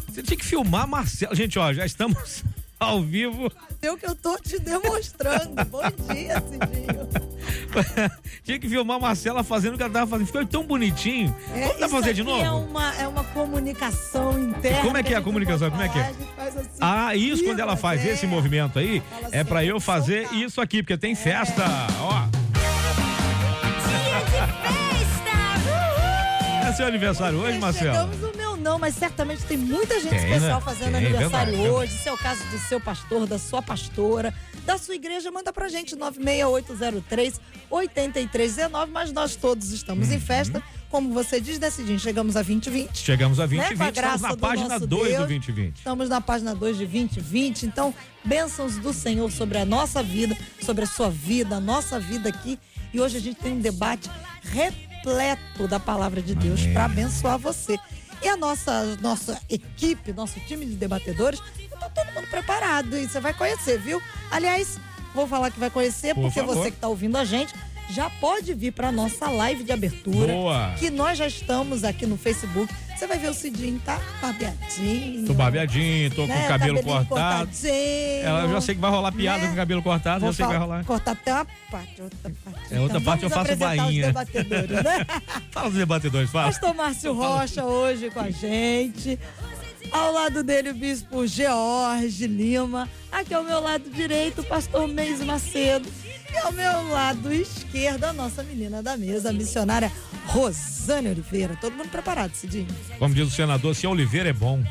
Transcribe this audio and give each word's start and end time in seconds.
Você 0.09 0.23
tinha 0.23 0.37
que 0.37 0.45
filmar 0.45 0.87
Marcelo. 0.87 1.35
Gente, 1.35 1.59
ó, 1.59 1.71
já 1.73 1.85
estamos 1.85 2.43
ao 2.79 3.01
vivo. 3.01 3.51
É 3.81 3.91
o 3.91 3.97
que 3.97 4.05
eu 4.07 4.15
tô 4.15 4.37
te 4.39 4.59
demonstrando. 4.59 5.63
Bom 5.65 5.81
dia, 6.11 6.41
Cidinho. 6.41 7.26
Tinha 8.43 8.59
que 8.59 8.69
filmar 8.69 8.97
a 8.97 8.99
Marcela 8.99 9.43
fazendo 9.43 9.73
o 9.73 9.77
que 9.77 9.83
ela 9.83 9.91
tava 9.91 10.07
fazendo. 10.07 10.27
Ficou 10.27 10.45
tão 10.45 10.63
bonitinho. 10.63 11.35
É, 11.53 11.67
Vamos 11.73 11.91
fazer 11.91 12.13
de 12.13 12.21
isso 12.21 12.29
novo? 12.29 12.43
É 12.43 12.51
uma, 12.51 12.95
é 12.95 13.07
uma 13.07 13.23
comunicação 13.25 14.39
interna. 14.39 14.81
Como 14.81 14.97
é 14.97 15.03
que 15.03 15.13
é 15.13 15.17
a 15.17 15.21
comunicação? 15.21 15.69
Como 15.69 15.81
é 15.83 15.89
que 15.89 15.99
é? 15.99 16.11
assim, 16.37 16.69
Ah, 16.79 17.15
isso 17.15 17.43
quando 17.43 17.59
ela 17.59 17.75
faz 17.75 18.05
é. 18.05 18.09
esse 18.13 18.25
movimento 18.27 18.79
aí, 18.79 19.01
Fala 19.09 19.27
é 19.31 19.39
assim, 19.41 19.49
pra 19.49 19.65
eu 19.65 19.79
fazer 19.79 20.23
soltar. 20.27 20.41
isso 20.43 20.61
aqui, 20.61 20.81
porque 20.83 20.97
tem 20.97 21.15
festa. 21.15 21.63
Ó, 22.01 22.27
é 26.67 26.71
seu 26.73 26.85
aniversário 26.87 27.39
hoje, 27.39 27.57
Nós 27.57 27.75
Marcelo? 27.75 27.93
Chegamos 27.93 28.19
no 28.21 28.36
não, 28.57 28.77
mas 28.79 28.95
certamente 28.95 29.43
tem 29.45 29.57
muita 29.57 29.99
gente 29.99 30.09
Tem, 30.09 30.19
especial 30.25 30.59
né? 30.59 30.65
fazendo 30.65 30.91
Tem, 30.93 31.05
aniversário 31.05 31.53
verdade, 31.53 31.69
hoje. 31.75 31.93
Se 31.97 32.09
é 32.09 32.13
o 32.13 32.17
caso 32.17 32.43
do 32.45 32.57
seu 32.59 32.79
pastor, 32.79 33.25
da 33.27 33.39
sua 33.39 33.61
pastora, 33.61 34.33
da 34.65 34.77
sua 34.77 34.95
igreja, 34.95 35.31
manda 35.31 35.53
pra 35.53 35.69
gente 35.69 35.95
96803 35.95 37.39
8319, 37.69 38.91
mas 38.91 39.11
nós 39.11 39.35
todos 39.35 39.71
estamos 39.71 40.09
Uhum. 40.09 40.15
em 40.15 40.19
festa. 40.19 40.61
Como 40.89 41.13
você 41.13 41.41
diz, 41.41 41.59
decidimos, 41.59 42.01
chegamos 42.01 42.35
a 42.37 42.41
2020. 42.41 42.97
Chegamos 42.97 43.39
a 43.39 43.47
Né? 43.47 43.55
Com 43.57 43.61
a 43.63 43.67
2020, 43.67 43.77
estamos 43.77 43.95
graça 43.95 44.27
na 44.29 44.37
página 44.37 44.69
nosso 44.69 44.87
2 44.87 45.01
do 45.01 45.07
Deus. 45.07 45.17
2020. 45.27 45.75
Estamos 45.77 46.09
na 46.09 46.21
página 46.21 46.55
2 46.55 46.77
de 46.77 46.85
2020. 46.85 47.65
Então, 47.65 47.93
bênçãos 48.23 48.77
do 48.77 48.93
Senhor 48.93 49.29
sobre 49.31 49.57
a 49.57 49.65
nossa 49.65 50.01
vida, 50.01 50.37
sobre 50.61 50.83
a 50.85 50.87
sua 50.87 51.09
vida, 51.09 51.57
a 51.57 51.59
nossa 51.59 51.99
vida 51.99 52.29
aqui. 52.29 52.57
E 52.93 53.01
hoje 53.01 53.17
a 53.17 53.19
gente 53.19 53.35
tem 53.37 53.53
um 53.53 53.59
debate 53.59 54.09
repleto 54.41 55.67
da 55.67 55.79
palavra 55.79 56.21
de 56.21 56.33
Deus 56.35 56.65
para 56.67 56.85
abençoar 56.85 57.37
você. 57.37 57.77
E 58.21 58.27
a 58.27 58.35
nossa, 58.37 58.97
nossa 59.01 59.39
equipe, 59.49 60.11
nosso 60.13 60.39
time 60.41 60.65
de 60.65 60.73
debatedores, 60.75 61.41
está 61.59 61.89
todo 61.89 62.11
mundo 62.13 62.27
preparado. 62.27 62.97
E 62.97 63.07
você 63.07 63.19
vai 63.19 63.33
conhecer, 63.33 63.79
viu? 63.79 64.01
Aliás, 64.31 64.79
vou 65.13 65.27
falar 65.27 65.51
que 65.51 65.59
vai 65.59 65.69
conhecer, 65.69 66.13
Por 66.15 66.23
porque 66.23 66.39
favor. 66.39 66.55
você 66.55 66.71
que 66.71 66.77
está 66.77 66.87
ouvindo 66.87 67.17
a 67.17 67.25
gente 67.25 67.53
já 67.89 68.09
pode 68.09 68.53
vir 68.53 68.71
para 68.73 68.91
nossa 68.91 69.29
live 69.29 69.63
de 69.63 69.71
abertura. 69.71 70.33
Boa. 70.33 70.73
Que 70.77 70.89
nós 70.89 71.17
já 71.17 71.27
estamos 71.27 71.83
aqui 71.83 72.05
no 72.05 72.17
Facebook. 72.17 72.73
Você 72.97 73.05
vai 73.05 73.19
ver 73.19 73.29
o 73.29 73.33
Cidinho, 73.33 73.79
tá 73.85 74.01
barbeadinho. 74.19 75.27
Tô 75.27 75.33
babeadinho, 75.35 76.09
tô 76.09 76.23
com 76.23 76.27
né? 76.29 76.45
o 76.45 76.47
cabelo 76.47 76.83
cortado. 76.83 77.49
Ela 78.23 78.41
eu 78.41 78.49
já 78.49 78.61
sei 78.61 78.73
que 78.73 78.81
vai 78.81 78.89
rolar 78.89 79.11
piada 79.11 79.41
Né? 79.41 79.47
com 79.47 79.53
o 79.53 79.55
cabelo 79.55 79.83
cortado, 79.83 80.21
Vou 80.21 80.29
eu 80.29 80.33
sei 80.33 80.43
que 80.45 80.51
vai 80.51 80.59
rolar. 80.59 80.83
Cortar 80.83 81.11
até 81.11 81.33
uma 81.33 81.47
parte, 81.69 82.01
outra 82.01 82.31
parte. 82.43 82.73
É, 82.73 82.79
outra 82.79 82.97
Então, 82.97 83.01
parte 83.01 83.23
eu 83.23 83.29
faço 83.29 83.55
bainha. 83.55 84.07
Os 84.07 84.13
debatedores, 84.13 84.83
né? 84.83 85.05
Fala 85.51 85.69
dos 85.69 85.77
debatedores, 85.77 86.29
fala. 86.31 86.47
Pastor 86.47 86.73
Márcio 86.73 87.13
Rocha 87.13 87.63
hoje 87.65 88.09
com 88.09 88.19
a 88.19 88.31
gente. 88.31 89.19
Ao 89.91 90.11
lado 90.11 90.43
dele, 90.43 90.71
o 90.71 90.73
bispo 90.73 91.27
George 91.27 92.25
Lima. 92.25 92.89
Aqui 93.11 93.31
ao 93.33 93.43
meu 93.43 93.59
lado 93.59 93.89
direito, 93.91 94.41
o 94.41 94.43
pastor 94.43 94.87
Meis 94.87 95.23
Macedo. 95.23 95.87
E 96.37 96.39
ao 96.39 96.51
meu 96.51 96.89
lado 96.89 97.33
esquerdo, 97.33 98.03
a 98.03 98.13
nossa 98.13 98.43
menina 98.43 98.83
da 98.83 98.95
mesa, 98.95 99.31
a 99.31 99.33
missionária 99.33 99.91
Rosane 100.27 101.09
Oliveira. 101.09 101.57
Todo 101.59 101.75
mundo 101.75 101.89
preparado, 101.89 102.31
Cidinho? 102.35 102.67
Como 102.99 103.15
diz 103.15 103.27
o 103.27 103.31
senador, 103.31 103.73
se 103.75 103.87
Oliveira 103.87 104.29
é 104.29 104.33
bom. 104.33 104.63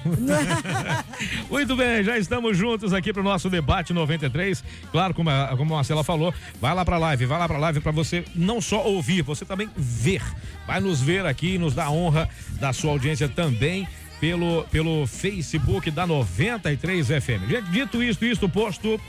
Muito 1.51 1.75
bem, 1.75 2.05
já 2.05 2.17
estamos 2.17 2.57
juntos 2.57 2.93
aqui 2.93 3.13
para 3.13 3.21
o 3.21 3.25
nosso 3.25 3.51
debate 3.51 3.93
93. 3.93 4.63
Claro, 4.93 5.13
como 5.13 5.29
a, 5.29 5.57
como 5.57 5.75
a 5.75 5.79
Marcela 5.79 6.05
falou, 6.05 6.33
vai 6.61 6.73
lá 6.73 6.85
para 6.85 6.97
a 6.97 7.01
live, 7.01 7.27
vai 7.27 7.39
lá 7.39 7.49
para 7.49 7.57
a 7.57 7.61
live 7.61 7.81
para 7.81 7.91
você 7.91 8.25
não 8.33 8.61
só 8.61 8.85
ouvir, 8.87 9.23
você 9.23 9.45
também 9.45 9.69
ver. 9.77 10.23
Vai 10.69 10.79
nos 10.79 11.01
ver 11.01 11.27
aqui 11.27 11.55
e 11.55 11.59
nos 11.59 11.75
dar 11.75 11.87
a 11.87 11.91
honra 11.91 12.29
da 12.61 12.73
sua 12.73 12.93
audiência 12.93 13.29
também 13.29 13.89
pelo, 14.21 14.63
pelo 14.71 15.05
Facebook 15.09 15.91
da 15.91 16.07
93 16.07 17.09
FM. 17.09 17.51
Gente, 17.51 17.71
dito 17.73 18.01
isto, 18.01 18.25
isto 18.25 18.49
posto. 18.49 19.01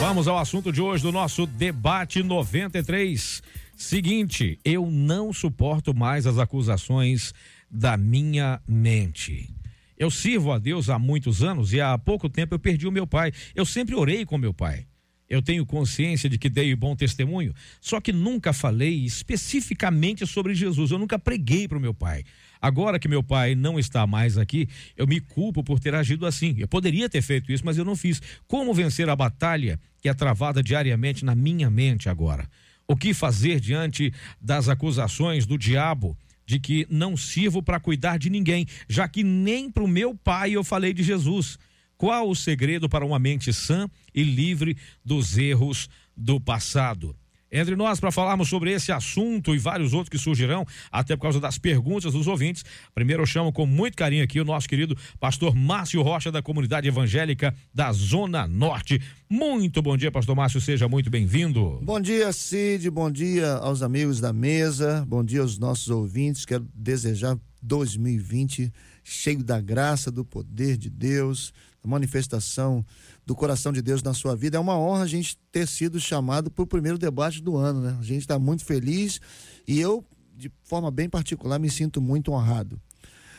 Vamos 0.00 0.28
ao 0.28 0.38
assunto 0.38 0.70
de 0.72 0.80
hoje 0.80 1.02
do 1.02 1.10
nosso 1.10 1.44
debate 1.44 2.22
93. 2.22 3.42
Seguinte, 3.76 4.56
eu 4.64 4.88
não 4.88 5.32
suporto 5.32 5.92
mais 5.92 6.24
as 6.24 6.38
acusações 6.38 7.34
da 7.68 7.96
minha 7.96 8.60
mente. 8.66 9.52
Eu 9.98 10.08
sirvo 10.08 10.52
a 10.52 10.58
Deus 10.58 10.88
há 10.88 11.00
muitos 11.00 11.42
anos 11.42 11.72
e 11.72 11.80
há 11.80 11.98
pouco 11.98 12.28
tempo 12.28 12.54
eu 12.54 12.60
perdi 12.60 12.86
o 12.86 12.92
meu 12.92 13.08
pai. 13.08 13.32
Eu 13.56 13.66
sempre 13.66 13.96
orei 13.96 14.24
com 14.24 14.38
meu 14.38 14.54
pai. 14.54 14.86
Eu 15.28 15.42
tenho 15.42 15.66
consciência 15.66 16.30
de 16.30 16.38
que 16.38 16.48
dei 16.48 16.74
bom 16.76 16.94
testemunho, 16.94 17.52
só 17.80 18.00
que 18.00 18.12
nunca 18.12 18.52
falei 18.52 19.04
especificamente 19.04 20.24
sobre 20.26 20.54
Jesus. 20.54 20.92
Eu 20.92 20.98
nunca 20.98 21.18
preguei 21.18 21.66
para 21.66 21.76
o 21.76 21.80
meu 21.80 21.92
pai. 21.92 22.24
Agora 22.60 22.98
que 22.98 23.08
meu 23.08 23.22
pai 23.22 23.54
não 23.54 23.78
está 23.78 24.06
mais 24.06 24.36
aqui, 24.36 24.68
eu 24.96 25.06
me 25.06 25.20
culpo 25.20 25.62
por 25.62 25.78
ter 25.78 25.94
agido 25.94 26.26
assim. 26.26 26.56
Eu 26.58 26.68
poderia 26.68 27.08
ter 27.08 27.22
feito 27.22 27.52
isso, 27.52 27.64
mas 27.64 27.78
eu 27.78 27.84
não 27.84 27.96
fiz. 27.96 28.20
Como 28.46 28.74
vencer 28.74 29.08
a 29.08 29.16
batalha 29.16 29.78
que 30.00 30.08
é 30.08 30.14
travada 30.14 30.62
diariamente 30.62 31.24
na 31.24 31.34
minha 31.34 31.70
mente 31.70 32.08
agora? 32.08 32.48
O 32.86 32.96
que 32.96 33.12
fazer 33.12 33.60
diante 33.60 34.12
das 34.40 34.68
acusações 34.68 35.46
do 35.46 35.58
diabo 35.58 36.16
de 36.46 36.58
que 36.58 36.86
não 36.88 37.14
sirvo 37.14 37.62
para 37.62 37.78
cuidar 37.78 38.18
de 38.18 38.30
ninguém, 38.30 38.66
já 38.88 39.06
que 39.06 39.22
nem 39.22 39.70
para 39.70 39.82
o 39.82 39.88
meu 39.88 40.14
pai 40.14 40.52
eu 40.52 40.64
falei 40.64 40.94
de 40.94 41.02
Jesus? 41.02 41.58
Qual 41.98 42.30
o 42.30 42.34
segredo 42.34 42.88
para 42.88 43.04
uma 43.04 43.18
mente 43.18 43.52
sã 43.52 43.90
e 44.14 44.22
livre 44.22 44.76
dos 45.04 45.36
erros 45.36 45.90
do 46.16 46.40
passado? 46.40 47.14
Entre 47.50 47.74
nós, 47.74 47.98
para 47.98 48.12
falarmos 48.12 48.48
sobre 48.48 48.72
esse 48.72 48.92
assunto 48.92 49.54
e 49.54 49.58
vários 49.58 49.92
outros 49.94 50.10
que 50.10 50.18
surgirão, 50.18 50.66
até 50.92 51.16
por 51.16 51.22
causa 51.22 51.40
das 51.40 51.56
perguntas 51.56 52.12
dos 52.12 52.26
ouvintes, 52.26 52.64
primeiro 52.94 53.22
eu 53.22 53.26
chamo 53.26 53.52
com 53.52 53.64
muito 53.64 53.96
carinho 53.96 54.22
aqui 54.22 54.38
o 54.40 54.44
nosso 54.44 54.68
querido 54.68 54.96
pastor 55.18 55.54
Márcio 55.54 56.02
Rocha, 56.02 56.30
da 56.30 56.42
comunidade 56.42 56.86
evangélica 56.86 57.54
da 57.72 57.90
Zona 57.92 58.46
Norte. 58.46 59.00
Muito 59.30 59.80
bom 59.80 59.96
dia, 59.96 60.12
pastor 60.12 60.36
Márcio, 60.36 60.60
seja 60.60 60.88
muito 60.88 61.08
bem-vindo. 61.08 61.80
Bom 61.82 62.00
dia, 62.00 62.32
Cid. 62.32 62.90
Bom 62.90 63.10
dia 63.10 63.52
aos 63.54 63.82
amigos 63.82 64.20
da 64.20 64.32
mesa. 64.32 65.04
Bom 65.08 65.24
dia 65.24 65.40
aos 65.40 65.58
nossos 65.58 65.88
ouvintes. 65.88 66.44
Quero 66.44 66.66
desejar 66.74 67.38
2020 67.62 68.72
cheio 69.02 69.42
da 69.42 69.60
graça, 69.60 70.10
do 70.10 70.24
poder 70.24 70.76
de 70.76 70.90
Deus, 70.90 71.52
da 71.82 71.88
manifestação 71.88 72.84
do 73.28 73.36
coração 73.36 73.70
de 73.74 73.82
Deus 73.82 74.02
na 74.02 74.14
sua 74.14 74.34
vida. 74.34 74.56
É 74.56 74.60
uma 74.60 74.78
honra 74.78 75.02
a 75.02 75.06
gente 75.06 75.36
ter 75.52 75.68
sido 75.68 76.00
chamado 76.00 76.50
para 76.50 76.62
o 76.62 76.66
primeiro 76.66 76.96
debate 76.96 77.42
do 77.42 77.58
ano, 77.58 77.82
né? 77.82 77.94
A 78.00 78.02
gente 78.02 78.20
está 78.20 78.38
muito 78.38 78.64
feliz 78.64 79.20
e 79.66 79.78
eu, 79.78 80.02
de 80.34 80.50
forma 80.62 80.90
bem 80.90 81.10
particular, 81.10 81.58
me 81.58 81.68
sinto 81.68 82.00
muito 82.00 82.32
honrado. 82.32 82.80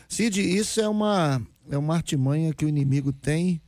Cid, 0.08 0.40
isso 0.40 0.80
é 0.80 0.88
uma, 0.88 1.42
é 1.72 1.76
uma 1.76 1.96
artimanha 1.96 2.54
que 2.54 2.64
o 2.64 2.70
inimigo 2.70 3.12
tem 3.12 3.60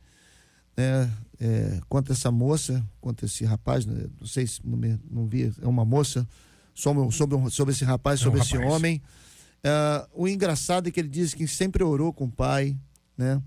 né, 0.76 1.10
é, 1.40 1.80
contra 1.88 2.12
essa 2.12 2.30
moça, 2.30 2.88
contra 3.00 3.26
esse 3.26 3.44
rapaz, 3.44 3.84
né, 3.84 4.06
não 4.20 4.26
sei 4.28 4.46
se 4.46 4.60
não, 4.64 4.78
me, 4.78 5.00
não 5.10 5.26
vi, 5.26 5.52
é 5.60 5.66
uma 5.66 5.84
moça, 5.84 6.24
sobre, 6.72 7.10
sobre, 7.10 7.50
sobre 7.50 7.74
esse 7.74 7.84
rapaz, 7.84 8.20
É 8.20 8.22
um 8.22 8.24
sobre 8.26 8.40
esse 8.42 8.54
rapaz. 8.54 8.72
homem. 8.72 9.02
É, 9.64 10.06
o 10.14 10.28
engraçado 10.28 10.86
é 10.86 10.92
que 10.92 11.00
ele 11.00 11.08
diz 11.08 11.34
que 11.34 11.48
sempre 11.48 11.82
orou 11.82 12.12
com 12.12 12.26
o 12.26 12.30
pai, 12.30 12.76
né? 13.18 13.42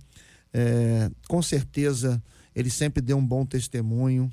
É, 0.54 1.10
com 1.30 1.42
certeza 1.42 2.22
ele 2.56 2.70
sempre 2.70 3.02
deu 3.02 3.18
um 3.18 3.26
bom 3.26 3.46
testemunho. 3.46 4.32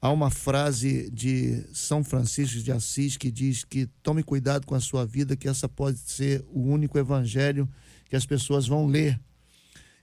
Há 0.00 0.10
uma 0.10 0.30
frase 0.30 1.08
de 1.10 1.64
São 1.72 2.02
Francisco 2.02 2.60
de 2.60 2.72
Assis 2.72 3.16
que 3.16 3.30
diz 3.30 3.62
que 3.62 3.86
tome 4.02 4.22
cuidado 4.22 4.66
com 4.66 4.74
a 4.74 4.80
sua 4.80 5.06
vida, 5.06 5.36
que 5.36 5.48
essa 5.48 5.68
pode 5.68 5.98
ser 5.98 6.44
o 6.48 6.60
único 6.60 6.98
evangelho 6.98 7.68
que 8.10 8.16
as 8.16 8.26
pessoas 8.26 8.66
vão 8.66 8.86
ler. 8.86 9.18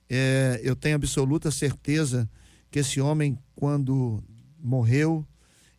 É, 0.10 0.62
eu 0.64 0.76
tenho 0.76 0.96
absoluta 0.96 1.52
certeza 1.52 2.30
que 2.72 2.80
esse 2.80 3.02
homem, 3.02 3.38
quando 3.56 4.24
morreu, 4.58 5.28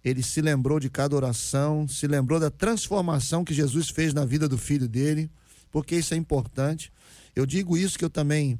ele 0.04 0.22
se 0.22 0.40
lembrou 0.40 0.78
de 0.78 0.88
cada 0.88 1.16
oração, 1.16 1.88
se 1.88 2.06
lembrou 2.06 2.38
da 2.38 2.50
transformação 2.50 3.44
que 3.44 3.54
Jesus 3.54 3.88
fez 3.88 4.14
na 4.14 4.24
vida 4.24 4.48
do 4.48 4.56
filho 4.56 4.88
dele, 4.88 5.30
porque 5.70 5.96
isso 5.96 6.14
é 6.14 6.16
importante. 6.16 6.92
Eu 7.34 7.46
digo 7.46 7.76
isso 7.76 7.98
que 7.98 8.04
eu 8.04 8.10
também 8.10 8.54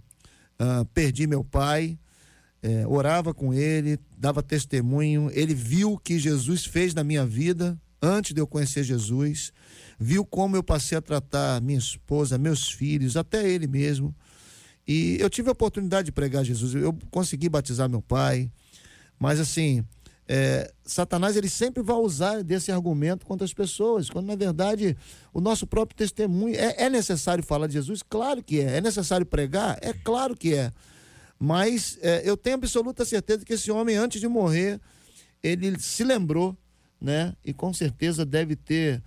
uh, 0.58 0.84
perdi 0.94 1.26
meu 1.26 1.42
pai, 1.42 1.98
é, 2.62 2.86
orava 2.86 3.32
com 3.32 3.52
ele, 3.54 3.98
dava 4.16 4.42
testemunho. 4.42 5.30
Ele 5.32 5.54
viu 5.54 5.92
o 5.92 5.98
que 5.98 6.18
Jesus 6.18 6.64
fez 6.64 6.94
na 6.94 7.04
minha 7.04 7.24
vida 7.24 7.78
antes 8.02 8.32
de 8.32 8.40
eu 8.40 8.46
conhecer 8.46 8.82
Jesus, 8.82 9.52
viu 9.98 10.24
como 10.24 10.56
eu 10.56 10.62
passei 10.62 10.96
a 10.96 11.02
tratar 11.02 11.60
minha 11.60 11.78
esposa, 11.78 12.38
meus 12.38 12.70
filhos, 12.70 13.16
até 13.16 13.48
ele 13.48 13.66
mesmo. 13.66 14.14
E 14.88 15.18
eu 15.20 15.28
tive 15.28 15.48
a 15.48 15.52
oportunidade 15.52 16.06
de 16.06 16.12
pregar 16.12 16.44
Jesus. 16.44 16.74
Eu 16.74 16.96
consegui 17.10 17.48
batizar 17.48 17.88
meu 17.88 18.00
pai, 18.00 18.50
mas 19.18 19.38
assim, 19.38 19.84
é, 20.26 20.72
Satanás 20.84 21.36
ele 21.36 21.48
sempre 21.48 21.82
vai 21.82 21.96
usar 21.96 22.42
desse 22.42 22.72
argumento 22.72 23.26
contra 23.26 23.44
as 23.44 23.52
pessoas, 23.52 24.08
quando 24.08 24.26
na 24.26 24.36
verdade 24.36 24.96
o 25.32 25.40
nosso 25.40 25.66
próprio 25.66 25.96
testemunho 25.96 26.54
é, 26.54 26.84
é 26.84 26.90
necessário 26.90 27.44
falar 27.44 27.66
de 27.66 27.74
Jesus, 27.74 28.02
claro 28.02 28.42
que 28.42 28.60
é. 28.60 28.78
É 28.78 28.80
necessário 28.80 29.26
pregar, 29.26 29.78
é 29.82 29.92
claro 29.92 30.36
que 30.36 30.54
é. 30.54 30.72
Mas 31.42 31.98
é, 32.02 32.20
eu 32.22 32.36
tenho 32.36 32.56
absoluta 32.56 33.02
certeza 33.02 33.46
que 33.46 33.54
esse 33.54 33.70
homem, 33.70 33.96
antes 33.96 34.20
de 34.20 34.28
morrer, 34.28 34.78
ele 35.42 35.80
se 35.80 36.04
lembrou, 36.04 36.54
né? 37.00 37.34
E 37.42 37.54
com 37.54 37.72
certeza 37.72 38.26
deve 38.26 38.54
ter 38.54 39.02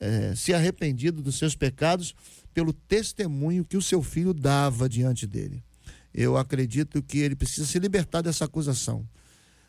é, 0.00 0.34
se 0.34 0.52
arrependido 0.52 1.22
dos 1.22 1.38
seus 1.38 1.54
pecados 1.54 2.12
pelo 2.52 2.72
testemunho 2.72 3.64
que 3.64 3.76
o 3.76 3.82
seu 3.82 4.02
filho 4.02 4.34
dava 4.34 4.88
diante 4.88 5.28
dele. 5.28 5.62
Eu 6.12 6.36
acredito 6.36 7.00
que 7.00 7.18
ele 7.18 7.36
precisa 7.36 7.64
se 7.64 7.78
libertar 7.78 8.20
dessa 8.20 8.46
acusação, 8.46 9.06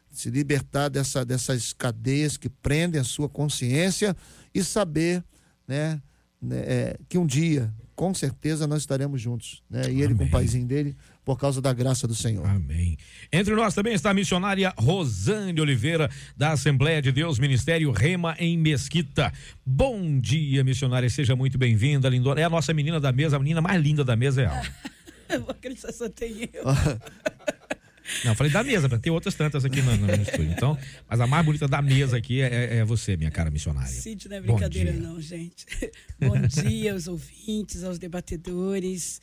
se 0.09 0.31
libertar 0.31 0.89
dessa, 0.89 1.23
dessas 1.23 1.71
cadeias 1.71 2.35
que 2.35 2.49
prendem 2.49 2.99
a 2.99 3.03
sua 3.03 3.29
consciência 3.29 4.15
e 4.55 4.63
saber, 4.63 5.23
né, 5.67 6.01
né 6.41 6.57
é, 6.59 6.99
que 7.07 7.17
um 7.17 7.27
dia, 7.27 7.71
com 7.95 8.11
certeza, 8.11 8.65
nós 8.65 8.81
estaremos 8.81 9.21
juntos, 9.21 9.61
né? 9.69 9.83
E 9.91 10.01
ele 10.01 10.13
Amém. 10.13 10.17
com 10.17 10.23
o 10.25 10.31
paizinho 10.31 10.65
dele 10.65 10.95
por 11.27 11.37
causa 11.37 11.61
da 11.61 11.73
graça 11.73 12.07
do 12.07 12.15
Senhor. 12.15 12.47
Amém. 12.47 12.97
Entre 13.29 13.53
nós 13.53 13.73
também 13.73 13.93
está 13.93 14.11
a 14.11 14.13
missionária 14.13 14.73
Rosane 14.77 15.59
Oliveira, 15.59 16.09
da 16.37 16.53
Assembleia 16.53 17.01
de 17.01 17.11
Deus, 17.11 17.37
Ministério 17.37 17.91
Rema 17.91 18.33
em 18.39 18.57
Mesquita. 18.57 19.33
Bom 19.65 20.21
dia, 20.21 20.63
missionária, 20.63 21.09
seja 21.09 21.35
muito 21.35 21.57
bem-vinda, 21.57 22.07
lindona. 22.07 22.39
É 22.39 22.45
a 22.45 22.49
nossa 22.49 22.73
menina 22.73 22.97
da 22.97 23.11
mesa, 23.11 23.35
a 23.35 23.39
menina 23.39 23.59
mais 23.59 23.83
linda 23.83 24.05
da 24.05 24.15
mesa 24.15 24.41
é 24.41 24.45
ela. 24.45 24.61
eu 25.27 25.41
vou 25.41 25.51
acreditar 25.51 25.91
só 25.91 26.07
tem 26.07 26.49
eu. 26.53 26.63
Não, 28.23 28.33
falei 28.33 28.49
da 28.49 28.63
mesa, 28.63 28.87
tem 28.97 29.11
outras 29.11 29.35
tantas 29.35 29.65
aqui 29.65 29.81
no, 29.81 29.97
no 29.97 30.13
estúdio. 30.13 30.51
Então, 30.51 30.77
mas 31.09 31.19
a 31.19 31.27
mais 31.27 31.45
bonita 31.45 31.67
da 31.67 31.81
mesa 31.81 32.15
aqui 32.15 32.39
é, 32.39 32.77
é 32.77 32.85
você, 32.85 33.17
minha 33.17 33.29
cara 33.29 33.51
missionária. 33.51 33.89
Cid 33.89 34.29
não 34.29 34.37
é 34.37 34.39
brincadeira, 34.39 34.93
não, 34.93 35.19
gente. 35.19 35.65
Bom 36.17 36.39
dia 36.39 36.93
aos 36.93 37.09
ouvintes, 37.09 37.83
aos 37.83 37.99
debatedores. 37.99 39.19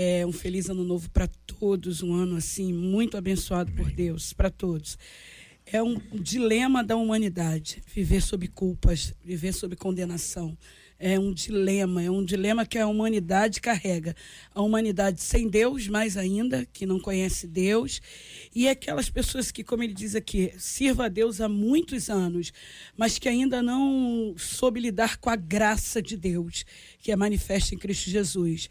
É, 0.00 0.24
um 0.24 0.30
feliz 0.30 0.70
ano 0.70 0.84
novo 0.84 1.10
para 1.10 1.26
todos, 1.26 2.04
um 2.04 2.14
ano 2.14 2.36
assim 2.36 2.72
muito 2.72 3.16
abençoado 3.16 3.72
Amém. 3.72 3.82
por 3.82 3.92
Deus, 3.92 4.32
para 4.32 4.48
todos. 4.48 4.96
É 5.66 5.82
um 5.82 5.98
dilema 6.14 6.84
da 6.84 6.94
humanidade, 6.94 7.82
viver 7.92 8.22
sob 8.22 8.46
culpas, 8.46 9.12
viver 9.24 9.52
sob 9.52 9.74
condenação 9.74 10.56
é 10.98 11.18
um 11.18 11.32
dilema, 11.32 12.02
é 12.02 12.10
um 12.10 12.24
dilema 12.24 12.66
que 12.66 12.76
a 12.76 12.86
humanidade 12.86 13.60
carrega. 13.60 14.16
A 14.52 14.60
humanidade 14.60 15.22
sem 15.22 15.48
Deus, 15.48 15.86
mais 15.86 16.16
ainda, 16.16 16.66
que 16.72 16.84
não 16.84 16.98
conhece 16.98 17.46
Deus, 17.46 18.00
e 18.54 18.68
aquelas 18.68 19.08
pessoas 19.08 19.52
que, 19.52 19.62
como 19.62 19.84
ele 19.84 19.94
diz 19.94 20.16
aqui, 20.16 20.52
sirva 20.58 21.04
a 21.04 21.08
Deus 21.08 21.40
há 21.40 21.48
muitos 21.48 22.10
anos, 22.10 22.52
mas 22.96 23.18
que 23.18 23.28
ainda 23.28 23.62
não 23.62 24.34
soube 24.36 24.80
lidar 24.80 25.18
com 25.18 25.30
a 25.30 25.36
graça 25.36 26.02
de 26.02 26.16
Deus, 26.16 26.64
que 26.98 27.12
é 27.12 27.16
manifesta 27.16 27.74
em 27.74 27.78
Cristo 27.78 28.10
Jesus. 28.10 28.68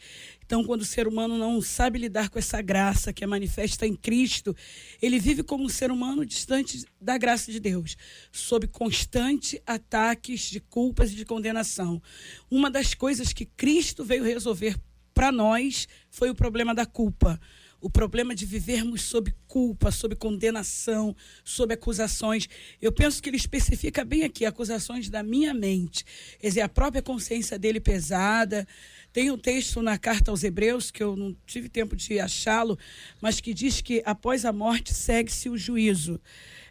Então, 0.48 0.64
quando 0.64 0.80
o 0.80 0.86
ser 0.86 1.10
humano 1.10 1.38
não 1.38 1.62
sabe 1.62 2.00
lidar 2.00 2.30
com 2.30 2.40
essa 2.40 2.62
graça 2.62 3.12
que 3.12 3.22
é 3.22 3.28
manifesta 3.28 3.86
em 3.86 3.94
Cristo, 3.94 4.56
ele 5.02 5.20
vive 5.20 5.44
como 5.44 5.66
um 5.66 5.70
ser 5.70 5.92
humano 5.92 6.26
distante 6.26 6.86
da 7.02 7.18
graça 7.18 7.52
de 7.52 7.60
Deus, 7.60 7.98
sob 8.32 8.66
constante 8.66 9.62
ataques 9.68 10.50
de 10.50 10.62
culpas 10.62 11.12
e 11.12 11.16
de 11.16 11.26
condenação. 11.26 12.02
Uma 12.50 12.72
das 12.72 12.94
coisas 12.94 13.34
que 13.34 13.46
Cristo 13.46 14.06
veio 14.06 14.24
resolver 14.24 14.80
para 15.14 15.34
nós 15.34 15.86
foi 16.10 16.30
o 16.30 16.36
problema 16.36 16.74
da 16.74 16.86
culpa 16.86 17.38
o 17.79 17.89
problema 17.89 18.33
de 18.33 18.45
vivermos 18.45 19.03
sob 19.03 19.33
culpa, 19.47 19.91
sob 19.91 20.15
condenação, 20.15 21.15
sob 21.44 21.74
acusações. 21.74 22.47
Eu 22.81 22.91
penso 22.91 23.21
que 23.21 23.29
ele 23.29 23.38
especifica 23.38 24.03
bem 24.03 24.24
aqui 24.24 24.45
acusações 24.45 25.09
da 25.09 25.21
minha 25.21 25.53
mente, 25.53 26.03
quer 26.39 26.47
dizer, 26.47 26.62
a 26.62 26.69
própria 26.69 27.01
consciência 27.01 27.57
dele 27.57 27.79
pesada. 27.79 28.68
Tem 29.13 29.31
um 29.31 29.38
texto 29.38 29.81
na 29.81 29.97
carta 29.97 30.31
aos 30.31 30.44
Hebreus, 30.44 30.91
que 30.91 31.01
eu 31.01 31.15
não 31.15 31.35
tive 31.45 31.69
tempo 31.69 31.95
de 31.95 32.19
achá-lo, 32.19 32.77
mas 33.21 33.39
que 33.39 33.53
diz 33.53 33.81
que 33.81 34.01
após 34.06 34.45
a 34.45 34.53
morte 34.53 34.94
segue-se 34.94 35.50
o 35.50 35.57
juízo. 35.57 36.19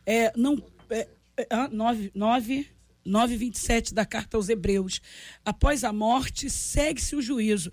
É, 0.04 0.32
não, 0.36 0.62
é, 0.90 1.08
é, 1.36 1.68
9, 1.68 2.12
9, 2.14 2.66
9,27 3.06 3.94
da 3.94 4.04
carta 4.04 4.36
aos 4.36 4.48
Hebreus. 4.48 5.00
Após 5.44 5.84
a 5.84 5.92
morte, 5.92 6.50
segue-se 6.50 7.14
o 7.14 7.22
juízo 7.22 7.70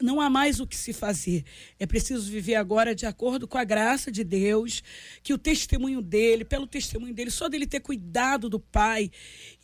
não 0.00 0.20
há 0.20 0.28
mais 0.28 0.60
o 0.60 0.66
que 0.66 0.76
se 0.76 0.92
fazer. 0.92 1.44
É 1.78 1.86
preciso 1.86 2.30
viver 2.30 2.54
agora 2.54 2.94
de 2.94 3.06
acordo 3.06 3.48
com 3.48 3.56
a 3.56 3.64
graça 3.64 4.10
de 4.10 4.22
Deus, 4.22 4.82
que 5.22 5.32
o 5.32 5.38
testemunho 5.38 6.02
dele, 6.02 6.44
pelo 6.44 6.66
testemunho 6.66 7.14
dele, 7.14 7.30
só 7.30 7.48
dele 7.48 7.66
ter 7.66 7.80
cuidado 7.80 8.48
do 8.48 8.60
pai, 8.60 9.10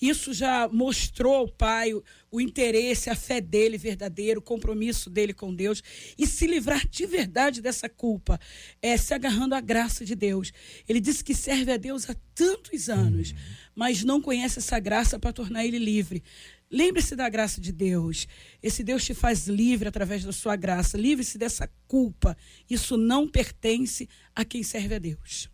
isso 0.00 0.32
já 0.32 0.68
mostrou 0.68 1.34
ao 1.34 1.48
pai 1.48 1.92
o, 1.92 2.02
o 2.30 2.40
interesse, 2.40 3.10
a 3.10 3.14
fé 3.14 3.40
dele 3.40 3.76
verdadeiro, 3.76 4.40
o 4.40 4.42
compromisso 4.42 5.10
dele 5.10 5.34
com 5.34 5.54
Deus 5.54 5.82
e 6.18 6.26
se 6.26 6.46
livrar 6.46 6.86
de 6.88 7.06
verdade 7.06 7.60
dessa 7.60 7.88
culpa, 7.88 8.40
é 8.80 8.96
se 8.96 9.12
agarrando 9.12 9.54
à 9.54 9.60
graça 9.60 10.04
de 10.04 10.14
Deus. 10.14 10.52
Ele 10.88 11.00
disse 11.00 11.22
que 11.22 11.34
serve 11.34 11.72
a 11.72 11.76
Deus 11.76 12.08
há 12.08 12.16
tantos 12.34 12.88
anos, 12.88 13.34
mas 13.74 14.02
não 14.02 14.20
conhece 14.20 14.58
essa 14.58 14.78
graça 14.78 15.18
para 15.18 15.32
tornar 15.32 15.64
ele 15.64 15.78
livre. 15.78 16.22
Lembre-se 16.72 17.14
da 17.14 17.28
graça 17.28 17.60
de 17.60 17.70
Deus. 17.70 18.26
Esse 18.62 18.82
Deus 18.82 19.04
te 19.04 19.12
faz 19.12 19.46
livre 19.46 19.86
através 19.86 20.24
da 20.24 20.32
sua 20.32 20.56
graça. 20.56 20.96
Livre-se 20.96 21.36
dessa 21.36 21.70
culpa. 21.86 22.34
Isso 22.68 22.96
não 22.96 23.28
pertence 23.28 24.08
a 24.34 24.42
quem 24.42 24.62
serve 24.62 24.94
a 24.94 24.98
Deus. 24.98 25.50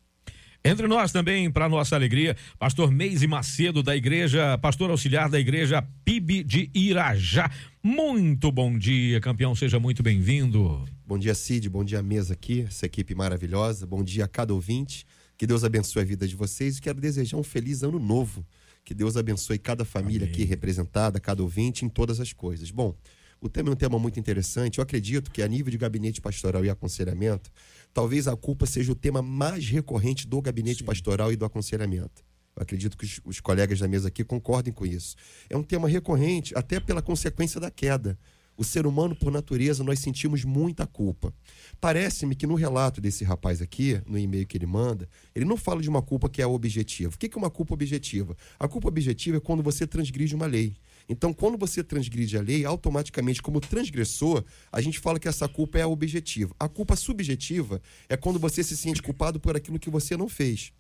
Entre 0.65 0.87
nós 0.87 1.11
também, 1.11 1.51
para 1.51 1.69
nossa 1.69 1.97
alegria, 1.97 2.37
pastor 2.59 2.93
Meise 2.93 3.27
Macedo, 3.27 3.83
da 3.83 3.97
igreja, 3.97 4.57
pastor 4.59 4.91
auxiliar 4.91 5.29
da 5.29 5.41
igreja 5.41 5.83
PIB 6.05 6.45
de 6.45 6.71
Irajá. 6.73 7.51
Muito 7.83 8.53
bom 8.53 8.79
dia, 8.79 9.21
campeão, 9.21 9.55
seja 9.55 9.81
muito 9.81 10.03
bem-vindo. 10.03 10.85
Bom 11.07 11.19
dia, 11.19 11.35
Cid, 11.35 11.69
bom 11.69 11.85
dia, 11.85 12.03
mesa 12.03 12.35
aqui, 12.35 12.63
essa 12.63 12.87
equipe 12.87 13.15
maravilhosa, 13.15 13.87
bom 13.87 14.05
dia 14.05 14.25
a 14.25 14.29
cada 14.29 14.53
ouvinte, 14.53 15.07
que 15.37 15.47
Deus 15.47 15.65
abençoe 15.65 16.03
a 16.03 16.05
vida 16.05 16.29
de 16.29 16.37
vocês 16.37 16.77
e 16.77 16.83
quero 16.83 17.01
desejar 17.01 17.39
um 17.39 17.43
feliz 17.43 17.83
ano 17.83 17.99
novo 17.99 18.45
que 18.89 18.95
Deus 18.95 19.19
abençoe 19.19 19.59
cada 19.59 19.85
família 19.85 20.25
Amém. 20.25 20.33
aqui 20.33 20.45
representada, 20.45 21.21
cada 21.21 21.43
ouvinte, 21.43 21.85
em 21.85 21.91
todas 21.91 22.21
as 22.21 22.33
coisas. 22.33 22.71
Bom, 22.71 22.97
o 23.39 23.47
tema 23.47 23.69
é 23.69 23.73
um 23.73 23.77
tema 23.77 23.99
muito 23.99 24.19
interessante. 24.19 24.79
Eu 24.79 24.83
acredito 24.83 25.31
que, 25.31 25.43
a 25.43 25.47
nível 25.47 25.71
de 25.71 25.77
gabinete 25.77 26.23
pastoral 26.23 26.65
e 26.65 26.71
aconselhamento, 26.71 27.51
talvez 27.93 28.27
a 28.27 28.35
culpa 28.35 28.65
seja 28.65 28.91
o 28.91 28.95
tema 28.95 29.21
mais 29.21 29.69
recorrente 29.69 30.27
do 30.27 30.41
gabinete 30.41 30.79
Sim. 30.79 30.85
pastoral 30.87 31.31
e 31.31 31.37
do 31.37 31.45
aconselhamento. 31.45 32.25
Eu 32.57 32.63
acredito 32.63 32.97
que 32.97 33.05
os, 33.05 33.21
os 33.27 33.41
colegas 33.41 33.79
da 33.79 33.87
mesa 33.87 34.09
aqui 34.09 34.25
concordem 34.25 34.73
com 34.73 34.87
isso. 34.87 35.17
É 35.51 35.57
um 35.59 35.63
tema 35.63 35.87
recorrente, 35.87 36.55
até 36.57 36.81
pela 36.81 37.03
consequência 37.03 37.61
da 37.61 37.71
queda. 37.71 38.19
O 38.59 38.65
ser 38.65 38.89
humano, 38.89 39.15
por 39.15 39.31
natureza, 39.31 39.85
nós 39.85 40.01
sentimos 40.01 40.43
muita 40.43 40.85
culpa. 40.85 41.33
Parece-me 41.81 42.35
que 42.35 42.45
no 42.45 42.57
relato 42.57 43.01
desse 43.01 43.23
rapaz 43.23 43.63
aqui, 43.63 44.03
no 44.05 44.19
e-mail 44.19 44.45
que 44.49 44.59
ele 44.59 44.67
manda, 44.67 45.09
ele 45.33 45.45
não 45.45 45.57
fala 45.57 45.81
de 45.81 45.89
uma 45.89 46.03
culpa 46.03 46.29
que 46.29 46.43
é 46.43 46.47
objetiva. 46.47 47.15
O 47.15 47.17
que 47.17 47.31
é 47.33 47.39
uma 47.39 47.51
culpa 47.51 47.75
objetiva? 47.75 48.37
A 48.59 48.67
culpa 48.67 48.89
objetiva 48.89 49.37
é 49.37 49.41
quando 49.41 49.63
você 49.63 49.87
transgride 49.87 50.35
uma 50.35 50.47
lei. 50.47 50.75
Então, 51.09 51.33
quando 51.33 51.57
você 51.57 51.85
transgride 51.85 52.37
a 52.37 52.43
lei, 52.43 52.65
automaticamente, 52.65 53.41
como 53.41 53.61
transgressor, 53.61 54.45
a 54.73 54.81
gente 54.81 54.99
fala 54.99 55.21
que 55.21 55.29
essa 55.29 55.49
culpa 55.49 55.79
é 55.79 55.87
objetiva. 55.87 56.53
A 56.59 56.69
culpa 56.69 56.97
subjetiva 56.97 57.81
é 58.09 58.17
quando 58.17 58.41
você 58.41 58.65
se 58.65 58.77
sente 58.77 59.01
culpado 59.01 59.39
por 59.39 59.57
aquilo 59.57 59.79
que 59.79 59.89
você 59.89 60.17
não 60.17 60.29
fez. 60.29 60.73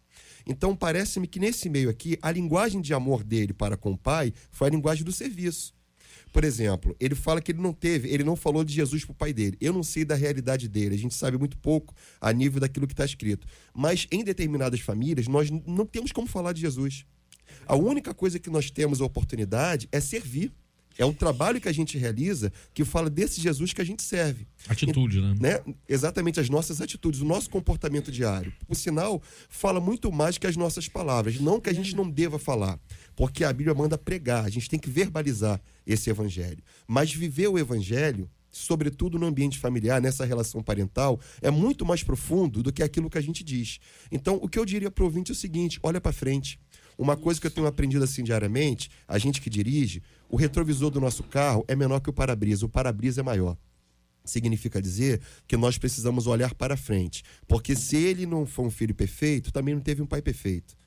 Então, 0.45 0.75
parece-me 0.75 1.29
que 1.29 1.39
nesse 1.39 1.69
meio 1.69 1.89
aqui, 1.89 2.19
a 2.21 2.33
linguagem 2.33 2.81
de 2.81 2.93
amor 2.93 3.23
dele 3.23 3.53
para 3.53 3.77
com 3.77 3.93
o 3.93 3.97
pai 3.97 4.35
foi 4.51 4.67
a 4.67 4.71
linguagem 4.73 5.05
do 5.05 5.13
serviço. 5.13 5.78
Por 6.33 6.45
exemplo, 6.45 6.95
ele 7.01 7.15
fala 7.15 7.41
que 7.41 7.53
ele 7.53 7.61
não 7.61 7.73
teve, 7.73 8.09
ele 8.09 8.25
não 8.25 8.37
falou 8.37 8.65
de 8.65 8.73
Jesus 8.73 9.05
pro 9.05 9.15
pai 9.15 9.33
dele. 9.33 9.57
Eu 9.61 9.73
não 9.73 9.83
sei 9.83 10.05
da 10.05 10.15
realidade 10.15 10.69
dele, 10.69 10.95
a 10.95 10.99
gente 10.99 11.15
sabe 11.15 11.39
muito 11.39 11.59
pouco 11.59 11.95
a 12.21 12.33
nível 12.33 12.61
daquilo 12.61 12.87
que 12.87 12.93
está 12.93 13.05
escrito. 13.05 13.47
Mas 13.75 14.07
em 14.11 14.23
determinadas 14.23 14.81
famílias, 14.81 15.27
nós 15.27 15.51
não 15.51 15.87
temos 15.87 16.13
como 16.13 16.27
falar 16.27 16.53
de 16.53 16.61
Jesus. 16.61 17.05
A 17.67 17.77
única 17.77 18.15
coisa 18.15 18.39
que 18.39 18.51
nós 18.51 18.71
temos 18.71 19.01
a 19.01 19.05
oportunidade 19.05 19.89
é 19.91 20.01
servir. 20.01 20.53
É 20.99 21.05
um 21.05 21.13
trabalho 21.13 21.61
que 21.61 21.69
a 21.69 21.73
gente 21.73 21.97
realiza 21.97 22.53
que 22.75 22.85
fala 22.85 23.09
desse 23.09 23.41
Jesus 23.41 23.73
que 23.73 23.81
a 23.81 23.85
gente 23.85 24.03
serve. 24.03 24.49
Atitude, 24.67 25.21
né? 25.21 25.35
né? 25.39 25.75
Exatamente, 25.89 26.41
as 26.41 26.51
nossas 26.51 26.81
atitudes, 26.81 27.21
o 27.21 27.25
nosso 27.25 27.49
comportamento 27.49 28.11
diário. 28.11 28.53
O 28.69 28.75
sinal 28.75 29.23
fala 29.49 29.81
muito 29.81 30.11
mais 30.11 30.39
que 30.39 30.47
as 30.47 30.57
nossas 30.57 30.89
palavras. 30.89 31.39
Não 31.39 31.61
que 31.61 31.71
a 31.71 31.73
gente 31.73 31.95
não 31.95 32.11
deva 32.11 32.37
falar, 32.37 32.81
porque 33.19 33.43
a 33.43 33.53
Bíblia 33.53 33.75
manda 33.75 33.99
pregar, 33.99 34.45
a 34.45 34.49
gente 34.49 34.71
tem 34.71 34.79
que 34.79 34.89
verbalizar 34.89 35.61
esse 35.85 36.09
evangelho. 36.09 36.63
Mas 36.87 37.13
viver 37.13 37.49
o 37.49 37.59
evangelho, 37.59 38.31
sobretudo 38.49 39.19
no 39.19 39.27
ambiente 39.27 39.59
familiar, 39.59 40.01
nessa 40.01 40.25
relação 40.25 40.63
parental, 40.63 41.19
é 41.43 41.51
muito 41.51 41.85
mais 41.85 42.05
profundo 42.05 42.63
do 42.63 42.73
que 42.73 42.81
aquilo 42.81 43.11
que 43.11 43.19
a 43.19 43.21
gente 43.21 43.43
diz. 43.43 43.81
Então, 44.13 44.39
o 44.41 44.49
que 44.49 44.57
eu 44.57 44.65
diria 44.65 44.89
para 44.89 45.03
o 45.03 45.07
ouvinte 45.07 45.33
é 45.33 45.35
o 45.35 45.37
seguinte: 45.37 45.81
olha 45.83 46.01
para 46.01 46.13
frente. 46.13 46.61
Uma 46.97 47.17
coisa 47.17 47.41
que 47.41 47.49
eu 47.49 47.51
tenho 47.51 47.67
aprendido 47.67 48.05
assim 48.05 48.23
diariamente, 48.23 48.89
a 49.09 49.19
gente 49.19 49.41
que 49.41 49.51
dirige, 49.51 50.01
o 50.29 50.37
retrovisor 50.37 50.89
do 50.89 51.01
nosso 51.01 51.25
carro 51.25 51.65
é 51.67 51.75
menor 51.75 51.99
que 51.99 52.11
o 52.11 52.13
para-brisa, 52.13 52.67
o 52.67 52.69
para-brisa 52.69 53.23
é 53.23 53.25
maior. 53.25 53.57
Significa 54.25 54.81
dizer 54.81 55.21
que 55.45 55.57
nós 55.57 55.77
precisamos 55.77 56.29
olhar 56.29 56.55
para 56.55 56.77
frente. 56.77 57.25
Porque 57.49 57.75
se 57.75 57.97
ele 57.97 58.27
não 58.27 58.47
for 58.47 58.65
um 58.65 58.71
filho 58.71 58.95
perfeito, 58.95 59.51
também 59.51 59.75
não 59.75 59.83
teve 59.83 60.03
um 60.03 60.07
pai 60.07 60.23
perfeito. 60.23 60.79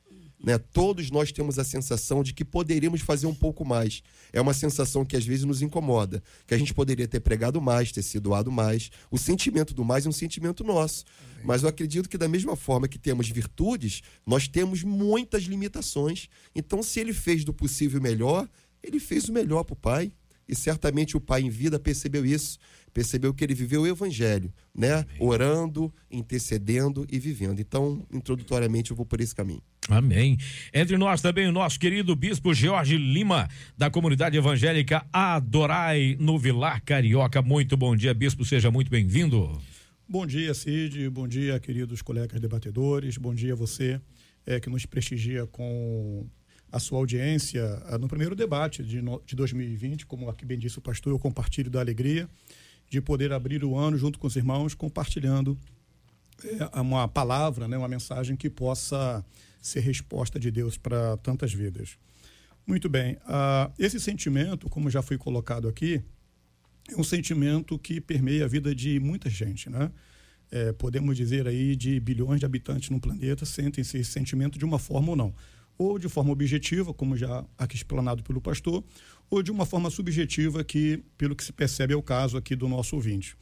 Né? 0.43 0.57
Todos 0.57 1.11
nós 1.11 1.31
temos 1.31 1.59
a 1.59 1.63
sensação 1.63 2.23
de 2.23 2.33
que 2.33 2.43
poderíamos 2.43 3.01
fazer 3.01 3.27
um 3.27 3.33
pouco 3.33 3.63
mais. 3.63 4.01
É 4.33 4.41
uma 4.41 4.53
sensação 4.53 5.05
que 5.05 5.15
às 5.15 5.25
vezes 5.25 5.45
nos 5.45 5.61
incomoda, 5.61 6.23
que 6.47 6.53
a 6.53 6.57
gente 6.57 6.73
poderia 6.73 7.07
ter 7.07 7.19
pregado 7.19 7.61
mais, 7.61 7.91
ter 7.91 8.01
sido 8.01 8.23
doado 8.23 8.51
mais. 8.51 8.89
O 9.09 9.17
sentimento 9.17 9.73
do 9.73 9.85
mais 9.85 10.05
é 10.05 10.09
um 10.09 10.13
sentimento 10.13 10.63
nosso. 10.63 11.05
Mas 11.43 11.63
eu 11.63 11.69
acredito 11.69 12.09
que 12.09 12.17
da 12.17 12.27
mesma 12.27 12.55
forma 12.55 12.87
que 12.87 12.99
temos 12.99 13.29
virtudes, 13.29 14.01
nós 14.25 14.47
temos 14.47 14.83
muitas 14.83 15.43
limitações. 15.43 16.27
Então, 16.55 16.81
se 16.81 16.99
ele 16.99 17.13
fez 17.13 17.43
do 17.43 17.53
possível 17.53 18.01
melhor, 18.01 18.47
ele 18.83 18.99
fez 18.99 19.29
o 19.29 19.33
melhor 19.33 19.63
para 19.63 19.73
o 19.73 19.77
pai. 19.77 20.11
E 20.47 20.55
certamente 20.55 21.15
o 21.15 21.21
pai 21.21 21.41
em 21.41 21.49
vida 21.49 21.79
percebeu 21.79 22.25
isso 22.25 22.59
percebeu 22.93 23.33
que 23.33 23.43
ele 23.43 23.53
viveu 23.53 23.81
o 23.81 23.87
evangelho, 23.87 24.53
né? 24.75 24.95
Amém. 24.95 25.05
Orando, 25.19 25.93
intercedendo 26.09 27.05
e 27.09 27.19
vivendo. 27.19 27.59
Então, 27.59 28.05
introdutoriamente, 28.11 28.91
eu 28.91 28.97
vou 28.97 29.05
por 29.05 29.21
esse 29.21 29.33
caminho. 29.33 29.61
Amém. 29.89 30.37
Entre 30.73 30.97
nós 30.97 31.21
também 31.21 31.47
o 31.47 31.51
nosso 31.51 31.79
querido 31.79 32.15
bispo 32.15 32.53
Jorge 32.53 32.97
Lima, 32.97 33.49
da 33.77 33.89
comunidade 33.89 34.37
evangélica 34.37 35.05
Adorai 35.11 36.15
no 36.19 36.37
Vilar 36.37 36.83
Carioca. 36.83 37.41
Muito 37.41 37.75
bom 37.75 37.95
dia, 37.95 38.13
bispo, 38.13 38.45
seja 38.45 38.69
muito 38.69 38.91
bem-vindo. 38.91 39.59
Bom 40.07 40.27
dia, 40.27 40.53
Cid. 40.53 41.09
Bom 41.09 41.27
dia, 41.27 41.59
queridos 41.59 42.01
colegas 42.01 42.39
debatedores. 42.39 43.17
Bom 43.17 43.33
dia 43.33 43.53
a 43.53 43.55
você 43.55 43.99
é, 44.45 44.59
que 44.59 44.69
nos 44.69 44.85
prestigia 44.85 45.47
com 45.47 46.27
a 46.71 46.79
sua 46.79 46.99
audiência 46.99 47.81
ah, 47.87 47.97
no 47.97 48.07
primeiro 48.07 48.35
debate 48.35 48.83
de, 48.83 49.01
de 49.25 49.35
2020. 49.35 50.05
Como 50.05 50.29
aqui 50.29 50.45
bem 50.45 50.59
disse 50.59 50.77
o 50.77 50.81
pastor, 50.81 51.11
eu 51.11 51.19
compartilho 51.19 51.71
da 51.71 51.79
alegria 51.79 52.29
de 52.89 53.01
poder 53.01 53.33
abrir 53.33 53.63
o 53.63 53.75
ano 53.75 53.97
junto 53.97 54.19
com 54.19 54.27
os 54.27 54.35
irmãos, 54.35 54.75
compartilhando 54.75 55.57
é, 56.43 56.79
uma 56.79 57.07
palavra, 57.07 57.67
né, 57.67 57.77
uma 57.77 57.87
mensagem 57.87 58.35
que 58.35 58.49
possa 58.49 59.25
ser 59.61 59.81
resposta 59.81 60.39
de 60.39 60.49
Deus 60.49 60.77
para 60.77 61.15
tantas 61.17 61.53
vidas. 61.53 61.97
Muito 62.65 62.89
bem, 62.89 63.13
uh, 63.15 63.71
esse 63.77 63.99
sentimento, 63.99 64.69
como 64.69 64.89
já 64.89 65.01
foi 65.01 65.17
colocado 65.17 65.67
aqui, 65.67 66.01
é 66.89 66.99
um 66.99 67.03
sentimento 67.03 67.77
que 67.77 68.01
permeia 68.01 68.45
a 68.45 68.47
vida 68.47 68.73
de 68.73 68.99
muita 68.99 69.29
gente, 69.29 69.69
né? 69.69 69.91
É, 70.53 70.73
podemos 70.73 71.15
dizer 71.15 71.47
aí 71.47 71.77
de 71.77 71.97
bilhões 72.01 72.41
de 72.41 72.45
habitantes 72.45 72.89
no 72.89 72.99
planeta 72.99 73.45
sentem 73.45 73.83
esse 73.83 74.03
sentimento 74.03 74.59
de 74.59 74.65
uma 74.65 74.77
forma 74.77 75.11
ou 75.11 75.15
não 75.15 75.33
ou 75.81 75.97
de 75.97 76.07
forma 76.07 76.31
objetiva, 76.31 76.93
como 76.93 77.17
já 77.17 77.43
aqui 77.57 77.75
explanado 77.75 78.21
pelo 78.21 78.39
pastor, 78.39 78.83
ou 79.29 79.41
de 79.41 79.51
uma 79.51 79.65
forma 79.65 79.89
subjetiva, 79.89 80.63
que, 80.63 81.03
pelo 81.17 81.35
que 81.35 81.43
se 81.43 81.51
percebe, 81.51 81.93
é 81.93 81.97
o 81.97 82.03
caso 82.03 82.37
aqui 82.37 82.55
do 82.55 82.67
nosso 82.67 82.95
ouvinte. 82.95 83.35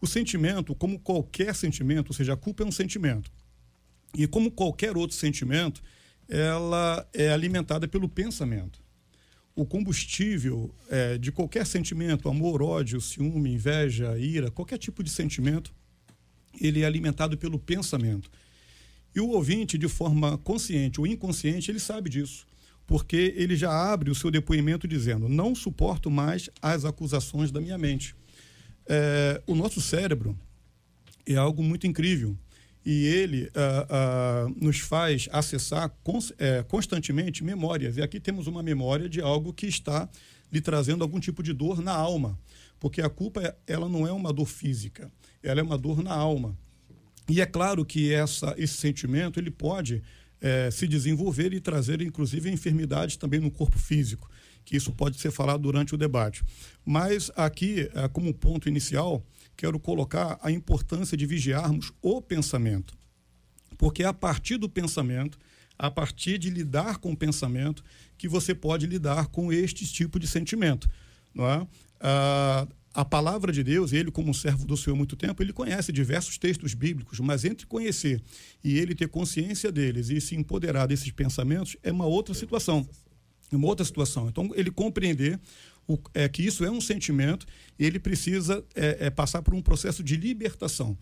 O 0.00 0.06
sentimento, 0.06 0.74
como 0.74 0.98
qualquer 0.98 1.54
sentimento, 1.54 2.08
ou 2.08 2.14
seja, 2.14 2.32
a 2.32 2.36
culpa 2.36 2.64
é 2.64 2.66
um 2.66 2.72
sentimento. 2.72 3.30
E 4.14 4.26
como 4.26 4.50
qualquer 4.50 4.96
outro 4.96 5.16
sentimento, 5.16 5.82
ela 6.28 7.06
é 7.12 7.30
alimentada 7.30 7.88
pelo 7.88 8.08
pensamento. 8.08 8.82
O 9.56 9.64
combustível 9.64 10.74
é, 10.90 11.18
de 11.18 11.30
qualquer 11.30 11.66
sentimento, 11.66 12.28
amor, 12.28 12.62
ódio, 12.62 13.00
ciúme, 13.00 13.52
inveja, 13.52 14.18
ira, 14.18 14.50
qualquer 14.50 14.78
tipo 14.78 15.02
de 15.02 15.10
sentimento, 15.10 15.72
ele 16.60 16.82
é 16.82 16.86
alimentado 16.86 17.36
pelo 17.36 17.58
pensamento. 17.58 18.30
E 19.14 19.20
o 19.20 19.28
ouvinte, 19.28 19.78
de 19.78 19.88
forma 19.88 20.36
consciente 20.38 21.00
ou 21.00 21.06
inconsciente, 21.06 21.70
ele 21.70 21.78
sabe 21.78 22.10
disso, 22.10 22.46
porque 22.86 23.32
ele 23.36 23.54
já 23.54 23.70
abre 23.70 24.10
o 24.10 24.14
seu 24.14 24.30
depoimento 24.30 24.88
dizendo: 24.88 25.28
Não 25.28 25.54
suporto 25.54 26.10
mais 26.10 26.50
as 26.60 26.84
acusações 26.84 27.52
da 27.52 27.60
minha 27.60 27.78
mente. 27.78 28.14
É, 28.86 29.40
o 29.46 29.54
nosso 29.54 29.80
cérebro 29.80 30.36
é 31.24 31.36
algo 31.36 31.62
muito 31.62 31.86
incrível 31.86 32.36
e 32.84 33.06
ele 33.06 33.44
uh, 33.44 34.48
uh, 34.48 34.64
nos 34.64 34.78
faz 34.78 35.28
acessar 35.32 35.88
cons 36.02 36.32
é, 36.38 36.62
constantemente 36.62 37.42
memórias. 37.42 37.96
E 37.96 38.02
aqui 38.02 38.20
temos 38.20 38.46
uma 38.46 38.62
memória 38.62 39.08
de 39.08 39.20
algo 39.20 39.52
que 39.52 39.66
está 39.66 40.08
lhe 40.52 40.60
trazendo 40.60 41.02
algum 41.02 41.18
tipo 41.18 41.42
de 41.42 41.52
dor 41.52 41.80
na 41.80 41.92
alma, 41.92 42.38
porque 42.78 43.00
a 43.00 43.08
culpa 43.08 43.56
ela 43.66 43.88
não 43.88 44.06
é 44.06 44.12
uma 44.12 44.32
dor 44.32 44.46
física, 44.46 45.10
ela 45.42 45.60
é 45.60 45.62
uma 45.62 45.78
dor 45.78 46.02
na 46.02 46.12
alma. 46.12 46.56
E 47.28 47.40
é 47.40 47.46
claro 47.46 47.84
que 47.84 48.12
essa, 48.12 48.54
esse 48.58 48.74
sentimento 48.74 49.40
ele 49.40 49.50
pode 49.50 50.02
é, 50.40 50.70
se 50.70 50.86
desenvolver 50.86 51.54
e 51.54 51.60
trazer, 51.60 52.02
inclusive, 52.02 52.50
enfermidades 52.50 53.16
também 53.16 53.40
no 53.40 53.50
corpo 53.50 53.78
físico, 53.78 54.30
que 54.62 54.76
isso 54.76 54.92
pode 54.92 55.18
ser 55.18 55.30
falado 55.30 55.62
durante 55.62 55.94
o 55.94 55.98
debate. 55.98 56.44
Mas 56.84 57.30
aqui, 57.34 57.88
é, 57.94 58.06
como 58.08 58.34
ponto 58.34 58.68
inicial, 58.68 59.24
quero 59.56 59.78
colocar 59.78 60.38
a 60.42 60.50
importância 60.50 61.16
de 61.16 61.26
vigiarmos 61.26 61.92
o 62.02 62.20
pensamento. 62.20 62.94
Porque 63.76 64.02
é 64.02 64.06
a 64.06 64.12
partir 64.12 64.56
do 64.56 64.68
pensamento, 64.68 65.38
a 65.78 65.90
partir 65.90 66.38
de 66.38 66.50
lidar 66.50 66.98
com 66.98 67.12
o 67.12 67.16
pensamento, 67.16 67.82
que 68.16 68.28
você 68.28 68.54
pode 68.54 68.86
lidar 68.86 69.26
com 69.26 69.52
este 69.52 69.86
tipo 69.86 70.18
de 70.18 70.26
sentimento. 70.26 70.88
Não 71.34 71.46
é? 71.46 71.66
Ah, 72.00 72.68
a 72.94 73.04
palavra 73.04 73.52
de 73.52 73.64
Deus, 73.64 73.92
ele 73.92 74.10
como 74.12 74.32
servo 74.32 74.64
do 74.64 74.76
Senhor 74.76 74.94
há 74.94 74.96
muito 74.96 75.16
tempo, 75.16 75.42
ele 75.42 75.52
conhece 75.52 75.90
diversos 75.90 76.38
textos 76.38 76.74
bíblicos, 76.74 77.18
mas 77.18 77.44
entre 77.44 77.66
conhecer 77.66 78.22
e 78.62 78.78
ele 78.78 78.94
ter 78.94 79.08
consciência 79.08 79.72
deles 79.72 80.10
e 80.10 80.20
se 80.20 80.36
empoderar 80.36 80.86
desses 80.86 81.10
pensamentos 81.10 81.76
é 81.82 81.90
uma 81.90 82.06
outra 82.06 82.32
situação. 82.34 82.88
Uma 83.50 83.66
outra 83.66 83.84
situação. 83.84 84.28
Então, 84.28 84.50
ele 84.54 84.70
compreender 84.70 85.40
o, 85.86 85.98
é, 86.12 86.28
que 86.28 86.42
isso 86.42 86.64
é 86.64 86.70
um 86.70 86.80
sentimento, 86.80 87.46
ele 87.78 87.98
precisa 87.98 88.64
é, 88.74 89.06
é, 89.06 89.10
passar 89.10 89.42
por 89.42 89.54
um 89.54 89.62
processo 89.62 90.02
de 90.02 90.16
libertação. 90.16 90.96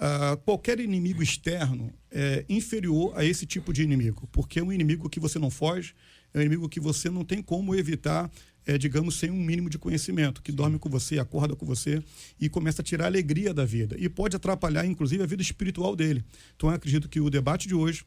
Ah, 0.00 0.38
qualquer 0.44 0.78
inimigo 0.78 1.22
externo 1.22 1.92
é 2.10 2.44
inferior 2.48 3.12
a 3.16 3.24
esse 3.24 3.44
tipo 3.44 3.72
de 3.72 3.82
inimigo, 3.82 4.28
porque 4.30 4.60
é 4.60 4.62
um 4.62 4.72
inimigo 4.72 5.10
que 5.10 5.18
você 5.18 5.40
não 5.40 5.50
foge, 5.50 5.92
é 6.32 6.38
um 6.38 6.40
inimigo 6.40 6.68
que 6.68 6.78
você 6.78 7.10
não 7.10 7.24
tem 7.24 7.42
como 7.42 7.74
evitar 7.74 8.30
é, 8.68 8.76
digamos, 8.76 9.18
sem 9.18 9.30
um 9.30 9.42
mínimo 9.42 9.70
de 9.70 9.78
conhecimento, 9.78 10.42
que 10.42 10.52
dorme 10.52 10.78
com 10.78 10.90
você, 10.90 11.18
acorda 11.18 11.56
com 11.56 11.64
você 11.64 12.02
e 12.38 12.50
começa 12.50 12.82
a 12.82 12.84
tirar 12.84 13.04
a 13.04 13.06
alegria 13.06 13.54
da 13.54 13.64
vida. 13.64 13.96
E 13.98 14.10
pode 14.10 14.36
atrapalhar, 14.36 14.84
inclusive, 14.84 15.22
a 15.22 15.26
vida 15.26 15.40
espiritual 15.40 15.96
dele. 15.96 16.22
Então, 16.54 16.68
eu 16.68 16.74
acredito 16.76 17.08
que 17.08 17.18
o 17.18 17.30
debate 17.30 17.66
de 17.66 17.74
hoje 17.74 18.04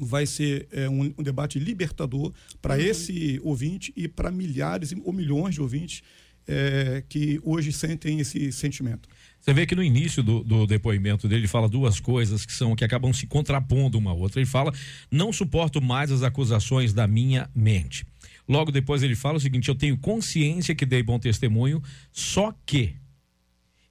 vai 0.00 0.26
ser 0.26 0.68
é, 0.70 0.88
um, 0.88 1.12
um, 1.18 1.22
debate 1.22 1.58
libertador 1.58 2.32
para 2.60 2.74
uhum. 2.74 2.80
esse 2.80 3.40
ouvinte 3.42 3.92
e 3.96 4.08
para 4.08 4.30
milhares 4.30 4.94
ou 5.04 5.12
milhões 5.12 5.54
de 5.54 5.60
ouvintes 5.60 6.02
é, 6.48 7.04
que 7.08 7.38
hoje 7.44 7.70
sentem 7.72 8.20
esse 8.20 8.50
sentimento. 8.50 9.08
Você 9.38 9.52
vê 9.52 9.66
que 9.66 9.76
no 9.76 9.82
início 9.82 10.22
do, 10.22 10.42
do, 10.42 10.66
depoimento 10.66 11.28
dele 11.28 11.42
ele 11.42 11.48
fala 11.48 11.68
duas 11.68 12.00
coisas 12.00 12.44
que 12.46 12.52
são 12.52 12.74
que 12.74 12.84
acabam 12.84 13.12
se 13.12 13.26
contrapondo 13.26 13.98
uma 13.98 14.10
à 14.10 14.14
outra. 14.14 14.40
Ele 14.40 14.48
fala: 14.48 14.72
não 15.10 15.32
suporto 15.32 15.80
mais 15.80 16.10
as 16.10 16.22
acusações 16.22 16.92
da 16.92 17.06
minha 17.06 17.48
mente. 17.54 18.06
Logo 18.48 18.72
depois 18.72 19.02
ele 19.02 19.14
fala 19.14 19.36
o 19.36 19.40
seguinte: 19.40 19.68
eu 19.68 19.74
tenho 19.74 19.96
consciência 19.98 20.74
que 20.74 20.86
dei 20.86 21.02
bom 21.02 21.18
testemunho, 21.18 21.82
só 22.10 22.54
que. 22.64 22.96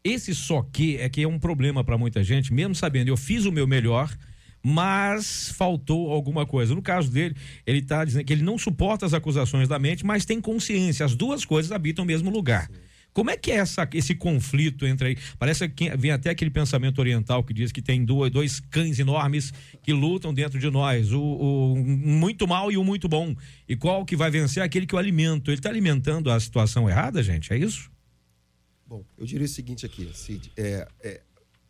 Esse 0.04 0.34
só 0.34 0.62
que 0.62 0.96
é 0.98 1.10
que 1.10 1.22
é 1.22 1.28
um 1.28 1.38
problema 1.38 1.84
para 1.84 1.98
muita 1.98 2.24
gente, 2.24 2.54
mesmo 2.54 2.74
sabendo, 2.74 3.10
eu 3.10 3.18
fiz 3.18 3.44
o 3.44 3.52
meu 3.52 3.68
melhor, 3.68 4.10
mas 4.64 5.50
faltou 5.56 6.12
alguma 6.12 6.46
coisa. 6.46 6.76
No 6.76 6.82
caso 6.82 7.10
dele, 7.10 7.36
ele 7.66 7.80
está 7.80 8.04
dizendo 8.04 8.26
que 8.26 8.34
ele 8.34 8.44
não 8.44 8.58
suporta 8.58 9.06
as 9.06 9.14
acusações 9.14 9.68
da 9.68 9.80
mente, 9.80 10.06
mas 10.06 10.26
tem 10.26 10.42
consciência. 10.42 11.06
As 11.06 11.16
duas 11.16 11.46
coisas 11.46 11.72
habitam 11.72 12.04
o 12.04 12.08
mesmo 12.08 12.30
lugar. 12.30 12.70
Como 13.18 13.32
é 13.32 13.36
que 13.36 13.52
é 13.52 13.56
essa, 13.56 13.90
esse 13.96 14.14
conflito 14.14 14.86
entre 14.86 15.08
aí? 15.08 15.18
Parece 15.40 15.68
que 15.68 15.90
vem 15.98 16.12
até 16.12 16.30
aquele 16.30 16.52
pensamento 16.52 17.00
oriental 17.00 17.44
que 17.44 17.52
diz 17.52 17.72
que 17.72 17.82
tem 17.82 18.06
dois, 18.06 18.32
dois 18.32 18.60
cães 18.60 19.00
enormes 19.00 19.52
que 19.82 19.92
lutam 19.92 20.32
dentro 20.32 20.60
de 20.60 20.70
nós, 20.70 21.12
o, 21.12 21.20
o 21.20 21.76
muito 21.76 22.48
mal 22.48 22.72
e 22.72 22.78
o 22.78 22.84
muito 22.84 23.08
bom. 23.08 23.36
E 23.68 23.76
qual 23.76 24.06
que 24.06 24.16
vai 24.16 24.30
vencer? 24.30 24.62
Aquele 24.62 24.86
que 24.86 24.94
o 24.94 25.00
alimenta. 25.00 25.50
Ele 25.50 25.58
está 25.58 25.68
alimentando 25.68 26.30
a 26.30 26.40
situação 26.40 26.88
errada, 26.88 27.24
gente? 27.24 27.52
É 27.52 27.58
isso? 27.58 27.90
Bom, 28.86 29.04
eu 29.18 29.26
diria 29.26 29.46
o 29.46 29.50
seguinte 29.50 29.84
aqui, 29.84 30.08
Cid. 30.14 30.52
É, 30.56 30.88
é, 31.02 31.22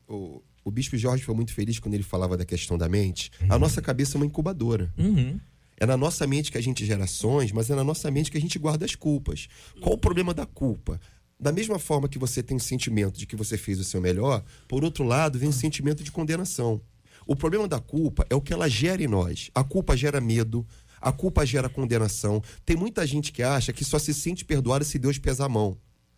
o, 0.06 0.44
o 0.68 0.72
Bispo 0.72 0.98
Jorge 0.98 1.24
foi 1.24 1.34
muito 1.34 1.54
feliz 1.54 1.80
quando 1.80 1.94
ele 1.94 2.04
falava 2.04 2.36
da 2.36 2.44
questão 2.44 2.78
da 2.78 2.90
mente. 2.90 3.32
Uhum. 3.40 3.48
A 3.50 3.58
nossa 3.58 3.82
cabeça 3.82 4.18
é 4.18 4.20
uma 4.20 4.26
incubadora. 4.26 4.94
Uhum. 4.98 5.40
É 5.80 5.86
na 5.86 5.96
nossa 5.96 6.28
mente 6.28 6.52
que 6.52 6.58
a 6.58 6.62
gente 6.62 6.86
gera 6.86 7.06
ações, 7.06 7.54
mas 7.54 7.70
é 7.70 7.76
na 7.76 7.86
nossa 7.86 8.12
mente 8.12 8.30
que 8.30 8.38
a 8.38 8.42
gente 8.42 8.60
guarda 8.60 8.84
as 8.84 8.94
culpas. 8.94 9.48
Qual 9.80 9.96
o 9.96 9.98
problema 9.98 10.34
da 10.34 10.46
culpa? 10.46 11.00
Da 11.40 11.54
mesma 11.54 11.80
forma 11.80 12.10
que 12.10 12.20
você 12.20 12.44
tem 12.44 12.58
o 12.58 12.60
sentimento 12.60 13.18
de 13.18 13.26
que 13.26 13.36
você 13.36 13.58
fez 13.58 13.80
o 13.80 13.84
seu 13.86 14.02
melhor, 14.02 14.44
por 14.68 14.84
outro 14.84 15.06
lado, 15.06 15.40
vem 15.40 15.48
o 15.48 15.54
sentimento 15.54 16.04
de 16.04 16.12
condenação. 16.12 16.82
O 17.26 17.34
problema 17.34 17.66
da 17.66 17.80
culpa 17.80 18.26
é 18.30 18.36
o 18.36 18.42
que 18.42 18.52
ela 18.52 18.68
gera 18.68 19.02
em 19.02 19.08
nós. 19.08 19.50
A 19.56 19.64
culpa 19.64 19.96
gera 19.96 20.20
medo, 20.20 20.68
a 21.00 21.14
culpa 21.14 21.46
gera 21.46 21.70
condenação. 21.70 22.44
Tem 22.66 22.76
muita 22.76 23.08
gente 23.08 23.32
que 23.32 23.42
acha 23.42 23.72
que 23.72 23.86
só 23.86 23.98
se 23.98 24.14
sente 24.14 24.44
perdoada 24.44 24.84
se 24.84 25.00
Deus 25.00 25.18
pesa 25.18 25.46
a 25.46 25.50
mão. 25.50 25.78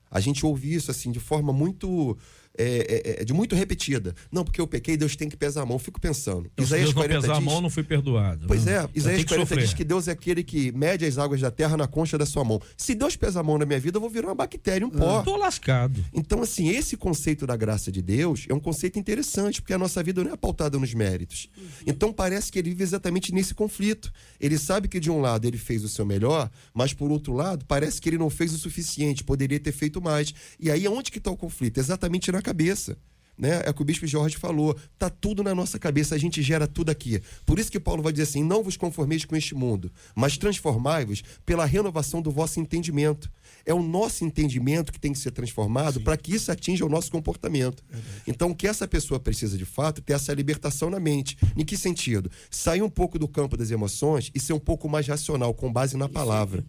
A 0.09 0.19
gente 0.19 0.43
ouve 0.43 0.73
isso 0.73 0.89
assim 0.89 1.11
de 1.11 1.19
forma 1.19 1.53
muito 1.53 2.17
é, 2.59 2.65
é, 2.65 3.21
é, 3.21 3.23
de 3.23 3.31
muito 3.31 3.55
repetida. 3.55 4.13
Não, 4.29 4.43
porque 4.43 4.59
eu 4.59 4.67
pequei, 4.67 4.97
Deus 4.97 5.15
tem 5.15 5.29
que 5.29 5.37
pesar 5.37 5.61
a 5.61 5.65
mão. 5.65 5.79
Fico 5.79 5.99
pensando. 5.99 6.49
Então, 6.53 6.65
Isaías 6.65 6.89
se 6.89 6.93
Deus 6.93 7.05
40 7.05 7.13
não 7.13 7.21
pesar 7.21 7.39
diz, 7.39 7.47
a 7.47 7.51
mão, 7.51 7.61
não 7.61 7.69
fui 7.69 7.83
perdoado. 7.83 8.47
Pois 8.47 8.67
é, 8.67 8.85
Isaías 8.93 9.23
40 9.23 9.47
sofrer. 9.47 9.63
diz 9.63 9.73
que 9.73 9.85
Deus 9.85 10.09
é 10.09 10.11
aquele 10.11 10.43
que 10.43 10.69
mede 10.73 11.05
as 11.05 11.17
águas 11.17 11.39
da 11.39 11.49
terra 11.49 11.77
na 11.77 11.87
concha 11.87 12.17
da 12.17 12.25
sua 12.25 12.43
mão. 12.43 12.61
Se 12.75 12.93
Deus 12.93 13.15
pesa 13.15 13.39
a 13.39 13.43
mão 13.43 13.57
na 13.57 13.65
minha 13.65 13.79
vida, 13.79 13.95
eu 13.95 14.01
vou 14.01 14.09
virar 14.09 14.27
uma 14.27 14.35
bactéria, 14.35 14.85
um 14.85 14.89
pó. 14.89 15.19
Eu 15.19 15.23
tô 15.23 15.37
lascado. 15.37 16.03
Então, 16.13 16.41
assim, 16.41 16.67
esse 16.67 16.97
conceito 16.97 17.47
da 17.47 17.55
graça 17.55 17.89
de 17.89 18.01
Deus 18.01 18.45
é 18.49 18.53
um 18.53 18.59
conceito 18.59 18.99
interessante, 18.99 19.61
porque 19.61 19.73
a 19.73 19.77
nossa 19.77 20.03
vida 20.03 20.21
não 20.21 20.33
é 20.33 20.35
pautada 20.35 20.77
nos 20.77 20.93
méritos. 20.93 21.49
Uhum. 21.57 21.63
Então, 21.87 22.11
parece 22.11 22.51
que 22.51 22.59
ele 22.59 22.71
vive 22.71 22.83
exatamente 22.83 23.33
nesse 23.33 23.53
conflito. 23.53 24.11
Ele 24.39 24.57
sabe 24.57 24.89
que, 24.89 24.99
de 24.99 25.09
um 25.09 25.21
lado, 25.21 25.45
ele 25.45 25.57
fez 25.57 25.81
o 25.85 25.89
seu 25.89 26.05
melhor, 26.05 26.51
mas, 26.73 26.93
por 26.93 27.09
outro 27.09 27.33
lado, 27.33 27.63
parece 27.65 28.01
que 28.01 28.09
ele 28.09 28.17
não 28.17 28.29
fez 28.29 28.53
o 28.53 28.57
suficiente, 28.57 29.23
poderia 29.23 29.59
ter 29.59 29.71
feito 29.71 30.01
mais. 30.01 30.33
E 30.59 30.69
aí, 30.69 30.85
onde 30.89 31.09
que 31.09 31.19
está 31.19 31.31
o 31.31 31.37
conflito? 31.37 31.79
Exatamente 31.79 32.31
na 32.31 32.41
cabeça 32.49 32.97
né? 33.39 33.61
É 33.65 33.69
o 33.69 33.73
que 33.73 33.81
o 33.81 33.85
bispo 33.85 34.05
Jorge 34.05 34.35
falou. 34.35 34.77
Tá 34.97 35.09
tudo 35.09 35.41
na 35.41 35.55
nossa 35.55 35.79
cabeça, 35.79 36.13
a 36.13 36.17
gente 36.17 36.43
gera 36.43 36.67
tudo 36.67 36.89
aqui. 36.89 37.21
Por 37.45 37.57
isso 37.57 37.71
que 37.71 37.79
Paulo 37.79 38.03
vai 38.03 38.11
dizer 38.11 38.23
assim: 38.23 38.43
não 38.43 38.61
vos 38.61 38.75
conformeis 38.75 39.23
com 39.23 39.35
este 39.35 39.55
mundo, 39.55 39.89
mas 40.13 40.37
transformai-vos 40.37 41.23
pela 41.45 41.65
renovação 41.65 42.21
do 42.21 42.29
vosso 42.29 42.59
entendimento. 42.59 43.31
É 43.65 43.73
o 43.73 43.81
nosso 43.81 44.25
entendimento 44.25 44.91
que 44.91 44.99
tem 44.99 45.13
que 45.13 45.19
ser 45.19 45.31
transformado 45.31 46.01
para 46.01 46.17
que 46.17 46.33
isso 46.33 46.51
atinja 46.51 46.85
o 46.85 46.89
nosso 46.89 47.09
comportamento. 47.11 47.83
Então, 48.27 48.51
o 48.51 48.55
que 48.55 48.67
essa 48.67 48.87
pessoa 48.87 49.19
precisa 49.19 49.57
de 49.57 49.65
fato 49.65 49.99
é 49.99 50.03
ter 50.03 50.13
essa 50.13 50.33
libertação 50.33 50.89
na 50.89 50.99
mente. 50.99 51.37
Em 51.55 51.63
que 51.63 51.77
sentido? 51.77 52.29
Sair 52.49 52.81
um 52.81 52.89
pouco 52.89 53.17
do 53.17 53.27
campo 53.27 53.55
das 53.55 53.71
emoções 53.71 54.31
e 54.33 54.39
ser 54.39 54.53
um 54.53 54.59
pouco 54.59 54.89
mais 54.89 55.07
racional, 55.07 55.53
com 55.53 55.71
base 55.71 55.95
na 55.95 56.09
palavra. 56.09 56.65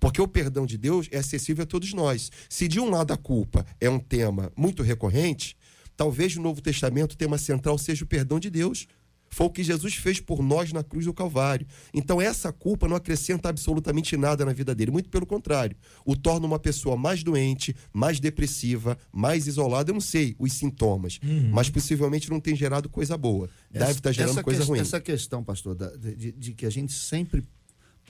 Porque 0.00 0.20
o 0.20 0.26
perdão 0.26 0.66
de 0.66 0.76
Deus 0.78 1.06
é 1.12 1.18
acessível 1.18 1.62
a 1.62 1.66
todos 1.66 1.92
nós. 1.92 2.32
Se 2.48 2.66
de 2.66 2.80
um 2.80 2.90
lado 2.90 3.12
a 3.12 3.16
culpa 3.16 3.64
é 3.78 3.88
um 3.88 4.00
tema 4.00 4.50
muito 4.56 4.82
recorrente, 4.82 5.54
Talvez 6.00 6.34
no 6.34 6.42
Novo 6.42 6.62
Testamento 6.62 7.12
o 7.12 7.16
tema 7.16 7.36
central 7.36 7.76
seja 7.76 8.04
o 8.04 8.06
perdão 8.06 8.40
de 8.40 8.48
Deus. 8.48 8.86
Foi 9.28 9.46
o 9.46 9.50
que 9.50 9.62
Jesus 9.62 9.96
fez 9.96 10.18
por 10.18 10.42
nós 10.42 10.72
na 10.72 10.82
cruz 10.82 11.04
do 11.04 11.12
Calvário. 11.12 11.66
Então, 11.92 12.22
essa 12.22 12.50
culpa 12.50 12.88
não 12.88 12.96
acrescenta 12.96 13.50
absolutamente 13.50 14.16
nada 14.16 14.42
na 14.42 14.54
vida 14.54 14.74
dele. 14.74 14.90
Muito 14.90 15.10
pelo 15.10 15.26
contrário. 15.26 15.76
O 16.02 16.16
torna 16.16 16.46
uma 16.46 16.58
pessoa 16.58 16.96
mais 16.96 17.22
doente, 17.22 17.76
mais 17.92 18.18
depressiva, 18.18 18.96
mais 19.12 19.46
isolada. 19.46 19.90
Eu 19.90 19.94
não 19.94 20.00
sei 20.00 20.34
os 20.38 20.54
sintomas, 20.54 21.20
uhum. 21.22 21.50
mas 21.52 21.68
possivelmente 21.68 22.30
não 22.30 22.40
tem 22.40 22.56
gerado 22.56 22.88
coisa 22.88 23.18
boa. 23.18 23.50
Deve 23.70 23.90
estar 23.92 24.10
gerando 24.10 24.42
coisa 24.42 24.64
ruim. 24.64 24.78
Essa 24.80 25.02
questão, 25.02 25.44
pastor, 25.44 25.76
de, 25.76 26.32
de, 26.32 26.54
que 26.54 26.64
a 26.64 26.70
gente 26.70 26.94
sempre 26.94 27.44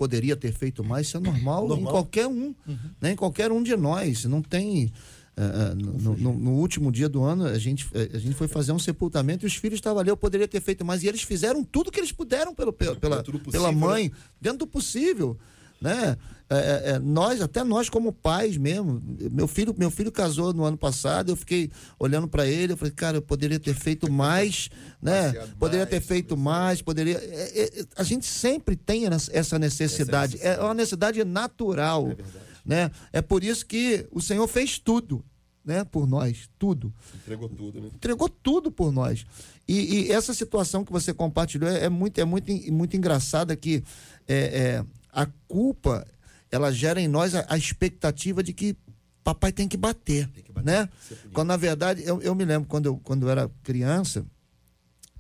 poderia 0.01 0.35
ter 0.35 0.51
feito 0.51 0.83
mais, 0.83 1.09
isso 1.09 1.19
é 1.19 1.21
normal, 1.21 1.69
normal. 1.69 1.79
em 1.79 1.85
qualquer 1.85 2.27
um. 2.27 2.55
Uhum. 2.67 2.79
Né? 2.99 3.13
Em 3.13 3.17
qualquer 3.17 3.53
um 3.53 3.63
de 3.63 3.77
nós. 3.77 4.25
Não 4.25 4.41
tem. 4.41 4.91
Uh, 5.37 5.75
no, 5.75 6.17
no, 6.17 6.39
no, 6.39 6.51
último 6.53 6.91
dia 6.91 7.09
do 7.09 7.23
ano, 7.23 7.45
a 7.45 7.59
gente, 7.59 7.87
a 7.95 8.19
gente 8.19 8.35
foi 8.35 8.49
fazer 8.49 8.73
um 8.73 8.79
sepultamento 8.79 9.45
e 9.45 9.47
os 9.47 9.55
filhos 9.57 9.77
estavam 9.77 10.01
ali. 10.01 10.09
Eu 10.09 10.17
poderia 10.17 10.49
ter 10.49 10.61
feito 10.63 10.87
mais. 10.87 11.03
E 11.03 11.09
eles 11.09 11.23
fizeram 11.23 11.63
tudo 11.63 11.91
que 11.91 12.01
eles 12.01 12.13
puderam 12.13 12.55
pelo, 12.55 12.73
pela, 12.73 12.97
pela, 12.97 13.23
possível, 13.23 13.51
pela 13.51 13.71
mãe, 13.71 14.05
né? 14.05 14.11
dentro 14.41 14.61
do 14.61 14.67
possível. 14.67 15.37
Né? 15.79 16.17
É, 16.53 16.91
é, 16.91 16.99
nós, 16.99 17.41
até 17.41 17.63
nós 17.63 17.89
como 17.89 18.13
pais 18.13 18.57
mesmo. 18.57 19.01
Meu 19.31 19.47
filho, 19.47 19.73
meu 19.79 19.91
filho 19.91 20.11
casou 20.11 20.53
no 20.53 20.65
ano 20.65 20.77
passado, 20.77 21.31
eu 21.31 21.37
fiquei 21.37 21.71
olhando 21.99 22.27
para 22.27 22.45
ele, 22.45 22.73
eu 22.73 22.77
falei, 22.77 22.93
cara, 22.93 23.19
eu 23.19 23.23
poderia 23.23 23.61
ter 23.61 23.73
feito 23.73 24.11
mais, 24.11 24.69
né? 25.01 25.33
Poderia 25.59 25.87
ter 25.87 26.01
feito 26.01 26.37
mais, 26.37 26.83
poderia. 26.83 27.19
É, 27.19 27.63
é, 27.63 27.85
a 27.97 28.03
gente 28.03 28.27
sempre 28.27 28.75
tem 28.75 29.05
essa 29.31 29.59
necessidade. 29.59 30.39
É 30.41 30.61
uma 30.61 30.75
necessidade 30.75 31.23
natural. 31.25 32.11
É 32.11 32.51
né? 32.65 32.91
É 33.13 33.23
por 33.23 33.45
isso 33.45 33.65
que 33.65 34.07
o 34.11 34.21
Senhor 34.21 34.47
fez 34.47 34.79
tudo 34.79 35.25
né, 35.65 35.85
por 35.85 36.07
nós, 36.07 36.49
tudo. 36.59 36.93
Entregou 37.15 37.49
tudo, 37.49 37.81
né? 37.81 37.91
Entregou 37.95 38.29
tudo 38.29 38.73
por 38.73 38.91
nós. 38.93 39.25
E, 39.69 40.07
e 40.07 40.13
essa 40.13 40.35
situação 40.35 40.85
que 40.85 40.93
você 40.93 41.13
compartilhou 41.15 41.71
é, 41.71 41.85
é, 41.85 41.89
muito, 41.89 42.21
é 42.21 42.25
muito, 42.25 42.53
muito 42.73 42.97
engraçada 42.97 43.55
que 43.55 43.85
é, 44.27 44.37
é, 44.37 44.85
a 45.13 45.27
culpa 45.47 46.07
ela 46.51 46.73
gera 46.73 47.01
em 47.01 47.09
nós 47.09 47.35
a, 47.35 47.45
a, 47.49 47.57
expectativa 47.57 48.43
de 48.43 48.53
que 48.53 48.77
papai 49.23 49.53
tem 49.53 49.69
que 49.69 49.77
bater, 49.77 50.29
tem 50.29 50.43
que 50.43 50.53
bater 50.53 50.67
né? 50.67 50.89
Quando 51.33 51.49
na 51.49 51.57
verdade 51.57 52.03
eu, 52.05 52.21
eu 52.23 52.35
me 52.35 52.45
lembro 52.45 52.69
quando 52.69 52.87
eu, 52.87 52.97
quando 52.99 53.27
eu 53.27 53.31
era 53.31 53.51
criança 53.63 54.25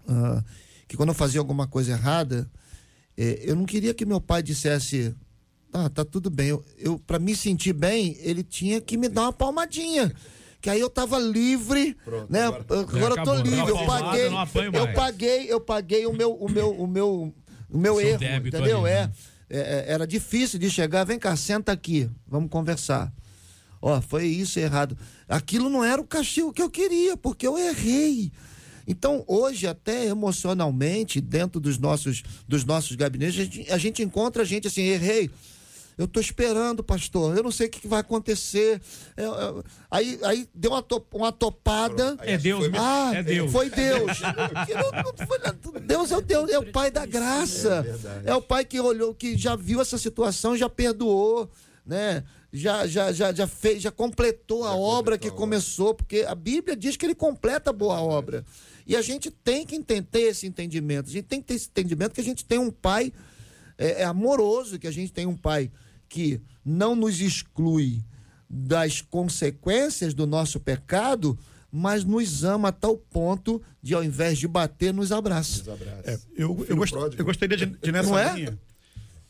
uh, 0.08 0.44
que 0.88 0.96
quando 0.96 1.10
eu 1.10 1.14
fazia 1.14 1.40
alguma 1.40 1.66
coisa 1.66 1.92
errada 1.92 2.50
é, 3.16 3.40
eu 3.42 3.54
não 3.54 3.66
queria 3.66 3.92
que 3.92 4.06
meu 4.06 4.20
pai 4.20 4.42
dissesse 4.42 5.14
tá, 5.70 5.88
tá 5.88 6.04
tudo 6.04 6.28
bem. 6.28 6.48
Eu, 6.48 6.64
eu 6.78 6.98
para 6.98 7.18
me 7.18 7.34
sentir 7.34 7.72
bem, 7.72 8.16
ele 8.20 8.42
tinha 8.42 8.80
que 8.80 8.96
me 8.96 9.08
dar 9.08 9.22
uma 9.22 9.32
palmadinha. 9.32 10.12
Que 10.60 10.68
aí 10.68 10.80
eu 10.80 10.90
tava 10.90 11.18
livre, 11.18 11.94
Pronto, 12.04 12.30
né? 12.30 12.44
Agora, 12.44 12.64
agora 12.68 13.14
eu 13.14 13.24
tô 13.24 13.34
livre. 13.36 13.70
Eu 13.70 13.86
paguei, 13.86 14.26
eu 14.72 14.92
paguei, 14.92 15.52
eu 15.52 15.60
paguei 15.60 16.06
o 16.06 16.12
meu, 16.12 16.34
o 16.34 16.50
meu, 16.50 16.70
o 16.70 16.86
meu, 16.86 17.34
o 17.70 17.78
meu 17.78 18.00
erro, 18.00 18.22
entendeu? 18.46 18.84
Ali, 18.84 18.94
é, 18.94 19.06
né? 19.06 19.12
É, 19.50 19.58
é, 19.58 19.92
era 19.92 20.06
difícil 20.06 20.58
de 20.58 20.70
chegar. 20.70 21.04
Vem 21.04 21.18
cá, 21.18 21.36
senta 21.36 21.72
aqui, 21.72 22.08
vamos 22.26 22.50
conversar. 22.50 23.12
Ó, 23.82 24.00
foi 24.00 24.26
isso 24.26 24.58
errado. 24.58 24.96
Aquilo 25.28 25.68
não 25.68 25.82
era 25.82 26.00
o 26.00 26.06
castigo 26.06 26.52
que 26.52 26.62
eu 26.62 26.70
queria, 26.70 27.16
porque 27.16 27.46
eu 27.46 27.58
errei. 27.58 28.30
Então, 28.86 29.24
hoje, 29.26 29.66
até 29.66 30.06
emocionalmente, 30.06 31.20
dentro 31.20 31.60
dos 31.60 31.78
nossos, 31.78 32.22
dos 32.46 32.64
nossos 32.64 32.96
gabinetes, 32.96 33.40
a 33.40 33.44
gente, 33.44 33.72
a 33.72 33.78
gente 33.78 34.02
encontra 34.02 34.42
a 34.42 34.46
gente 34.46 34.66
assim, 34.68 34.82
errei. 34.82 35.30
Eu 36.00 36.06
estou 36.06 36.18
esperando, 36.18 36.82
pastor. 36.82 37.36
Eu 37.36 37.42
não 37.42 37.50
sei 37.50 37.66
o 37.66 37.70
que 37.70 37.86
vai 37.86 38.00
acontecer. 38.00 38.80
É, 39.14 39.22
é, 39.22 39.62
aí, 39.90 40.18
aí 40.22 40.48
deu 40.54 40.70
uma, 40.70 40.82
to, 40.82 41.04
uma 41.12 41.30
topada. 41.30 42.16
É 42.20 42.38
Deus, 42.38 42.70
ah, 42.72 43.12
é 43.14 43.22
Deus. 43.22 43.52
Foi 43.52 43.68
Deus. 43.68 44.18
foi, 45.28 45.80
Deus 45.82 46.10
é 46.10 46.16
o 46.16 46.22
Deus, 46.22 46.50
é 46.50 46.58
o 46.58 46.72
Pai 46.72 46.90
da 46.90 47.04
graça. 47.04 47.84
É, 48.24 48.30
é, 48.30 48.34
o 48.34 48.40
Pai 48.40 48.64
que 48.64 48.80
olhou, 48.80 49.14
que 49.14 49.36
já 49.36 49.54
viu 49.54 49.78
essa 49.78 49.98
situação, 49.98 50.56
já 50.56 50.70
perdoou, 50.70 51.50
né? 51.84 52.24
Já, 52.50 52.86
já, 52.86 53.12
já, 53.12 53.30
já 53.34 53.46
fez, 53.46 53.82
já 53.82 53.90
completou 53.90 54.64
a 54.64 54.68
já 54.68 54.76
obra 54.76 55.18
que 55.18 55.30
começou, 55.30 55.94
porque 55.94 56.24
a 56.26 56.34
Bíblia 56.34 56.74
diz 56.74 56.96
que 56.96 57.04
ele 57.04 57.14
completa 57.14 57.68
a 57.68 57.74
boa 57.74 58.00
obra. 58.00 58.42
E 58.86 58.96
a 58.96 59.02
gente 59.02 59.30
tem 59.30 59.66
que 59.66 59.78
ter 59.84 60.20
esse 60.20 60.46
entendimento. 60.46 61.10
A 61.10 61.12
gente 61.12 61.26
tem 61.26 61.42
que 61.42 61.48
ter 61.48 61.54
esse 61.56 61.68
entendimento 61.68 62.14
que 62.14 62.22
a 62.22 62.24
gente 62.24 62.42
tem 62.42 62.58
um 62.58 62.70
pai 62.70 63.12
é, 63.80 64.02
é 64.02 64.04
amoroso, 64.04 64.78
que 64.78 64.86
a 64.86 64.90
gente 64.90 65.12
tem 65.12 65.26
um 65.26 65.36
pai 65.36 65.70
que 66.10 66.42
não 66.62 66.94
nos 66.94 67.22
exclui 67.22 68.04
das 68.48 69.00
consequências 69.00 70.12
do 70.12 70.26
nosso 70.26 70.60
pecado, 70.60 71.38
mas 71.72 72.04
nos 72.04 72.44
ama 72.44 72.68
a 72.68 72.72
tal 72.72 72.98
ponto 72.98 73.62
de, 73.80 73.94
ao 73.94 74.04
invés 74.04 74.36
de 74.36 74.46
bater, 74.46 74.92
nos 74.92 75.12
abraça. 75.12 75.62
É, 76.04 76.18
eu, 76.36 76.66
eu, 76.68 76.76
gost, 76.76 76.92
eu, 77.16 77.24
gostaria 77.24 77.56
de, 77.56 77.66
de 77.66 77.92
nessa 77.92 78.20
é? 78.20 78.34
linha 78.34 78.58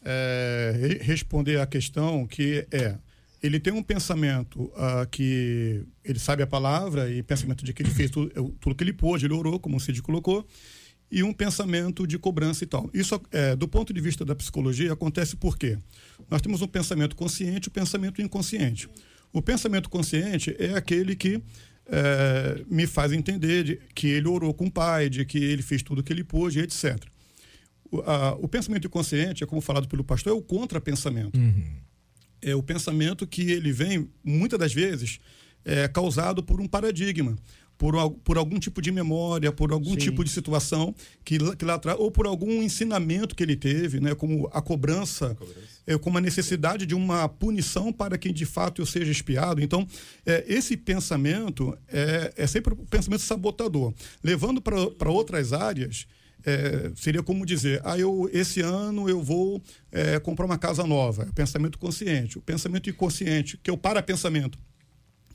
é, 0.02 0.98
responder 1.02 1.60
a 1.60 1.66
questão 1.66 2.26
que 2.26 2.66
é 2.70 2.96
ele 3.42 3.58
tem 3.58 3.72
um 3.72 3.82
pensamento 3.82 4.64
uh, 4.64 5.08
que 5.10 5.82
ele 6.04 6.18
sabe 6.18 6.42
a 6.42 6.46
palavra 6.46 7.10
e 7.10 7.22
pensamento 7.22 7.64
de 7.64 7.72
que 7.72 7.82
ele 7.82 7.90
fez 7.90 8.10
tudo, 8.10 8.30
tudo 8.60 8.74
que 8.74 8.84
ele 8.84 8.92
pôde, 8.92 9.24
ele 9.24 9.32
orou, 9.32 9.58
como 9.58 9.78
o 9.78 9.80
Cid 9.80 10.02
colocou, 10.02 10.46
e 11.10 11.22
um 11.22 11.32
pensamento 11.32 12.06
de 12.06 12.18
cobrança 12.18 12.62
e 12.62 12.66
tal. 12.66 12.88
Isso, 12.94 13.20
é, 13.32 13.56
do 13.56 13.66
ponto 13.66 13.92
de 13.92 14.00
vista 14.00 14.24
da 14.24 14.34
psicologia, 14.34 14.92
acontece 14.92 15.36
por 15.36 15.58
quê? 15.58 15.76
Nós 16.30 16.40
temos 16.40 16.62
um 16.62 16.68
pensamento 16.68 17.16
consciente 17.16 17.68
e 17.68 17.70
um 17.70 17.72
pensamento 17.72 18.22
inconsciente. 18.22 18.88
O 19.32 19.42
pensamento 19.42 19.90
consciente 19.90 20.54
é 20.58 20.74
aquele 20.74 21.16
que 21.16 21.42
é, 21.86 22.64
me 22.70 22.86
faz 22.86 23.12
entender 23.12 23.64
de, 23.64 23.80
que 23.94 24.06
ele 24.06 24.28
orou 24.28 24.54
com 24.54 24.66
o 24.66 24.70
pai, 24.70 25.08
de 25.08 25.24
que 25.24 25.38
ele 25.38 25.62
fez 25.62 25.82
tudo 25.82 26.00
o 26.00 26.04
que 26.04 26.12
ele 26.12 26.22
pôde, 26.22 26.60
etc. 26.60 26.96
O, 27.90 28.00
a, 28.02 28.34
o 28.36 28.46
pensamento 28.46 28.86
inconsciente, 28.86 29.42
é 29.42 29.46
como 29.46 29.60
falado 29.60 29.88
pelo 29.88 30.04
pastor, 30.04 30.32
é 30.32 30.36
o 30.36 30.42
contrapensamento. 30.42 31.38
Uhum. 31.38 31.64
é 32.40 32.54
o 32.54 32.62
pensamento 32.62 33.26
que 33.26 33.50
ele 33.50 33.72
vem, 33.72 34.08
muitas 34.24 34.58
das 34.58 34.72
vezes, 34.72 35.18
é 35.64 35.88
causado 35.88 36.42
por 36.42 36.60
um 36.60 36.66
paradigma. 36.66 37.36
Por, 37.80 37.94
por 38.22 38.36
algum 38.36 38.58
tipo 38.58 38.82
de 38.82 38.92
memória, 38.92 39.50
por 39.50 39.72
algum 39.72 39.92
Sim. 39.92 39.96
tipo 39.96 40.22
de 40.22 40.28
situação 40.28 40.94
que, 41.24 41.38
lá- 41.38 41.56
que 41.56 41.64
lá 41.64 41.74
atrás, 41.76 41.98
ou 41.98 42.10
por 42.10 42.26
algum 42.26 42.62
ensinamento 42.62 43.34
que 43.34 43.42
ele 43.42 43.56
teve, 43.56 43.98
né, 44.00 44.14
como 44.14 44.50
a 44.52 44.60
cobrança, 44.60 45.34
é, 45.86 45.96
como 45.96 46.18
a 46.18 46.20
necessidade 46.20 46.84
de 46.84 46.94
uma 46.94 47.26
punição 47.26 47.90
para 47.90 48.18
que 48.18 48.30
de 48.34 48.44
fato 48.44 48.82
eu 48.82 48.86
seja 48.86 49.10
espiado. 49.10 49.62
Então, 49.62 49.88
é, 50.26 50.44
esse 50.46 50.76
pensamento 50.76 51.74
é, 51.88 52.34
é 52.36 52.46
sempre 52.46 52.74
um 52.74 52.84
pensamento 52.84 53.22
sabotador. 53.22 53.94
Levando 54.22 54.60
para 54.60 55.10
outras 55.10 55.54
áreas, 55.54 56.06
é, 56.44 56.92
seria 56.94 57.22
como 57.22 57.46
dizer, 57.46 57.80
ah, 57.82 57.98
eu, 57.98 58.28
esse 58.30 58.60
ano 58.60 59.08
eu 59.08 59.22
vou 59.22 59.62
é, 59.90 60.18
comprar 60.20 60.44
uma 60.44 60.58
casa 60.58 60.84
nova. 60.84 61.22
É 61.22 61.32
pensamento 61.32 61.78
consciente. 61.78 62.36
O 62.36 62.42
pensamento 62.42 62.90
inconsciente, 62.90 63.58
que 63.62 63.70
é 63.70 63.72
o 63.72 63.78
para-pensamento. 63.78 64.58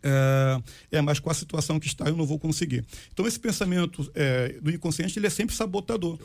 É, 0.08 0.98
é, 0.98 1.02
mas 1.02 1.20
com 1.20 1.32
a 1.32 1.34
situação 1.34 1.80
que 1.80 1.88
está 1.88 2.06
eu 2.06 2.15
não 2.15 2.26
vou 2.28 2.38
conseguir. 2.38 2.86
Então 3.12 3.26
esse 3.26 3.39
pensamento 3.39 4.08
é, 4.13 4.50
do 4.62 4.70
inconsciente 4.70 5.18
ele 5.18 5.26
é 5.26 5.32
sempre 5.32 5.56
sabotador. 5.56 6.20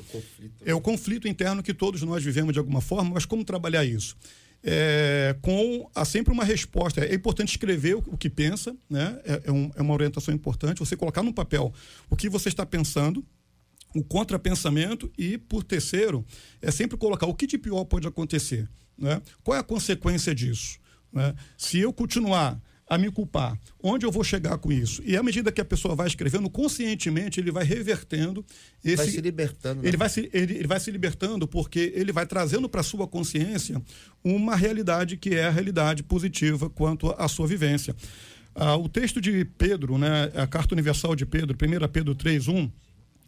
É 0.67 0.75
o 0.75 0.81
conflito 0.83 1.27
interno 1.27 1.63
que 1.63 1.73
todos 1.73 2.03
nós 2.03 2.23
vivemos 2.23 2.53
de 2.53 2.59
alguma 2.59 2.83
forma, 2.83 3.13
mas 3.15 3.25
como 3.25 3.43
trabalhar 3.43 3.83
isso? 3.85 4.15
É, 4.63 5.35
com 5.41 5.89
há 5.95 6.05
sempre 6.05 6.31
uma 6.31 6.45
resposta. 6.45 7.03
É 7.03 7.15
importante 7.15 7.49
escrever 7.49 7.95
o, 7.97 8.05
o 8.09 8.19
que 8.19 8.29
pensa, 8.29 8.77
né? 8.91 9.19
É, 9.25 9.43
é 9.47 9.51
um- 9.53 9.71
é 9.75 9.81
uma 9.81 9.95
orientação 9.95 10.35
importante. 10.35 10.79
Você 10.81 10.95
colocar 10.95 11.23
no 11.23 11.33
papel 11.33 11.73
o 12.11 12.17
que 12.17 12.29
você 12.29 12.51
está 12.51 12.67
pensando, 12.67 13.25
o 13.95 14.05
contrapensamento 14.05 15.11
e, 15.17 15.39
por 15.39 15.65
terceiro, 15.65 16.23
é 16.61 16.71
sempre 16.71 16.99
colocar 16.99 17.27
o 17.27 17.35
que 17.35 17.47
de 17.47 17.57
pior 17.57 17.85
pode 17.87 18.07
acontecer. 18.07 18.69
Né? 18.99 19.23
Qual 19.43 19.57
é 19.57 19.61
a 19.61 19.65
consequência 19.65 20.35
disso? 20.35 20.79
né? 21.11 21.35
Se 21.57 21.79
eu 21.79 21.91
continuar 21.93 22.61
a 22.91 22.99
me 22.99 23.09
culpar, 23.09 23.57
onde 23.81 24.05
eu 24.05 24.11
vou 24.11 24.25
chegar 24.25 24.59
com 24.59 24.73
isso? 24.73 25.01
E 25.07 25.17
à 25.17 25.23
medida 25.23 25.53
que 25.53 25.61
a 25.61 25.65
pessoa 25.65 25.95
vai 25.95 26.09
escrevendo, 26.09 26.51
conscientemente 26.51 27.39
ele 27.39 27.53
vai 27.53 27.63
revertendo 27.63 28.45
esse. 28.85 28.97
Vai 28.97 29.07
se 29.07 29.21
libertando. 29.21 29.81
né? 29.81 29.89
Ele 29.89 29.97
vai 29.97 30.09
se, 30.09 30.29
ele, 30.33 30.55
ele 30.55 30.67
vai 30.67 30.81
se 30.81 30.91
libertando 30.91 31.47
porque 31.47 31.93
ele 31.95 32.11
vai 32.11 32.27
trazendo 32.27 32.69
para 32.69 32.83
sua 32.83 33.07
consciência 33.07 33.81
uma 34.25 34.57
realidade 34.57 35.17
que 35.17 35.37
é 35.37 35.45
a 35.45 35.51
realidade 35.51 36.03
positiva 36.03 36.69
quanto 36.69 37.15
à 37.17 37.29
sua 37.29 37.47
vivência. 37.47 37.95
Ah, 38.57 38.77
o 38.77 38.89
texto 38.89 39.21
de 39.21 39.45
Pedro, 39.45 39.97
né, 39.97 40.33
a 40.35 40.47
carta 40.49 40.75
universal 40.75 41.15
de 41.15 41.25
Pedro, 41.25 41.57
1 41.57 41.89
Pedro 41.89 42.13
3:1, 42.17 42.69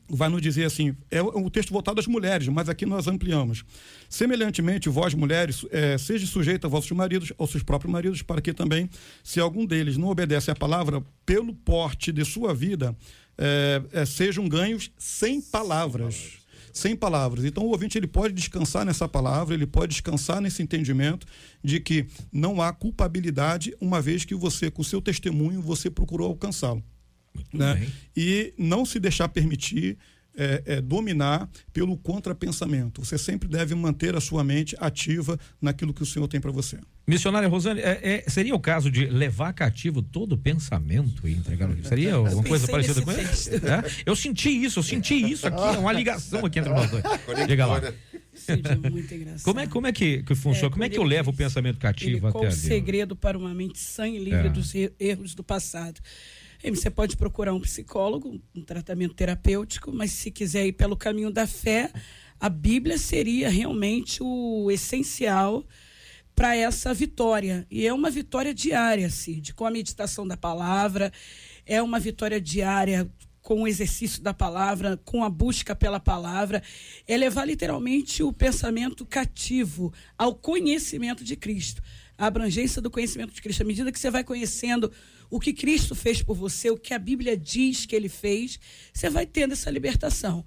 vai 0.09 0.29
nos 0.29 0.43
dizer 0.43 0.65
assim, 0.65 0.95
é 1.11 1.23
o 1.23 1.49
texto 1.51 1.73
voltado 1.73 2.01
às 2.01 2.07
mulheres, 2.07 2.49
mas 2.49 2.69
aqui 2.69 2.85
nós 2.85 3.07
ampliamos. 3.07 3.65
Semelhantemente, 4.09 4.89
vós 4.89 5.15
mulheres, 5.15 5.65
eh, 5.71 5.97
seja 5.99 6.27
sujeita 6.27 6.67
a 6.67 6.71
vossos 6.71 6.91
maridos, 6.93 7.33
aos 7.39 7.51
seus 7.51 7.63
próprios 7.63 7.93
maridos, 7.93 8.23
para 8.23 8.41
que 8.41 8.53
também, 8.53 8.89
se 9.25 9.41
algum 9.41 9.65
deles 9.65 9.97
não 9.97 10.09
obedece 10.09 10.51
à 10.51 10.55
palavra, 10.55 11.03
pelo 11.25 11.55
porte 11.55 12.13
de 12.13 12.25
sua 12.25 12.55
vida, 12.55 12.97
eh, 13.39 13.83
eh, 13.93 14.05
sejam 14.05 14.49
ganhos 14.49 14.91
sem 14.99 15.41
palavras. 15.41 16.39
Sem 16.73 16.97
palavras. 16.97 17.45
Então, 17.45 17.65
o 17.65 17.69
ouvinte 17.69 17.99
ele 17.99 18.07
pode 18.07 18.33
descansar 18.33 18.85
nessa 18.85 19.07
palavra, 19.07 19.55
ele 19.55 19.67
pode 19.67 19.93
descansar 19.93 20.41
nesse 20.41 20.63
entendimento 20.63 21.27
de 21.63 21.79
que 21.79 22.07
não 22.33 22.63
há 22.63 22.73
culpabilidade, 22.73 23.75
uma 23.79 24.01
vez 24.01 24.25
que 24.25 24.35
você, 24.35 24.71
com 24.71 24.81
o 24.81 24.85
seu 24.85 25.01
testemunho, 25.01 25.61
você 25.61 25.91
procurou 25.91 26.29
alcançá-lo 26.29 26.83
né? 27.53 27.75
bem. 27.75 27.89
E 28.17 28.55
não 28.59 28.85
se 28.85 28.99
deixar 29.01 29.29
permitir 29.29 29.97
é, 30.35 30.63
é, 30.65 30.81
dominar 30.81 31.47
pelo 31.75 31.95
contrapensamento. 31.97 33.05
Você 33.05 33.19
sempre 33.19 33.47
deve 33.49 33.75
manter 33.75 34.17
a 34.17 34.21
sua 34.21 34.43
mente 34.43 34.75
ativa 34.81 35.39
naquilo 35.61 35.93
que 35.93 36.03
o 36.03 36.07
Senhor 36.07 36.27
tem 36.27 36.41
para 36.41 36.51
você. 36.51 36.79
Missionária 37.07 37.49
Rosane, 37.49 37.81
é- 37.81 38.23
é- 38.27 38.31
seria 38.31 38.55
o 38.55 38.61
caso 38.61 38.91
de 38.91 39.05
levar 39.07 39.53
cativo 39.53 40.01
todo 40.01 40.33
o 40.33 40.39
pensamento 40.39 41.29
e 41.29 41.33
entregar 41.33 41.69
no 41.69 41.85
Seria 41.85 42.15
alguma 42.15 42.45
coisa 42.45 42.67
parecida 42.67 43.03
com 43.03 43.11
isso? 43.13 43.51
É? 43.51 43.61
Eu 44.07 44.17
senti 44.17 44.49
isso, 44.49 44.79
eu 44.79 44.83
senti 44.83 45.15
isso 45.15 45.47
aqui, 45.47 45.61
é 45.61 45.79
uma 45.79 45.93
ligação 45.93 46.47
aqui 46.47 46.61
entre 46.61 46.73
nós 46.73 46.91
dois. 46.91 47.03
Diga 47.47 47.67
lá. 47.67 47.81
Como 49.43 49.61
é, 49.61 49.67
como 49.67 49.87
é 49.87 49.93
que, 49.93 50.23
que 50.23 50.35
funciona? 50.35 50.69
É, 50.69 50.71
como 50.71 50.85
é 50.85 50.89
que 50.89 50.99
eu 50.99 51.03
levo 51.03 51.31
o 51.31 51.35
pensamento 51.35 51.75
Ele, 51.75 51.81
cativo 51.83 52.21
qual 52.21 52.45
até 52.45 52.45
o 52.45 52.47
ali? 52.47 52.57
segredo 52.57 53.15
para 53.15 53.37
uma 53.37 53.53
mente 53.53 53.79
sã 53.79 54.09
e 54.09 54.19
livre 54.19 54.47
É. 54.47 54.49
dos 54.49 54.75
er- 54.75 54.93
erros 54.99 55.35
do 55.35 55.43
passado? 55.45 56.01
Você 56.71 56.91
pode 56.91 57.17
procurar 57.17 57.53
um 57.53 57.61
psicólogo, 57.61 58.41
um 58.55 58.63
tratamento 58.63 59.15
terapêutico, 59.15 59.93
mas 59.93 60.13
se 60.13 60.31
quiser 60.31 60.67
ir 60.67 60.73
pelo 60.73 60.97
caminho 60.97 61.31
da 61.31 61.47
fé, 61.47 61.91
a 62.39 62.49
Bíblia 62.49 62.99
seria 62.99 63.49
realmente 63.49 64.23
o 64.23 64.71
essencial 64.71 65.67
para 66.35 66.57
essa 66.57 66.95
vitória. 66.95 67.67
E 67.71 67.87
é 67.87 67.93
uma 67.93 68.11
vitória 68.11 68.55
diária, 68.55 69.11
Cid, 69.11 69.55
com 69.55 69.67
a 69.67 69.71
meditação 69.71 70.27
da 70.27 70.37
palavra, 70.37 71.13
é 71.67 71.83
uma 71.83 71.99
vitória 71.99 72.41
diária 72.41 73.11
com 73.43 73.63
o 73.63 73.69
exercício 73.69 74.23
da 74.23 74.33
palavra, 74.33 74.97
com 75.05 75.25
a 75.25 75.29
busca 75.29 75.75
pela 75.75 75.99
palavra, 75.99 76.63
é 77.09 77.17
levar 77.17 77.45
literalmente 77.45 78.23
o 78.23 78.33
pensamento 78.33 79.05
cativo 79.05 79.93
ao 80.17 80.33
conhecimento 80.33 81.25
de 81.25 81.35
Cristo, 81.35 81.83
a 82.17 82.27
abrangência 82.27 82.81
do 82.81 82.91
conhecimento 82.91 83.35
de 83.35 83.43
Cristo. 83.43 83.63
À 83.63 83.67
medida 83.67 83.91
que 83.91 83.99
você 83.99 84.11
vai 84.13 84.23
conhecendo 84.23 84.93
o 85.33 85.41
que 85.41 85.55
Cristo 85.55 85.95
fez 85.95 86.21
por 86.21 86.37
você, 86.37 86.71
o 86.71 86.77
que 86.77 86.93
a 86.93 86.99
Bíblia 86.99 87.35
diz 87.35 87.87
que 87.87 87.97
ele 87.97 88.11
fez, 88.11 88.61
você 88.93 89.09
vai 89.09 89.25
tendo 89.25 89.53
essa 89.53 89.71
libertação. 89.71 90.45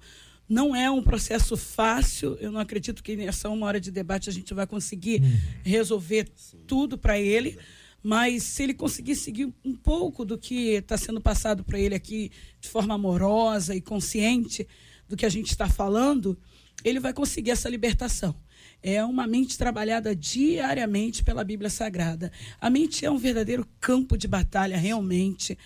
Não 0.48 0.76
é 0.76 0.88
um 0.88 1.02
processo 1.02 1.56
fácil, 1.56 2.38
eu 2.40 2.52
não 2.52 2.60
acredito 2.60 3.02
que 3.02 3.16
nessa 3.16 3.48
uma 3.48 3.66
hora 3.66 3.80
de 3.80 3.90
debate 3.90 4.30
a 4.30 4.32
gente 4.32 4.54
vai 4.54 4.64
conseguir 4.64 5.20
resolver 5.64 6.30
tudo 6.68 6.96
para 6.96 7.18
ele, 7.18 7.58
mas 8.00 8.44
se 8.44 8.62
ele 8.62 8.74
conseguir 8.74 9.16
seguir 9.16 9.52
um 9.64 9.74
pouco 9.74 10.24
do 10.24 10.38
que 10.38 10.74
está 10.74 10.96
sendo 10.96 11.20
passado 11.20 11.64
para 11.64 11.80
ele 11.80 11.96
aqui 11.96 12.30
de 12.60 12.68
forma 12.68 12.94
amorosa 12.94 13.74
e 13.74 13.80
consciente 13.80 14.68
do 15.08 15.16
que 15.16 15.26
a 15.26 15.28
gente 15.28 15.50
está 15.50 15.68
falando, 15.68 16.38
ele 16.84 17.00
vai 17.00 17.12
conseguir 17.12 17.50
essa 17.50 17.68
libertação. 17.68 18.36
É 18.88 19.04
uma 19.04 19.26
mente 19.26 19.58
trabalhada 19.58 20.14
diariamente 20.14 21.24
pela 21.24 21.42
Bíblia 21.42 21.68
Sagrada. 21.68 22.30
A 22.60 22.70
mente 22.70 23.04
é 23.04 23.10
um 23.10 23.18
verdadeiro 23.18 23.66
campo 23.80 24.16
de 24.16 24.28
batalha, 24.28 24.76
realmente. 24.76 25.58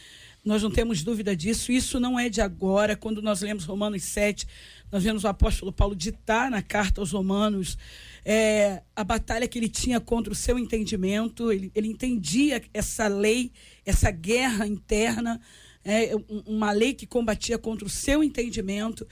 Nós 0.43 0.63
não 0.63 0.71
temos 0.71 1.03
dúvida 1.03 1.37
disso. 1.37 1.71
Isso 1.71 2.01
não 2.01 2.19
é 2.19 2.31
de 2.31 2.41
agora. 2.41 2.97
Quando 2.97 3.21
nós 3.21 3.43
lemos 3.43 3.65
Romanos 3.65 4.05
7, 4.05 4.47
nós 4.91 5.03
vemos 5.05 5.23
o 5.25 5.29
apóstolo 5.29 5.71
Paulo 5.71 5.95
ditar 5.95 6.51
na 6.51 6.63
carta 6.63 7.03
aos 7.03 7.13
Romanos 7.13 7.77
é, 8.25 8.81
a 8.97 9.05
batalha 9.05 9.47
que 9.47 9.59
ele 9.59 9.69
tinha 9.69 10.01
contra 10.01 10.33
o 10.33 10.37
seu 10.37 10.59
entendimento. 10.59 11.53
Ele, 11.53 11.71
ele 11.75 11.89
entendia 11.89 12.63
essa 12.73 13.07
lei, 13.07 13.53
essa 13.85 14.11
guerra 14.11 14.67
interna. 14.67 15.39
É, 15.85 16.17
um- 16.17 16.43
uma 16.47 16.73
lei 16.73 16.95
que 16.95 17.07
combatia 17.07 17.59
contra 17.59 17.87
o 17.87 17.91
seu 17.91 18.25
entendimento. 18.25 19.07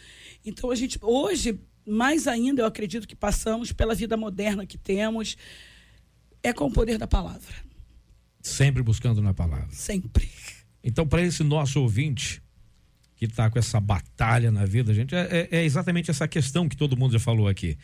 Então, 0.46 0.70
a 0.70 0.74
gente, 0.74 0.98
hoje, 1.02 1.58
mais 1.88 2.26
ainda, 2.26 2.62
eu 2.62 2.66
acredito 2.66 3.06
que 3.08 3.16
passamos 3.16 3.72
pela 3.72 3.94
vida 3.94 4.16
moderna 4.16 4.66
que 4.66 4.76
temos, 4.78 5.36
é 6.42 6.52
com 6.52 6.66
o 6.66 6.72
poder 6.72 6.98
da 6.98 7.06
palavra. 7.06 7.54
Sempre 8.42 8.82
buscando 8.82 9.20
na 9.20 9.34
palavra. 9.34 9.68
Sempre. 9.70 10.28
Então, 10.82 11.06
para 11.06 11.22
esse 11.22 11.42
nosso 11.42 11.80
ouvinte 11.80 12.40
que 13.16 13.24
está 13.24 13.50
com 13.50 13.58
essa 13.58 13.80
batalha 13.80 14.50
na 14.52 14.64
vida, 14.64 14.94
gente, 14.94 15.14
é, 15.14 15.48
é- 15.50 15.58
é 15.58 15.64
exatamente 15.64 16.10
essa 16.10 16.28
questão 16.28 16.68
que 16.68 16.76
todo 16.76 16.96
mundo 16.96 17.12
já 17.12 17.18
falou 17.18 17.48
aqui. 17.48 17.76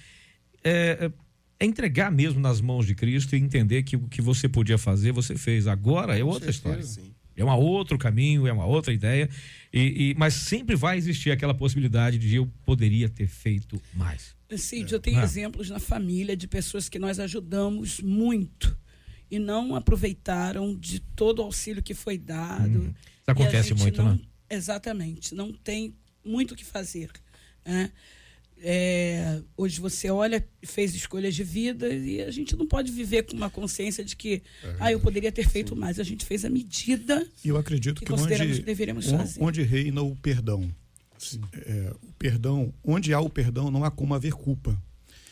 É, 0.62 1.10
é 1.58 1.64
entregar 1.66 2.10
mesmo 2.10 2.38
nas 2.40 2.60
mãos 2.60 2.86
de 2.86 2.94
Cristo 2.94 3.34
e 3.34 3.38
entender 3.40 3.82
que 3.82 3.96
o 3.96 4.08
que 4.08 4.22
você 4.22 4.48
podia 4.48 4.78
fazer, 4.78 5.12
você 5.12 5.36
fez. 5.36 5.66
Agora 5.66 6.16
é 6.18 6.22
outra 6.22 6.50
história. 6.50 6.84
É 7.36 7.44
um 7.44 7.50
outro 7.50 7.98
caminho, 7.98 8.46
é 8.46 8.52
uma 8.52 8.64
outra 8.66 8.92
ideia. 8.92 9.28
E, 9.72 10.10
e- 10.10 10.14
mas 10.16 10.34
sempre 10.34 10.76
vai 10.76 10.96
existir 10.96 11.30
aquela 11.30 11.54
possibilidade 11.54 12.18
de 12.18 12.36
eu 12.36 12.46
poderia 12.64 13.08
ter 13.08 13.26
feito 13.26 13.80
mais. 13.94 14.34
Cid, 14.56 14.92
eu 14.92 15.00
tenho 15.00 15.18
Ah. 15.18 15.24
exemplos 15.24 15.68
na 15.68 15.80
família 15.80 16.36
de 16.36 16.46
pessoas 16.46 16.88
que 16.88 16.98
nós 16.98 17.18
ajudamos 17.18 17.98
muito 18.00 18.76
e 19.30 19.38
não 19.38 19.74
aproveitaram 19.74 20.76
de 20.76 21.00
todo 21.00 21.40
o 21.40 21.42
auxílio 21.42 21.82
que 21.82 21.92
foi 21.94 22.16
dado. 22.16 22.78
Hum. 22.82 22.94
Isso 22.94 23.30
acontece 23.30 23.74
muito, 23.74 24.00
não- 24.02 24.12
né? 24.14 24.20
Exatamente. 24.48 25.34
Não 25.34 25.52
tem 25.52 25.94
muito 26.24 26.52
o 26.52 26.56
que 26.56 26.64
fazer. 26.64 27.10
né? 27.66 27.90
É, 28.58 29.40
hoje 29.56 29.80
você 29.80 30.10
olha, 30.10 30.46
fez 30.64 30.94
escolhas 30.94 31.34
de 31.34 31.44
vida 31.44 31.92
e 31.92 32.22
a 32.22 32.30
gente 32.30 32.56
não 32.56 32.66
pode 32.66 32.90
viver 32.90 33.24
com 33.24 33.36
uma 33.36 33.50
consciência 33.50 34.04
de 34.04 34.16
que 34.16 34.42
ah, 34.80 34.90
eu 34.90 35.00
poderia 35.00 35.30
ter 35.30 35.48
feito 35.48 35.76
mais. 35.76 36.00
A 36.00 36.02
gente 36.02 36.24
fez 36.24 36.44
a 36.44 36.50
medida 36.50 37.26
E 37.44 37.48
eu 37.48 37.56
acredito 37.56 37.98
que 37.98 38.06
que 38.06 38.12
onde, 38.12 38.22
fazer. 39.18 39.42
onde 39.42 39.62
reina 39.62 40.02
o 40.02 40.16
perdão. 40.16 40.70
É, 41.52 41.92
o 42.02 42.12
perdão, 42.18 42.72
onde 42.82 43.12
há 43.12 43.20
o 43.20 43.30
perdão, 43.30 43.70
não 43.70 43.84
há 43.84 43.90
como 43.90 44.14
haver 44.14 44.32
culpa. 44.32 44.80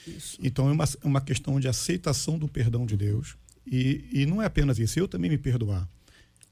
Isso. 0.07 0.39
Então 0.43 0.69
é 0.69 0.73
uma, 0.73 0.85
é 0.85 1.07
uma 1.07 1.21
questão 1.21 1.59
de 1.61 1.69
aceitação 1.69 2.39
do 2.39 2.49
perdão 2.49 2.85
de 2.85 2.97
Deus. 2.97 3.37
E, 3.67 4.05
e 4.13 4.27
não 4.27 4.43
é 4.43 4.47
apenas 4.47 4.79
isso, 4.79 4.99
eu 4.99 5.07
também 5.07 5.31
me 5.31 5.39
perdoar. 5.39 5.89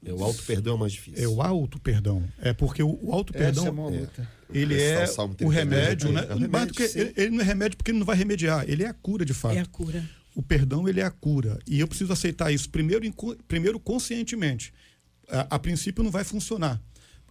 É, 0.03 0.11
o 0.11 0.23
auto-perdão 0.23 0.75
é 0.75 0.79
mais 0.79 0.93
difícil. 0.93 1.23
É 1.23 1.27
o 1.27 1.41
auto-perdão. 1.41 2.23
É 2.39 2.53
porque 2.53 2.81
o, 2.81 2.99
o 3.01 3.13
auto-perdão. 3.13 3.63
Essa 3.63 3.69
é 3.69 3.71
uma 3.71 3.87
luta. 3.87 4.31
Ele 4.53 4.75
é 4.75 4.93
é 4.93 5.05
o 5.05 5.23
o 5.23 5.35
32, 5.35 5.55
remédio, 5.55 6.11
né? 6.11 6.21
é 6.21 6.23
o 6.23 6.27
remédio, 6.27 6.51
Mais 6.51 6.67
do 6.67 6.73
que- 6.73 6.83
ele, 6.99 7.13
ele 7.15 7.29
não 7.29 7.41
é 7.41 7.43
remédio 7.43 7.77
porque 7.77 7.91
ele 7.91 7.99
não 7.99 8.05
vai 8.05 8.17
remediar, 8.17 8.65
ele 8.67 8.83
é 8.83 8.87
a 8.87 8.93
cura 8.93 9.23
de 9.23 9.33
fato. 9.33 9.55
É 9.55 9.61
a 9.61 9.65
cura. 9.65 10.03
o 10.35 10.41
perdão 10.41 10.89
ele 10.89 10.99
é 10.99 11.05
a 11.05 11.11
cura. 11.11 11.59
E 11.67 11.79
eu 11.79 11.87
preciso 11.87 12.11
aceitar 12.11 12.51
isso 12.51 12.69
primeiro, 12.69 13.03
primeiro 13.47 13.79
conscientemente. 13.79 14.73
A, 15.29 15.55
a 15.55 15.59
princípio 15.59 16.03
não 16.03 16.11
vai 16.11 16.23
funcionar 16.23 16.81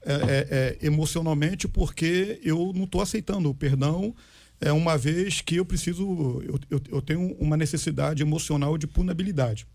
é, 0.02 0.12
é, 0.12 0.78
é, 0.82 0.86
emocionalmente 0.86 1.68
porque 1.68 2.40
eu 2.42 2.72
não 2.74 2.84
estou 2.84 3.02
aceitando 3.02 3.50
o 3.50 3.54
perdão 3.54 4.14
é 4.58 4.72
uma 4.72 4.96
vez 4.96 5.42
que 5.42 5.56
eu 5.56 5.64
preciso 5.64 6.42
eu, 6.42 6.58
eu, 6.70 6.80
eu 6.90 7.02
tenho 7.02 7.34
uma 7.38 7.54
necessidade 7.56 8.22
emocional 8.22 8.78
de 8.78 8.86
punabilidade 8.86 9.66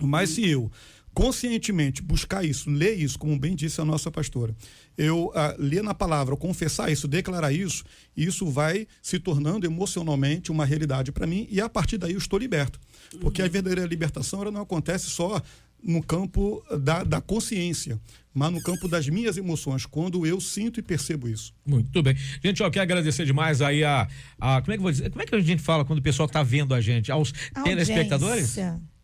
mas 0.00 0.30
se 0.30 0.48
eu 0.48 0.70
conscientemente 1.16 2.02
buscar 2.02 2.44
isso, 2.44 2.68
ler 2.68 2.92
isso, 2.92 3.18
como 3.18 3.38
bem 3.38 3.56
disse 3.56 3.80
a 3.80 3.86
nossa 3.86 4.10
pastora, 4.10 4.54
eu 4.98 5.28
uh, 5.28 5.32
ler 5.56 5.82
na 5.82 5.94
palavra, 5.94 6.36
confessar 6.36 6.92
isso, 6.92 7.08
declarar 7.08 7.50
isso, 7.50 7.84
isso 8.14 8.46
vai 8.50 8.86
se 9.00 9.18
tornando 9.18 9.64
emocionalmente 9.64 10.52
uma 10.52 10.66
realidade 10.66 11.10
para 11.10 11.26
mim 11.26 11.48
e 11.50 11.58
a 11.58 11.70
partir 11.70 11.96
daí 11.96 12.12
eu 12.12 12.18
estou 12.18 12.38
liberto. 12.38 12.78
Porque 13.18 13.40
a 13.40 13.48
verdadeira 13.48 13.86
libertação 13.86 14.42
ela 14.42 14.50
não 14.50 14.60
acontece 14.60 15.08
só 15.08 15.40
no 15.82 16.02
campo 16.02 16.62
da, 16.80 17.02
da 17.02 17.18
consciência, 17.18 17.98
mas 18.34 18.52
no 18.52 18.62
campo 18.62 18.86
das 18.86 19.08
minhas 19.08 19.38
emoções, 19.38 19.86
quando 19.86 20.26
eu 20.26 20.38
sinto 20.38 20.80
e 20.80 20.82
percebo 20.82 21.30
isso. 21.30 21.54
Muito 21.64 22.02
bem. 22.02 22.14
Gente, 22.44 22.62
eu 22.62 22.70
quero 22.70 22.82
agradecer 22.82 23.24
demais 23.24 23.62
aí 23.62 23.82
a, 23.82 24.06
a 24.38 24.60
como 24.60 24.74
é 24.74 24.76
que 24.76 24.82
vou 24.82 24.92
dizer, 24.92 25.08
como 25.08 25.22
é 25.22 25.24
que 25.24 25.34
a 25.34 25.40
gente 25.40 25.62
fala 25.62 25.82
quando 25.82 26.00
o 26.00 26.02
pessoal 26.02 26.26
está 26.26 26.42
vendo 26.42 26.74
a 26.74 26.80
gente? 26.82 27.10
Aos 27.10 27.32
a 27.54 27.62
telespectadores? 27.62 28.58
Audiência. 28.58 28.95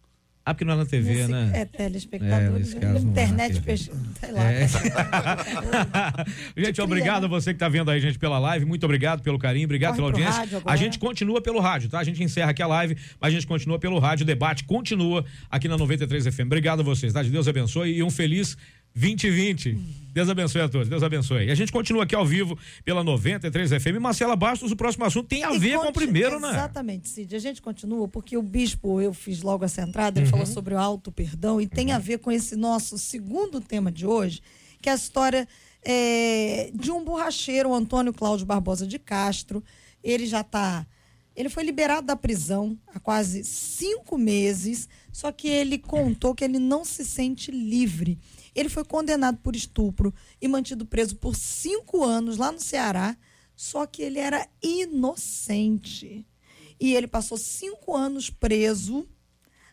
Ah, 0.44 0.52
porque 0.52 0.64
não 0.64 0.74
é 0.74 0.76
na 0.76 0.84
TV, 0.84 1.14
nesse, 1.14 1.30
né? 1.30 1.52
É, 1.54 1.64
telespectadores. 1.64 2.74
É, 2.74 2.98
internet, 2.98 3.60
peixe, 3.60 3.92
sei 4.18 4.32
lá. 4.32 4.42
É. 4.50 4.66
gente, 6.64 6.80
obrigado 6.80 7.24
a 7.24 7.28
você 7.28 7.52
que 7.52 7.56
está 7.56 7.68
vendo 7.68 7.90
aí, 7.92 8.00
gente, 8.00 8.18
pela 8.18 8.40
live. 8.40 8.64
Muito 8.64 8.82
obrigado 8.84 9.22
pelo 9.22 9.38
carinho, 9.38 9.66
obrigado 9.66 9.96
Corre 9.96 10.12
pela 10.12 10.26
audiência. 10.28 10.62
A 10.64 10.74
gente 10.74 10.98
continua 10.98 11.40
pelo 11.40 11.60
rádio, 11.60 11.88
tá? 11.88 12.00
A 12.00 12.04
gente 12.04 12.20
encerra 12.24 12.50
aqui 12.50 12.60
a 12.60 12.66
live, 12.66 12.96
mas 13.20 13.32
a 13.32 13.34
gente 13.36 13.46
continua 13.46 13.78
pelo 13.78 14.00
rádio. 14.00 14.24
O 14.24 14.26
debate 14.26 14.64
continua 14.64 15.24
aqui 15.48 15.68
na 15.68 15.78
93 15.78 16.26
FM. 16.26 16.46
Obrigado 16.46 16.80
a 16.80 16.82
vocês, 16.82 17.12
tá? 17.12 17.22
Deus 17.22 17.46
abençoe 17.46 17.92
e 17.92 18.02
um 18.02 18.10
feliz 18.10 18.56
2020. 18.94 20.02
Deus 20.12 20.28
abençoe 20.28 20.60
a 20.60 20.68
todos, 20.68 20.88
Deus 20.88 21.02
abençoe. 21.02 21.46
E 21.46 21.50
a 21.50 21.54
gente 21.54 21.72
continua 21.72 22.04
aqui 22.04 22.14
ao 22.14 22.26
vivo 22.26 22.58
pela 22.84 23.02
93 23.02 23.70
FM. 23.82 23.98
Marcela 23.98 24.36
Bastos, 24.36 24.70
o 24.70 24.76
próximo 24.76 25.06
assunto 25.06 25.26
tem 25.26 25.42
a 25.42 25.52
e 25.52 25.58
ver 25.58 25.78
com 25.78 25.88
o 25.88 25.92
primeiro, 25.92 26.36
exatamente, 26.36 26.52
né? 26.52 26.58
Exatamente, 26.58 27.08
Cid. 27.08 27.36
A 27.36 27.38
gente 27.38 27.62
continua 27.62 28.06
porque 28.06 28.36
o 28.36 28.42
bispo, 28.42 29.00
eu 29.00 29.14
fiz 29.14 29.40
logo 29.40 29.64
essa 29.64 29.80
entrada, 29.80 30.18
ele 30.18 30.26
uhum. 30.26 30.30
falou 30.30 30.46
sobre 30.46 30.74
o 30.74 30.78
alto 30.78 31.10
perdão 31.10 31.58
e 31.58 31.64
uhum. 31.64 31.70
tem 31.70 31.92
a 31.92 31.98
ver 31.98 32.18
com 32.18 32.30
esse 32.30 32.54
nosso 32.56 32.98
segundo 32.98 33.58
tema 33.58 33.90
de 33.90 34.06
hoje, 34.06 34.42
que 34.82 34.90
é 34.90 34.92
a 34.92 34.96
história 34.96 35.48
é, 35.82 36.70
de 36.74 36.90
um 36.90 37.02
borracheiro, 37.02 37.70
o 37.70 37.74
Antônio 37.74 38.12
Cláudio 38.12 38.44
Barbosa 38.44 38.86
de 38.86 38.98
Castro. 38.98 39.64
Ele 40.04 40.26
já 40.26 40.42
está. 40.42 40.86
Ele 41.34 41.48
foi 41.48 41.62
liberado 41.62 42.06
da 42.06 42.16
prisão 42.16 42.78
há 42.94 43.00
quase 43.00 43.42
cinco 43.44 44.18
meses, 44.18 44.86
só 45.10 45.32
que 45.32 45.48
ele 45.48 45.78
contou 45.78 46.34
que 46.34 46.44
ele 46.44 46.58
não 46.58 46.84
se 46.84 47.02
sente 47.02 47.50
livre. 47.50 48.18
Ele 48.54 48.68
foi 48.68 48.84
condenado 48.84 49.38
por 49.38 49.56
estupro 49.56 50.14
e 50.40 50.48
mantido 50.48 50.84
preso 50.84 51.16
por 51.16 51.34
cinco 51.34 52.04
anos 52.04 52.36
lá 52.36 52.52
no 52.52 52.60
Ceará, 52.60 53.16
só 53.56 53.86
que 53.86 54.02
ele 54.02 54.18
era 54.18 54.46
inocente. 54.62 56.26
E 56.78 56.94
ele 56.94 57.06
passou 57.06 57.38
cinco 57.38 57.96
anos 57.96 58.28
preso 58.28 59.08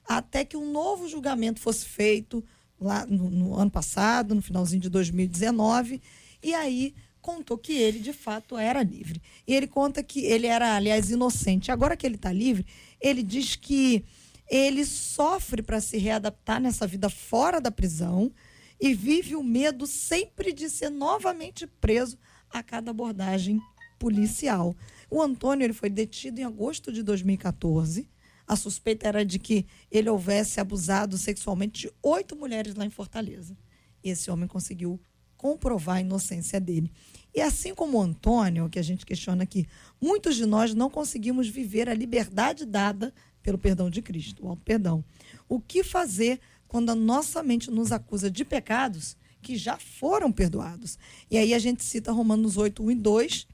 até 0.07 0.45
que 0.45 0.57
um 0.57 0.71
novo 0.71 1.07
julgamento 1.07 1.59
fosse 1.59 1.85
feito 1.85 2.43
lá 2.79 3.05
no, 3.05 3.29
no 3.29 3.55
ano 3.55 3.69
passado, 3.69 4.33
no 4.33 4.41
finalzinho 4.41 4.81
de 4.81 4.89
2019. 4.89 6.01
E 6.41 6.53
aí 6.53 6.95
contou 7.21 7.57
que 7.57 7.73
ele 7.73 7.99
de 7.99 8.13
fato 8.13 8.57
era 8.57 8.81
livre. 8.81 9.21
E 9.45 9.53
ele 9.53 9.67
conta 9.67 10.01
que 10.01 10.25
ele 10.25 10.47
era, 10.47 10.75
aliás, 10.75 11.11
inocente. 11.11 11.71
Agora 11.71 11.97
que 11.97 12.05
ele 12.05 12.15
está 12.15 12.31
livre, 12.31 12.65
ele 13.01 13.21
diz 13.21 13.55
que 13.55 14.05
ele 14.49 14.83
sofre 14.85 15.61
para 15.61 15.79
se 15.79 15.97
readaptar 15.97 16.59
nessa 16.59 16.87
vida 16.87 17.09
fora 17.09 17.61
da 17.61 17.69
prisão 17.69 18.31
e 18.79 18.93
vive 18.93 19.35
o 19.35 19.43
medo 19.43 19.85
sempre 19.85 20.53
de 20.53 20.69
ser 20.69 20.89
novamente 20.89 21.67
preso 21.67 22.17
a 22.49 22.63
cada 22.63 22.91
abordagem 22.91 23.59
policial. 23.97 24.75
O 25.09 25.21
Antônio 25.21 25.65
ele 25.65 25.73
foi 25.73 25.89
detido 25.89 26.39
em 26.39 26.43
agosto 26.43 26.91
de 26.91 27.03
2014. 27.03 28.09
A 28.47 28.55
suspeita 28.55 29.07
era 29.07 29.25
de 29.25 29.37
que 29.37 29.65
ele 29.91 30.09
houvesse 30.09 30.59
abusado 30.59 31.17
sexualmente 31.17 31.81
de 31.81 31.93
oito 32.01 32.35
mulheres 32.35 32.73
lá 32.73 32.85
em 32.85 32.89
Fortaleza. 32.89 33.55
Esse 34.03 34.31
homem 34.31 34.47
conseguiu 34.47 34.99
comprovar 35.37 35.97
a 35.97 36.01
inocência 36.01 36.59
dele. 36.59 36.91
E 37.33 37.41
assim 37.41 37.75
como 37.75 37.97
o 37.97 38.01
Antônio, 38.01 38.69
que 38.69 38.79
a 38.79 38.81
gente 38.81 39.05
questiona 39.05 39.43
aqui, 39.43 39.67
muitos 40.01 40.35
de 40.35 40.45
nós 40.45 40.73
não 40.73 40.89
conseguimos 40.89 41.47
viver 41.47 41.87
a 41.87 41.93
liberdade 41.93 42.65
dada 42.65 43.13
pelo 43.41 43.57
perdão 43.57 43.89
de 43.89 44.01
Cristo, 44.01 44.45
o 44.45 44.49
auto-perdão. 44.49 45.03
O 45.47 45.59
que 45.59 45.83
fazer 45.83 46.39
quando 46.69 46.91
a 46.91 46.95
nossa 46.95 47.43
mente 47.43 47.69
nos 47.69 47.91
acusa 47.91 48.31
de 48.31 48.45
pecados 48.45 49.17
que 49.41 49.57
já 49.57 49.77
foram 49.77 50.31
perdoados. 50.31 50.97
E 51.29 51.37
aí 51.37 51.53
a 51.53 51.59
gente 51.59 51.83
cita 51.83 52.11
Romanos 52.11 52.55
8, 52.55 52.81
1 52.81 52.91
e 52.91 52.95
2, 52.95 53.47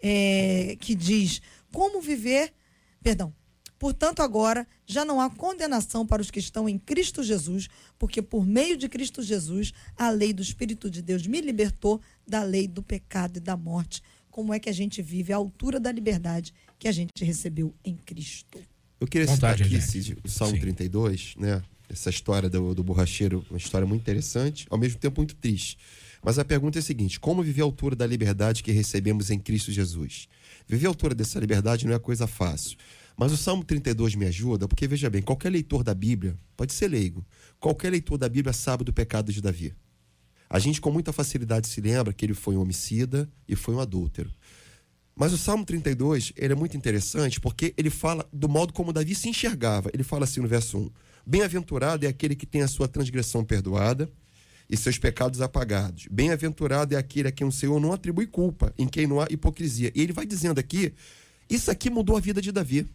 é, 0.00 0.76
que 0.78 0.94
diz: 0.94 1.42
Como 1.72 2.00
viver. 2.00 2.52
Perdão. 3.02 3.34
Portanto, 3.78 4.20
agora 4.20 4.66
já 4.84 5.04
não 5.04 5.20
há 5.20 5.30
condenação 5.30 6.04
para 6.04 6.20
os 6.20 6.32
que 6.32 6.40
estão 6.40 6.68
em 6.68 6.76
Cristo 6.78 7.22
Jesus, 7.22 7.68
porque 7.96 8.20
por 8.20 8.44
meio 8.44 8.76
de 8.76 8.88
Cristo 8.88 9.22
Jesus, 9.22 9.72
a 9.96 10.10
lei 10.10 10.32
do 10.32 10.42
Espírito 10.42 10.90
de 10.90 11.00
Deus 11.00 11.26
me 11.28 11.40
libertou 11.40 12.00
da 12.26 12.42
lei 12.42 12.66
do 12.66 12.82
pecado 12.82 13.36
e 13.36 13.40
da 13.40 13.56
morte. 13.56 14.02
Como 14.30 14.52
é 14.52 14.58
que 14.58 14.68
a 14.68 14.72
gente 14.72 15.00
vive 15.00 15.32
a 15.32 15.36
altura 15.36 15.78
da 15.78 15.92
liberdade 15.92 16.52
que 16.76 16.88
a 16.88 16.92
gente 16.92 17.24
recebeu 17.24 17.72
em 17.84 17.94
Cristo? 17.94 18.58
Eu 19.00 19.06
queria 19.06 19.28
Vontade, 19.28 19.62
citar 19.62 19.78
aqui, 19.78 19.80
Cid, 19.80 20.18
o 20.24 20.28
Salmo 20.28 20.56
Sim. 20.56 20.60
32, 20.60 21.34
né? 21.36 21.62
Essa 21.88 22.10
história 22.10 22.48
do, 22.48 22.74
do 22.74 22.84
borracheiro, 22.84 23.44
uma 23.50 23.58
história 23.58 23.86
muito 23.86 24.02
interessante, 24.02 24.66
ao 24.70 24.78
mesmo 24.78 24.98
tempo 24.98 25.20
muito 25.20 25.34
triste. 25.34 25.78
Mas 26.22 26.38
a 26.38 26.44
pergunta 26.44 26.78
é 26.78 26.80
a 26.80 26.82
seguinte: 26.82 27.18
como 27.18 27.42
viver 27.42 27.62
a 27.62 27.64
altura 27.64 27.96
da 27.96 28.06
liberdade 28.06 28.62
que 28.62 28.72
recebemos 28.72 29.30
em 29.30 29.38
Cristo 29.38 29.72
Jesus? 29.72 30.28
Viver 30.66 30.86
a 30.86 30.90
altura 30.90 31.14
dessa 31.14 31.38
liberdade 31.38 31.86
não 31.86 31.94
é 31.94 31.98
coisa 31.98 32.26
fácil. 32.26 32.76
Mas 33.16 33.32
o 33.32 33.36
Salmo 33.36 33.64
32 33.64 34.14
me 34.14 34.26
ajuda, 34.26 34.68
porque 34.68 34.86
veja 34.86 35.10
bem, 35.10 35.22
qualquer 35.22 35.50
leitor 35.50 35.82
da 35.82 35.92
Bíblia, 35.92 36.38
pode 36.56 36.72
ser 36.72 36.86
leigo, 36.86 37.26
qualquer 37.58 37.90
leitor 37.90 38.16
da 38.16 38.28
Bíblia 38.28 38.52
sabe 38.52 38.84
do 38.84 38.92
pecado 38.92 39.32
de 39.32 39.40
Davi. 39.40 39.74
A 40.48 40.58
gente 40.58 40.80
com 40.80 40.90
muita 40.90 41.12
facilidade 41.12 41.66
se 41.66 41.80
lembra 41.80 42.12
que 42.12 42.24
ele 42.24 42.32
foi 42.32 42.56
um 42.56 42.60
homicida 42.60 43.28
e 43.46 43.56
foi 43.56 43.74
um 43.74 43.80
adúltero. 43.80 44.32
Mas 45.16 45.32
o 45.32 45.36
Salmo 45.36 45.64
32, 45.64 46.32
ele 46.36 46.52
é 46.52 46.56
muito 46.56 46.76
interessante 46.76 47.40
porque 47.40 47.74
ele 47.76 47.90
fala 47.90 48.26
do 48.32 48.48
modo 48.48 48.72
como 48.72 48.92
Davi 48.92 49.16
se 49.16 49.28
enxergava. 49.28 49.90
Ele 49.92 50.04
fala 50.04 50.22
assim 50.22 50.40
no 50.40 50.46
verso 50.46 50.78
1: 50.78 50.90
Bem-aventurado 51.28 52.06
é 52.06 52.08
aquele 52.08 52.34
que 52.34 52.46
tem 52.46 52.62
a 52.62 52.66
sua 52.66 52.88
transgressão 52.88 53.44
perdoada 53.44 54.10
e 54.66 54.78
seus 54.78 54.96
pecados 54.96 55.42
apagados. 55.42 56.08
Bem-aventurado 56.10 56.94
é 56.94 56.98
aquele 56.98 57.28
a 57.28 57.30
quem 57.30 57.46
o 57.46 57.52
Senhor 57.52 57.78
não 57.78 57.92
atribui 57.92 58.26
culpa, 58.26 58.72
em 58.78 58.88
quem 58.88 59.06
não 59.06 59.20
há 59.20 59.26
hipocrisia. 59.28 59.92
E 59.94 60.00
ele 60.00 60.14
vai 60.14 60.24
dizendo 60.24 60.58
aqui: 60.58 60.94
isso 61.50 61.70
aqui 61.70 61.90
mudou 61.90 62.16
a 62.16 62.20
vida 62.20 62.40
de 62.40 62.50
Davi. 62.50 62.88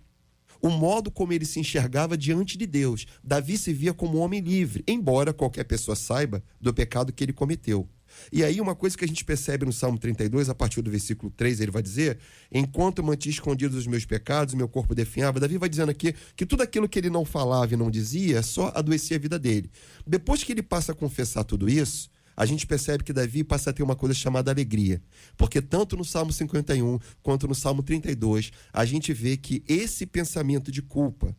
O 0.60 0.70
modo 0.70 1.12
como 1.12 1.32
ele 1.32 1.46
se 1.46 1.60
enxergava 1.60 2.18
diante 2.18 2.58
de 2.58 2.66
Deus. 2.66 3.06
Davi 3.24 3.56
se 3.56 3.72
via 3.72 3.94
como 3.94 4.18
um 4.18 4.22
homem 4.22 4.40
livre, 4.40 4.84
embora 4.88 5.32
qualquer 5.32 5.66
pessoa 5.66 5.96
saiba 5.96 6.44
do 6.60 6.74
pecado 6.74 7.14
que 7.14 7.24
ele 7.24 7.34
cometeu. 7.34 7.88
E 8.32 8.44
aí, 8.44 8.60
uma 8.60 8.76
coisa 8.76 8.98
que 8.98 9.06
a 9.06 9.08
gente 9.08 9.24
percebe 9.24 9.66
no 9.66 9.74
Salmo 9.74 9.98
32, 9.98 10.50
a 10.50 10.56
partir 10.56 10.82
do 10.82 10.90
versículo 10.92 11.32
3, 11.32 11.62
ele 11.62 11.72
vai 11.72 11.82
dizer: 11.82 12.18
Enquanto 12.52 13.04
mantinha 13.04 13.32
escondidos 13.32 13.78
os 13.78 13.88
meus 13.88 14.06
pecados, 14.06 14.54
meu 14.54 14.68
corpo 14.68 14.96
definhava. 14.96 15.40
Davi 15.40 15.58
vai 15.58 15.70
dizendo 15.70 15.90
aqui 15.90 16.14
que 16.36 16.46
tudo 16.46 16.64
aquilo 16.64 16.88
que 16.88 17.00
ele 17.00 17.10
não 17.10 17.26
falava 17.26 17.74
e 17.74 17.78
não 17.78 17.90
dizia 17.90 18.42
só 18.42 18.72
adoecia 18.76 19.18
a 19.18 19.20
vida 19.20 19.40
dele. 19.40 19.70
Depois 20.06 20.44
que 20.44 20.52
ele 20.52 20.64
passa 20.64 20.92
a 20.92 20.96
confessar 20.96 21.44
tudo 21.44 21.70
isso, 21.70 22.10
a 22.36 22.46
gente 22.46 22.66
percebe 22.66 23.04
que 23.04 23.14
Davi 23.14 23.44
passa 23.44 23.70
a 23.70 23.74
ter 23.74 23.84
uma 23.84 23.96
coisa 23.96 24.14
chamada 24.14 24.52
alegria. 24.52 25.02
Porque 25.38 25.62
tanto 25.62 25.96
no 25.96 26.04
Salmo 26.04 26.32
51 26.32 27.00
quanto 27.22 27.48
no 27.48 27.56
Salmo 27.56 27.84
32, 27.84 28.52
a 28.72 28.86
gente 28.86 29.14
vê 29.14 29.38
que 29.38 29.64
esse 29.68 30.06
pensamento 30.06 30.72
de 30.72 30.82
culpa, 30.82 31.36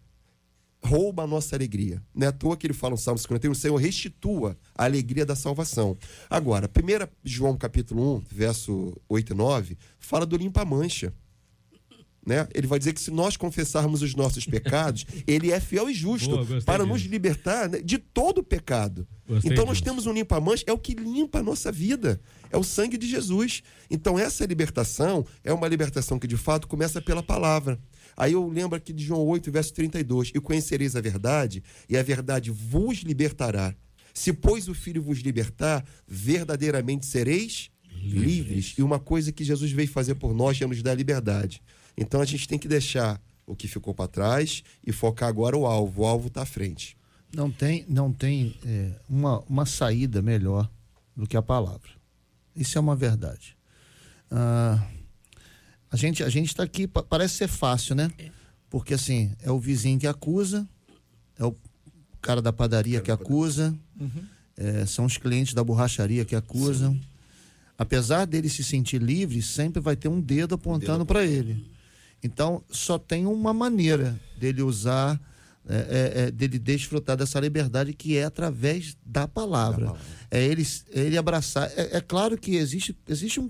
rouba 0.85 1.23
a 1.23 1.27
nossa 1.27 1.57
alegria. 1.57 2.03
Não 2.15 2.27
é 2.27 2.29
à 2.29 2.33
toa 2.33 2.57
que 2.57 2.67
ele 2.67 2.75
fala 2.75 2.93
no 2.93 2.99
Salmo 2.99 3.19
51, 3.19 3.51
o 3.51 3.55
Senhor 3.55 3.77
restitua 3.77 4.57
a 4.75 4.85
alegria 4.85 5.25
da 5.25 5.35
salvação. 5.35 5.97
Agora, 6.29 6.69
1 6.69 7.09
João 7.25 7.57
capítulo 7.57 8.17
1, 8.17 8.23
verso 8.31 8.95
8 9.09 9.33
e 9.33 9.37
9, 9.37 9.79
fala 9.99 10.27
do 10.27 10.37
limpa-mancha. 10.37 11.13
Né? 12.27 12.49
Ele 12.55 12.67
vai 12.67 12.79
dizer 12.79 12.95
que 12.95 13.01
se 13.01 13.11
nós 13.11 13.37
confessarmos 13.37 14.01
os 14.01 14.15
nossos 14.15 14.47
pecados, 14.47 15.05
ele 15.27 15.53
é 15.53 15.61
fiel 15.61 15.91
e 15.91 15.95
justo 15.95 16.31
Boa, 16.31 16.63
para 16.63 16.85
disso. 16.85 16.93
nos 16.95 17.03
libertar 17.03 17.69
né, 17.69 17.81
de 17.81 17.99
todo 17.99 18.43
pecado. 18.43 19.07
Gostei 19.29 19.53
então 19.53 19.67
nós 19.67 19.77
disso. 19.77 19.85
temos 19.85 20.07
um 20.07 20.13
limpa-mancha, 20.13 20.65
é 20.67 20.73
o 20.73 20.79
que 20.79 20.95
limpa 20.95 21.41
a 21.41 21.43
nossa 21.43 21.71
vida. 21.71 22.21
É 22.51 22.57
o 22.57 22.65
sangue 22.65 22.97
de 22.97 23.07
Jesus. 23.07 23.63
Então 23.91 24.19
essa 24.19 24.47
libertação 24.47 25.27
é 25.43 25.53
uma 25.53 25.69
libertação 25.69 26.19
que 26.19 26.27
de 26.27 26.37
fato 26.37 26.67
começa 26.67 27.01
pela 27.01 27.23
palavra. 27.23 27.79
Aí 28.17 28.33
eu 28.33 28.49
lembro 28.49 28.77
aqui 28.77 28.93
de 28.93 29.05
João 29.05 29.25
8, 29.27 29.51
verso 29.51 29.73
32. 29.75 30.33
E 30.35 30.41
conhecereis 30.41 30.97
a 30.97 31.01
verdade, 31.01 31.63
e 31.89 31.97
a 31.97 32.03
verdade 32.03 32.51
vos 32.51 32.99
libertará. 32.99 33.75
Se, 34.13 34.33
pois, 34.33 34.69
o 34.69 34.75
Filho 34.75 35.03
vos 35.03 35.19
libertar, 35.19 35.85
verdadeiramente 36.07 37.07
sereis 37.07 37.71
livres. 37.91 38.25
livres. 38.25 38.75
E 38.79 38.83
uma 38.83 38.99
coisa 38.99 39.33
que 39.33 39.45
Jesus 39.45 39.73
veio 39.73 39.89
fazer 39.89 40.15
por 40.15 40.35
nós 40.35 40.61
é 40.61 40.67
nos 40.67 40.83
dar 40.83 40.95
liberdade. 40.95 41.61
Então 41.97 42.21
a 42.21 42.25
gente 42.25 42.47
tem 42.47 42.59
que 42.59 42.69
deixar 42.69 43.21
o 43.47 43.55
que 43.55 43.69
ficou 43.69 43.95
para 43.95 44.09
trás 44.09 44.63
e 44.87 44.93
focar 44.93 45.29
agora 45.29 45.57
o 45.57 45.67
alvo. 45.67 46.03
O 46.03 46.07
alvo 46.07 46.29
está 46.29 46.43
à 46.43 46.47
frente. 46.47 46.97
Não 47.35 47.51
tem, 47.51 47.85
não 47.89 48.13
tem 48.13 48.55
é, 48.65 48.93
uma, 49.09 49.41
uma 49.49 49.67
saída 49.67 50.23
melhor 50.23 50.71
do 51.17 51.27
que 51.27 51.37
a 51.37 51.43
palavra. 51.43 51.91
Isso 52.55 52.79
é 52.79 52.81
uma 52.81 52.95
verdade. 52.95 53.57
Ah, 54.31 54.87
a 55.95 55.97
gente 55.97 56.23
a 56.25 56.29
gente 56.29 56.49
está 56.49 56.63
aqui, 56.65 56.87
pa- 56.89 57.03
parece 57.05 57.35
ser 57.37 57.49
fácil, 57.49 57.95
né? 57.95 58.11
Porque 58.69 58.95
assim, 58.95 59.31
é 59.43 59.51
o 59.51 59.59
vizinho 59.61 59.99
que 60.01 60.07
acusa, 60.09 60.69
é 61.39 61.45
o 61.45 61.55
cara 62.21 62.43
da 62.43 62.53
padaria 62.53 63.01
que 63.01 63.11
acusa, 63.13 63.73
é, 64.57 64.85
são 64.87 65.05
os 65.05 65.17
clientes 65.17 65.55
da 65.55 65.63
borracharia 65.63 66.25
que 66.25 66.35
acusam. 66.35 66.99
Apesar 67.79 68.25
dele 68.27 68.49
se 68.49 68.63
sentir 68.65 69.01
livre, 69.01 69.41
sempre 69.43 69.81
vai 69.81 69.95
ter 69.97 70.09
um 70.09 70.21
dedo 70.21 70.55
apontando 70.57 71.05
para 71.07 71.25
ele. 71.25 71.65
Então, 72.23 72.63
só 72.71 72.99
tem 72.99 73.27
uma 73.27 73.53
maneira 73.53 74.19
dele 74.39 74.63
usar, 74.63 75.21
é, 75.69 75.77
é, 75.77 76.23
é, 76.23 76.31
dele 76.31 76.59
desfrutar 76.59 77.17
dessa 77.17 77.39
liberdade 77.39 77.93
que 77.93 78.17
é 78.17 78.25
através 78.25 78.97
da 79.07 79.29
palavra. 79.29 79.95
É, 80.31 80.43
ele, 80.45 80.67
é 80.93 81.01
ele 81.01 81.19
abraçar. 81.19 81.71
É, 81.77 81.99
é 81.99 82.01
claro 82.01 82.37
que 82.39 82.57
existe, 82.57 82.97
existe 83.09 83.39
um, 83.41 83.49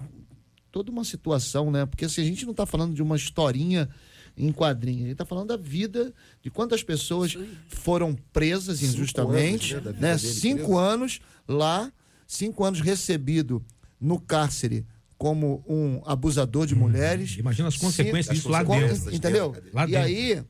toda 0.74 0.90
uma 0.90 1.04
situação, 1.04 1.70
né? 1.70 1.87
Porque 1.87 2.08
se 2.08 2.20
a 2.20 2.24
gente 2.24 2.44
não 2.44 2.50
está 2.50 2.66
falando 2.66 2.92
de 2.96 3.00
uma 3.00 3.14
historinha 3.14 3.88
em 4.37 4.50
quadrinho, 4.50 4.98
a 4.98 5.02
gente 5.02 5.12
está 5.12 5.24
falando 5.24 5.46
da 5.50 5.56
vida 5.56 6.12
de 6.42 6.50
quantas 6.50 6.82
pessoas 6.82 7.37
foram 7.68 8.12
presas 8.32 8.80
Cinco 8.80 8.92
injustamente, 8.94 9.74
anos, 9.74 9.84
né, 9.84 9.92
né? 10.00 10.16
dele 10.16 10.18
Cinco 10.18 10.56
preso. 10.64 10.76
anos 10.78 11.20
lá, 11.46 11.92
cinco 12.26 12.64
anos 12.64 12.80
recebido 12.80 13.64
no 14.00 14.18
cárcere 14.20 14.84
como 15.16 15.64
um 15.68 16.02
abusador 16.04 16.66
de 16.66 16.74
mulheres. 16.74 17.37
Imagina 17.38 17.68
as 17.68 17.76
consequências 17.76 18.26
Sim, 18.26 18.32
disso 18.34 18.48
lá 18.48 18.64
dentro. 18.64 19.14
Entendeu? 19.14 19.54
Lá 19.72 19.84
e 19.84 19.92
dentro. 19.92 20.02
aí 20.06 20.32
É 20.32 20.44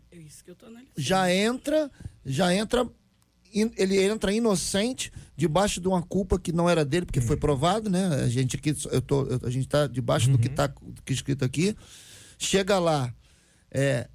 já 0.97 1.31
entra, 1.31 1.91
já 2.25 2.55
entra, 2.55 2.89
in- 3.53 3.71
ele 3.77 4.01
entra 4.01 4.33
inocente 4.33 5.13
debaixo 5.37 5.81
de 5.81 5.89
uma 5.89 6.01
culpa 6.03 6.39
que 6.39 6.53
não 6.53 6.69
era 6.71 6.85
dele, 6.85 7.07
porque 7.07 7.21
foi 7.21 7.37
provado, 7.37 7.91
né? 7.91 8.07
A 8.25 8.29
gente 8.29 8.57
aqui, 8.57 8.75
eu 8.91 9.03
tô, 9.03 9.23
eu- 9.27 9.41
a 9.45 9.51
gente 9.51 9.67
tá 9.69 9.87
debaixo 9.87 10.31
do 10.31 10.39
que 10.39 10.49
tá 10.49 10.67
do 10.69 11.03
que 11.05 11.13
escrito 11.13 11.45
aqui. 11.45 11.77
Chega 12.39 12.79
lá, 12.79 13.13
é, 13.71 14.09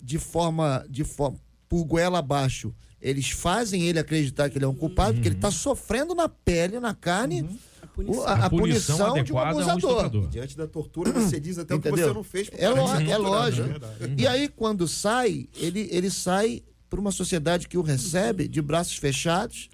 de 0.00 0.18
forma, 0.18 0.84
de 0.88 1.04
forma, 1.04 1.38
por 1.68 1.84
goela 1.84 2.18
abaixo, 2.18 2.74
eles 3.00 3.30
fazem 3.30 3.82
ele 3.82 3.98
acreditar 3.98 4.48
que 4.50 4.58
ele 4.58 4.64
é 4.64 4.68
um 4.68 4.74
culpado, 4.74 5.14
porque 5.14 5.28
ele 5.28 5.36
está 5.36 5.50
sofrendo 5.50 6.14
na 6.14 6.28
pele, 6.28 6.80
na 6.80 6.94
carne, 6.94 7.58
A 7.82 7.86
punição. 7.86 8.22
o- 8.22 8.26
a, 8.26 8.30
a 8.32 8.46
A 8.46 8.50
punição 8.50 8.96
punição 8.98 9.22
de 9.24 9.32
um 9.32 9.36
um 9.36 9.38
abusador. 9.38 9.76
estuprador. 9.90 10.28
Diante 10.28 10.56
da 10.56 10.66
tortura, 10.66 11.12
você 11.12 11.38
diz 11.38 11.58
até 11.58 11.74
o 11.74 11.80
que 11.80 11.90
você 11.90 12.06
não 12.12 12.24
fez. 12.24 12.48
É, 12.52 12.56
cara 12.56 12.70
lo- 12.74 12.80
é 12.88 12.94
torturado, 12.96 13.22
lógico. 13.22 13.68
né? 13.68 14.14
E 14.18 14.26
aí, 14.26 14.48
quando 14.48 14.88
sai, 14.88 15.48
ele, 15.56 15.88
ele 15.92 16.10
sai 16.10 16.62
para 16.88 16.98
uma 17.00 17.10
sociedade 17.12 17.68
que 17.68 17.76
o 17.76 17.82
recebe 17.82 18.48
de 18.48 18.62
braços 18.62 18.96
fechados, 18.96 19.68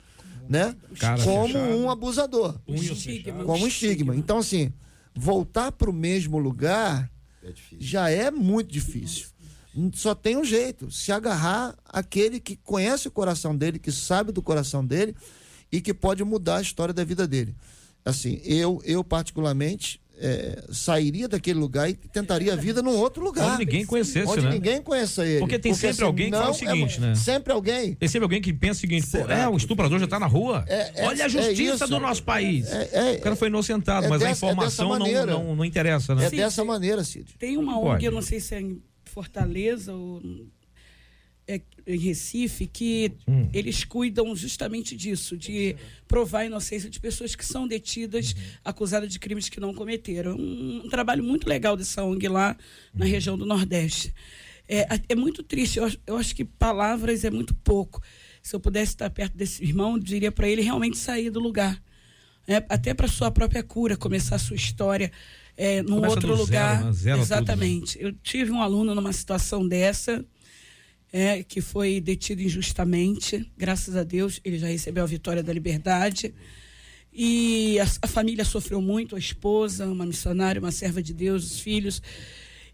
né? 0.51 0.77
Cara 0.99 1.23
como 1.23 1.47
fechado. 1.47 1.77
um 1.77 1.89
abusador. 1.89 2.61
O 2.67 2.75
estigma. 2.75 3.45
Como 3.45 3.65
um 3.65 3.69
estigma. 3.69 4.17
Então, 4.17 4.39
assim, 4.39 4.73
voltar 5.15 5.71
para 5.71 5.89
o 5.89 5.93
mesmo 5.93 6.39
lugar 6.39 7.09
É 7.45 7.53
já 7.79 8.11
é 8.11 8.33
muito 8.33 8.73
difícil. 8.73 9.29
Só 9.95 10.13
tem 10.13 10.37
um 10.37 10.45
jeito: 10.45 10.91
se 10.91 11.13
agarrar 11.13 11.77
àquele 11.85 12.41
que 12.41 12.57
conhece 12.57 13.07
o 13.07 13.13
coração 13.13 13.57
dele, 13.57 13.79
que 13.79 13.93
sabe 13.93 14.33
do 14.33 14.43
coração 14.43 14.85
dele 14.85 15.15
e 15.71 15.81
que 15.81 15.95
pode 15.95 16.25
mudar 16.25 16.57
a 16.57 16.63
história 16.63 16.93
da 16.93 17.05
vida 17.05 17.29
dele. 17.29 17.55
Assim, 18.05 18.41
eu, 18.43 18.83
eu 18.85 19.05
particularmente, 19.05 20.01
é, 20.23 20.65
sairia 20.71 21.27
daquele 21.27 21.59
lugar 21.59 21.89
e 21.89 21.95
tentaria 21.95 22.53
a 22.53 22.57
vida 22.57 22.83
num 22.83 22.95
outro 22.97 23.23
lugar. 23.25 23.53
Onde 23.55 23.65
ninguém 23.65 23.87
conhecesse, 23.87 24.29
Onde 24.31 24.45
né? 24.45 24.51
ninguém 24.51 24.83
conheça 24.83 25.25
ele. 25.27 25.39
Porque 25.41 25.59
tem 25.59 25.73
sempre 25.73 26.05
alguém 26.05 26.31
que 26.31 26.37
fala 26.37 26.51
o 26.51 26.55
seguinte, 26.55 26.99
é- 26.99 27.01
né? 27.01 27.15
Sempre 27.15 27.53
alguém. 27.53 27.95
Tem 27.95 28.09
sempre 28.09 28.25
alguém 28.25 28.41
que 28.43 28.53
pensa 28.53 28.79
o 28.79 28.81
seguinte, 28.83 29.07
pô, 29.07 29.19
Será 29.19 29.39
é, 29.39 29.49
o 29.49 29.53
que- 29.53 29.57
estuprador 29.59 29.99
já 29.99 30.07
tá 30.07 30.19
na 30.21 30.27
rua. 30.27 30.65
É, 30.69 31.03
é- 31.03 31.07
Olha 31.07 31.25
a 31.25 31.27
é 31.27 31.29
justiça 31.29 31.75
isso. 31.85 31.89
do 31.89 31.99
nosso 31.99 32.23
país. 32.23 32.71
É- 32.71 32.91
é- 32.93 33.13
o 33.17 33.21
cara 33.23 33.35
foi 33.35 33.49
inocentado, 33.49 34.07
é 34.07 34.09
mas 34.09 34.21
a 34.23 34.27
dessa- 34.29 34.47
é 34.47 34.49
informação 34.51 34.99
não, 34.99 35.27
não, 35.27 35.57
não 35.57 35.65
interessa, 35.65 36.15
né? 36.15 36.27
É 36.27 36.31
dessa 36.31 36.63
maneira, 36.65 37.03
Cid. 37.03 37.35
Tem 37.39 37.57
uma. 37.57 37.79
ONG, 37.79 38.05
eu 38.05 38.13
não 38.13 38.23
sei 38.23 38.41
se 38.41 38.55
é 38.55 38.61
em 38.61 38.81
Fortaleza 39.05 39.93
ou 39.95 40.21
é 41.49 41.61
em 41.87 41.99
Recife, 41.99 42.67
que 42.67 43.13
Hum. 43.27 43.49
eles 43.53 43.83
cuidam 43.85 44.35
justamente 44.37 44.97
disso, 44.97 45.37
de 45.37 45.75
provar 46.07 46.41
a 46.41 46.47
inocência 46.47 46.89
de 46.89 47.01
pessoas 47.01 47.35
que 47.35 47.45
são 47.45 47.67
detidas, 47.67 48.33
Uhum. 48.33 48.43
acusadas 48.65 49.11
de 49.13 49.19
crimes 49.19 49.49
que 49.49 49.59
não 49.59 49.75
cometeram. 49.75 50.37
Um, 50.37 50.83
um 50.85 50.89
trabalho 50.89 51.25
muito 51.25 51.49
legal 51.49 51.77
dessa 51.77 52.05
ONG 52.05 52.29
lá 52.29 52.57
na 52.95 53.05
Uhum. 53.05 53.11
região 53.11 53.37
do 53.37 53.45
Nordeste. 53.47 54.15
É, 54.69 54.87
é 55.09 55.15
muito 55.17 55.43
triste, 55.43 55.79
eu, 55.79 55.85
acho- 55.85 55.99
eu 56.07 56.17
acho 56.17 56.35
que 56.37 56.45
palavras 56.45 57.25
é 57.25 57.31
muito 57.31 57.53
pouco. 57.55 58.01
Se 58.41 58.55
eu 58.55 58.61
pudesse 58.61 58.93
estar 58.93 59.11
perto 59.11 59.37
desse 59.37 59.65
irmão, 59.65 59.95
eu 59.95 59.99
diria 59.99 60.31
para 60.31 60.49
ele 60.49 60.63
realmente 60.63 60.97
sair 60.97 61.29
do 61.31 61.41
lugar. 61.41 61.83
É, 62.47 62.57
até 62.69 62.95
para 62.95 63.09
sua 63.09 63.31
própria 63.33 63.63
cura, 63.63 63.97
começar 63.97 64.37
a 64.37 64.39
sua 64.39 64.57
história 64.57 65.11
é, 65.57 65.83
num 65.83 65.97
Começa 65.97 66.15
outro 66.15 66.29
do 66.29 66.37
zero, 66.37 66.45
lugar. 66.47 66.85
né? 66.85 66.93
Zero 66.93 67.19
tudo, 67.19 67.19
né? 67.19 67.23
Exatamente. 67.25 67.99
Eu 68.01 68.13
tive 68.13 68.51
um 68.53 68.63
aluno 68.63 68.95
numa 68.95 69.13
situação 69.13 69.67
dessa, 69.67 70.25
é, 71.13 71.43
que 71.43 71.61
foi 71.61 72.01
detido 72.01 72.43
injustamente. 72.43 73.51
Graças 73.57 73.97
a 73.97 74.03
Deus, 74.05 74.41
ele 74.45 74.59
já 74.59 74.69
recebeu 74.69 75.03
a 75.03 75.07
vitória 75.07 75.43
da 75.43 75.53
liberdade. 75.53 76.35
E 77.13 77.79
a, 77.81 77.87
a 78.03 78.07
família 78.07 78.45
sofreu 78.45 78.81
muito, 78.81 79.17
a 79.17 79.19
esposa, 79.19 79.87
uma 79.87 80.07
missionária, 80.07 80.61
uma 80.61 80.71
serva 80.71 81.03
de 81.03 81.13
Deus, 81.13 81.45
os 81.45 81.61
filhos. 81.61 82.01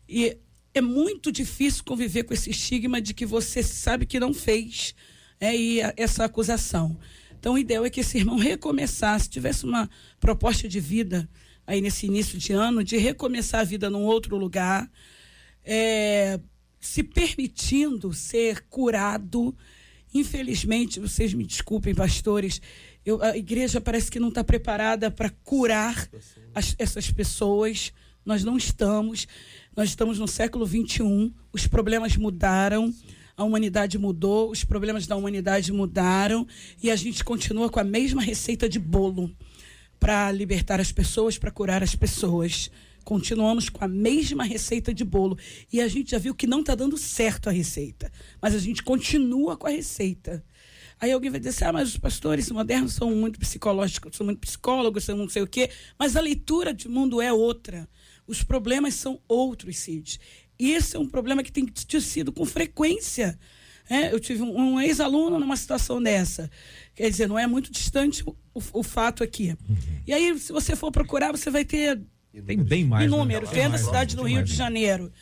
E 0.08 0.36
é 0.74 0.80
muito 0.80 1.32
difícil 1.32 1.82
conviver 1.84 2.24
com 2.24 2.34
esse 2.34 2.50
estigma 2.50 3.00
de 3.00 3.14
que 3.14 3.24
você 3.24 3.62
sabe 3.62 4.04
que 4.04 4.20
não 4.20 4.34
fez 4.34 4.94
é, 5.40 5.56
e 5.56 5.80
a- 5.82 5.94
essa 5.96 6.24
acusação. 6.24 6.98
Então, 7.38 7.54
o 7.54 7.58
ideal 7.58 7.84
é 7.84 7.90
que 7.90 8.00
esse 8.00 8.18
irmão 8.18 8.36
recomeçasse, 8.36 9.28
tivesse 9.28 9.64
uma 9.64 9.88
proposta 10.20 10.68
de 10.68 10.80
vida 10.80 11.28
aí 11.66 11.80
nesse 11.80 12.06
início 12.06 12.38
de 12.38 12.52
ano, 12.52 12.84
de 12.84 12.96
recomeçar 12.96 13.60
a 13.60 13.64
vida 13.64 13.88
num 13.90 14.02
outro 14.04 14.36
lugar, 14.36 14.90
é, 15.64 16.38
se 16.86 17.02
permitindo 17.02 18.12
ser 18.12 18.64
curado. 18.70 19.54
Infelizmente, 20.14 21.00
vocês 21.00 21.34
me 21.34 21.44
desculpem, 21.44 21.94
pastores, 21.94 22.60
eu- 23.04 23.22
a 23.22 23.36
igreja 23.36 23.80
parece 23.80 24.10
que 24.10 24.20
não 24.20 24.28
está 24.28 24.42
preparada 24.42 25.10
para 25.10 25.30
curar 25.44 26.08
as- 26.54 26.74
essas 26.78 27.10
pessoas. 27.10 27.92
Nós 28.24 28.42
não 28.42 28.56
estamos. 28.56 29.26
Nós 29.76 29.90
estamos 29.90 30.18
no 30.18 30.26
século 30.26 30.66
XXI, 30.66 31.32
os 31.52 31.66
problemas 31.66 32.16
mudaram, 32.16 32.92
a 33.36 33.44
humanidade 33.44 33.98
mudou, 33.98 34.50
os 34.50 34.64
problemas 34.64 35.06
da 35.06 35.14
humanidade 35.16 35.70
mudaram 35.72 36.46
e 36.82 36.90
a 36.90 36.96
gente 36.96 37.22
continua 37.22 37.68
com 37.68 37.78
a 37.78 37.84
mesma 37.84 38.22
receita 38.22 38.68
de 38.68 38.78
bolo 38.78 39.30
para 40.00 40.32
libertar 40.32 40.80
as 40.80 40.90
pessoas, 40.92 41.36
para 41.36 41.50
curar 41.50 41.82
as 41.82 41.94
pessoas. 41.94 42.70
Continuamos 43.06 43.68
com 43.68 43.84
a 43.84 43.86
mesma 43.88 44.42
receita 44.42 44.92
de 44.92 45.04
bolo. 45.04 45.38
E 45.72 45.80
a 45.80 45.86
gente 45.86 46.10
já 46.10 46.18
viu 46.18 46.34
que 46.34 46.44
não 46.44 46.58
está 46.58 46.74
dando 46.74 46.98
certo 46.98 47.48
a 47.48 47.52
receita. 47.52 48.10
Mas 48.42 48.52
a 48.52 48.58
gente 48.58 48.82
continua 48.82 49.56
com 49.56 49.68
a 49.68 49.70
receita. 49.70 50.44
Aí 51.00 51.12
alguém 51.12 51.30
vai 51.30 51.38
dizer 51.38 51.50
assim, 51.50 51.64
ah, 51.66 51.72
mas 51.72 51.90
os 51.90 51.98
pastores 51.98 52.50
modernos 52.50 52.94
são 52.94 53.14
muito 53.14 53.38
psicológicos, 53.38 54.16
são 54.16 54.26
muito 54.26 54.40
psicólogos, 54.40 55.04
são 55.04 55.16
não 55.16 55.28
sei 55.28 55.40
o 55.42 55.46
quê. 55.46 55.70
Mas 55.96 56.16
a 56.16 56.20
leitura 56.20 56.74
de 56.74 56.88
mundo 56.88 57.22
é 57.22 57.32
outra. 57.32 57.88
Os 58.26 58.42
problemas 58.42 58.94
são 58.94 59.20
outros, 59.28 59.76
Cid. 59.78 60.18
E 60.58 60.72
esse 60.72 60.96
é 60.96 60.98
um 60.98 61.06
problema 61.06 61.44
que 61.44 61.52
tem 61.52 61.64
sido 62.00 62.32
com 62.32 62.44
frequência. 62.44 63.38
É, 63.88 64.12
eu 64.12 64.18
tive 64.18 64.42
um, 64.42 64.52
um 64.74 64.80
ex-aluno 64.80 65.38
numa 65.38 65.56
situação 65.56 66.02
dessa. 66.02 66.50
Quer 66.92 67.08
dizer, 67.08 67.28
não 67.28 67.38
é 67.38 67.46
muito 67.46 67.70
distante 67.70 68.24
o, 68.26 68.36
o- 68.52 68.80
o 68.80 68.82
fato 68.82 69.22
aqui. 69.22 69.54
E 70.04 70.12
aí, 70.12 70.36
se 70.40 70.50
você 70.52 70.74
for 70.74 70.90
procurar, 70.90 71.30
você 71.30 71.50
vai 71.50 71.64
ter 71.64 72.00
Tem 72.44 72.58
bem 72.62 72.84
mais. 72.84 73.08
né? 73.10 73.16
inúmeros, 73.16 73.50
Tem 73.50 73.62
dentro 73.62 73.78
da 73.78 73.84
cidade 73.84 74.16
do 74.16 74.22
Rio 74.22 74.42
de 74.42 74.50
né? 74.52 74.56
Janeiro. 74.56 75.12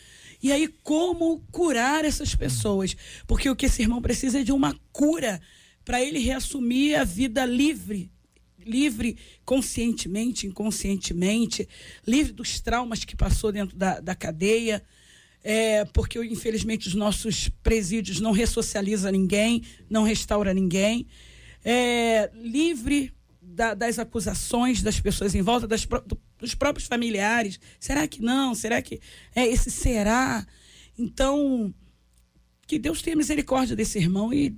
E 0.42 0.52
aí, 0.52 0.68
como 0.82 1.40
curar 1.50 2.04
essas 2.04 2.34
pessoas? 2.34 2.96
Porque 3.26 3.48
o 3.48 3.56
que 3.56 3.66
esse 3.66 3.82
irmão 3.82 4.02
precisa 4.02 4.40
é 4.40 4.44
de 4.44 4.52
uma 4.52 4.78
cura 4.92 5.40
para 5.84 6.02
ele 6.02 6.18
reassumir 6.18 6.98
a 6.98 7.04
vida 7.04 7.44
livre. 7.46 8.10
Livre 8.66 9.16
conscientemente, 9.44 10.46
inconscientemente, 10.46 11.68
livre 12.06 12.32
dos 12.32 12.60
traumas 12.60 13.04
que 13.04 13.14
passou 13.16 13.52
dentro 13.52 13.76
da, 13.76 14.00
da 14.00 14.14
cadeia. 14.14 14.82
É, 15.42 15.84
porque, 15.86 16.18
infelizmente, 16.24 16.88
os 16.88 16.94
nossos 16.94 17.50
presídios 17.62 18.18
não 18.20 18.32
ressocializa 18.32 19.12
ninguém, 19.12 19.62
não 19.90 20.02
restaura 20.02 20.54
ninguém. 20.54 21.06
É, 21.62 22.30
livre 22.34 23.12
da- 23.42 23.74
das 23.74 23.98
acusações 23.98 24.82
das 24.82 24.98
pessoas 25.00 25.34
em 25.34 25.42
volta, 25.42 25.66
das 25.68 25.84
do- 25.84 26.18
dos 26.44 26.54
próprios 26.54 26.86
familiares. 26.86 27.58
Será 27.80 28.06
que 28.06 28.22
não? 28.22 28.54
Será 28.54 28.80
que 28.80 29.00
é 29.34 29.46
esse 29.46 29.70
será? 29.70 30.46
Então, 30.98 31.74
que 32.66 32.78
Deus 32.78 33.02
tenha 33.02 33.16
misericórdia 33.16 33.74
desse 33.74 33.98
irmão 33.98 34.32
e 34.32 34.56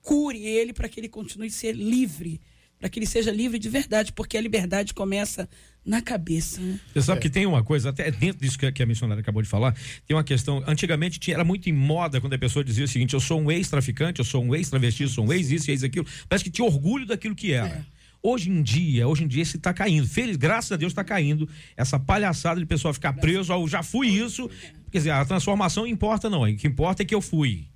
cure 0.00 0.44
ele 0.44 0.72
para 0.72 0.88
que 0.88 1.00
ele 1.00 1.08
continue 1.08 1.48
a 1.48 1.50
ser 1.50 1.74
livre 1.74 2.40
para 2.82 2.88
que 2.88 2.98
ele 2.98 3.06
seja 3.06 3.30
livre 3.30 3.60
de 3.60 3.68
verdade, 3.68 4.12
porque 4.12 4.36
a 4.36 4.40
liberdade 4.40 4.92
começa 4.92 5.48
na 5.86 6.02
cabeça. 6.02 6.60
Né? 6.60 6.80
Você 6.92 7.02
sabe 7.02 7.20
que 7.20 7.30
tem 7.30 7.46
uma 7.46 7.62
coisa, 7.62 7.90
até 7.90 8.10
dentro 8.10 8.40
disso 8.40 8.58
que, 8.58 8.72
que 8.72 8.82
a 8.82 8.86
missionária 8.86 9.20
acabou 9.20 9.40
de 9.40 9.48
falar, 9.48 9.72
tem 10.04 10.16
uma 10.16 10.24
questão. 10.24 10.64
Antigamente 10.66 11.20
tinha, 11.20 11.36
era 11.36 11.44
muito 11.44 11.70
em 11.70 11.72
moda 11.72 12.20
quando 12.20 12.32
a 12.32 12.38
pessoa 12.38 12.64
dizia 12.64 12.84
o 12.84 12.88
seguinte: 12.88 13.14
eu 13.14 13.20
sou 13.20 13.40
um 13.40 13.52
ex-traficante, 13.52 14.18
eu 14.18 14.24
sou 14.24 14.42
um 14.42 14.52
ex-travesti, 14.52 15.04
eu 15.04 15.08
sou 15.08 15.24
um 15.24 15.32
ex-isso, 15.32 15.70
ex 15.70 15.84
aquilo. 15.84 16.04
Parece 16.28 16.42
que 16.42 16.50
tinha 16.50 16.66
orgulho 16.66 17.06
daquilo 17.06 17.36
que 17.36 17.52
era. 17.52 17.68
É. 17.68 17.84
Hoje 18.24 18.50
em 18.50 18.62
dia, 18.62 19.08
hoje 19.08 19.24
em 19.24 19.26
dia 19.26 19.44
se 19.44 19.56
está 19.56 19.74
caindo. 19.74 20.06
Feliz, 20.06 20.36
graças 20.36 20.70
a 20.70 20.76
Deus 20.76 20.92
está 20.92 21.02
caindo 21.02 21.48
essa 21.76 21.98
palhaçada 21.98 22.60
de 22.60 22.66
pessoa 22.66 22.94
ficar 22.94 23.14
preso 23.14 23.52
ao 23.52 23.66
já 23.66 23.82
fui 23.82 24.06
isso. 24.06 24.48
Quer 24.92 24.98
dizer, 24.98 25.10
a 25.10 25.24
transformação 25.24 25.84
importa 25.84 26.30
não. 26.30 26.42
O 26.42 26.56
que 26.56 26.68
importa 26.68 27.02
é 27.02 27.04
que 27.04 27.14
eu 27.14 27.20
fui. 27.20 27.66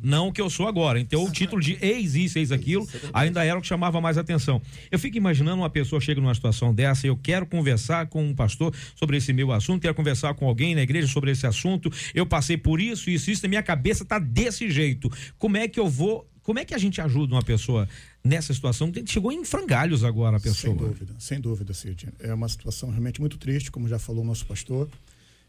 Não 0.00 0.28
o 0.28 0.32
que 0.32 0.40
eu 0.40 0.48
sou 0.48 0.68
agora. 0.68 1.00
Então, 1.00 1.24
o 1.24 1.32
título 1.32 1.60
de 1.60 1.76
ex 1.80 2.14
isso, 2.14 2.38
ex 2.38 2.52
aquilo, 2.52 2.86
ainda 3.12 3.44
era 3.44 3.58
o 3.58 3.62
que 3.62 3.66
chamava 3.66 4.00
mais 4.00 4.16
atenção. 4.16 4.62
Eu 4.92 4.98
fico 5.00 5.16
imaginando 5.16 5.62
uma 5.62 5.70
pessoa 5.70 6.00
chega 6.00 6.20
numa 6.20 6.34
situação 6.34 6.72
dessa, 6.72 7.08
eu 7.08 7.16
quero 7.16 7.44
conversar 7.44 8.06
com 8.06 8.24
um 8.24 8.32
pastor 8.32 8.72
sobre 8.94 9.16
esse 9.16 9.32
meu 9.32 9.50
assunto, 9.50 9.82
quero 9.82 9.94
conversar 9.94 10.34
com 10.34 10.46
alguém 10.46 10.76
na 10.76 10.82
igreja 10.82 11.08
sobre 11.08 11.32
esse 11.32 11.48
assunto, 11.48 11.90
eu 12.14 12.24
passei 12.24 12.56
por 12.56 12.80
isso, 12.80 13.10
isso, 13.10 13.30
isso, 13.32 13.44
e 13.44 13.48
minha 13.48 13.62
cabeça 13.62 14.04
tá 14.04 14.20
desse 14.20 14.70
jeito. 14.70 15.10
Como 15.36 15.56
é 15.56 15.66
que 15.66 15.80
eu 15.80 15.88
vou 15.88 16.30
como 16.46 16.60
é 16.60 16.64
que 16.64 16.72
a 16.72 16.78
gente 16.78 17.00
ajuda 17.00 17.34
uma 17.34 17.42
pessoa 17.42 17.88
nessa 18.22 18.54
situação? 18.54 18.92
Chegou 19.04 19.32
em 19.32 19.44
frangalhos 19.44 20.04
agora 20.04 20.36
a 20.36 20.40
pessoa. 20.40 20.72
Sem 20.72 20.76
dúvida, 20.76 21.14
sem 21.18 21.40
dúvida, 21.40 21.74
Cid. 21.74 22.08
É 22.20 22.32
uma 22.32 22.48
situação 22.48 22.88
realmente 22.88 23.20
muito 23.20 23.36
triste, 23.36 23.68
como 23.68 23.88
já 23.88 23.98
falou 23.98 24.22
o 24.22 24.24
nosso 24.24 24.46
pastor. 24.46 24.88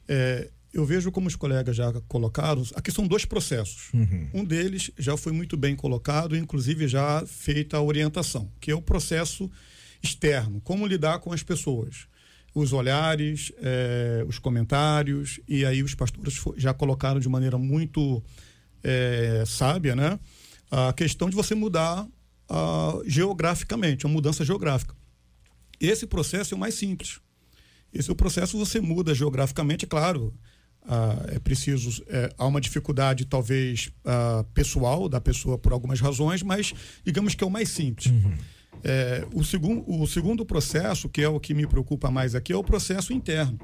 É, 0.08 0.50
eu 0.74 0.84
vejo 0.88 1.12
como 1.12 1.28
os 1.28 1.36
colegas 1.36 1.76
já 1.76 1.94
colocaram, 2.08 2.64
aqui 2.74 2.92
são 2.92 3.06
dois 3.06 3.26
processos. 3.26 3.94
Uhum. 3.94 4.28
Um 4.34 4.44
deles 4.44 4.90
já 4.98 5.16
foi 5.16 5.32
muito 5.32 5.56
bem 5.56 5.76
colocado, 5.76 6.36
inclusive 6.36 6.88
já 6.88 7.24
feita 7.28 7.78
a 7.78 7.82
orientação, 7.84 8.52
que 8.60 8.72
é 8.72 8.76
o 8.76 8.82
processo 8.82 9.52
externo, 10.02 10.60
como 10.62 10.88
lidar 10.88 11.20
com 11.20 11.32
as 11.32 11.44
pessoas. 11.44 12.08
Os 12.56 12.74
olhares, 12.74 13.52
é, 13.62 14.26
os 14.28 14.40
comentários, 14.40 15.40
e 15.48 15.64
aí 15.64 15.84
os 15.84 15.94
pastores 15.94 16.44
já 16.58 16.74
colocaram 16.74 17.20
de 17.20 17.30
maneira 17.30 17.60
muito 17.60 18.24
é, 18.84 19.44
sábia, 19.46 19.96
né? 19.96 20.20
A 20.70 20.94
questão 20.94 21.30
de 21.30 21.36
você 21.36 21.56
mudar 21.56 22.08
uh, 22.50 23.04
geograficamente, 23.06 24.06
a 24.06 24.10
mudança 24.10 24.44
geográfica. 24.44 24.96
Esse 25.80 26.06
processo 26.08 26.54
é 26.54 26.58
o 26.58 26.60
mais 26.60 26.76
simples. 26.76 27.20
Esse 27.94 28.10
é 28.10 28.14
o 28.14 28.16
processo 28.16 28.58
você 28.58 28.80
muda 28.80 29.14
geograficamente, 29.14 29.86
é 29.86 29.88
claro. 29.88 30.34
Uh, 30.84 31.36
é 31.36 31.40
preciso 31.40 32.02
é, 32.08 32.34
há 32.38 32.46
uma 32.46 32.62
dificuldade 32.62 33.26
talvez 33.26 33.92
uh, 34.06 34.44
pessoal 34.54 35.10
da 35.10 35.20
pessoa 35.20 35.58
por 35.58 35.74
algumas 35.74 36.00
razões, 36.00 36.42
mas 36.42 36.74
digamos 37.04 37.36
que 37.36 37.44
é 37.44 37.48
o 37.48 37.50
mais 37.50 37.70
simples. 37.70 38.08
Uhum. 38.08 38.38
É, 38.84 39.28
o, 39.34 39.44
segundo, 39.44 39.84
o 39.86 40.08
segundo 40.08 40.46
processo, 40.46 41.10
que 41.10 41.22
é 41.22 41.28
o 41.28 41.40
que 41.40 41.54
me 41.54 41.68
preocupa 41.68 42.10
mais 42.10 42.36
aqui, 42.36 42.54
é 42.54 42.56
o 42.56 42.64
processo 42.64 43.12
interno. 43.12 43.60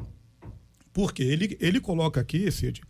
Porque 0.91 1.24
ele, 1.24 1.58
ele 1.62 1.80
coloca 1.80 2.20
aqui, 2.20 2.51
Cid, 2.51 2.82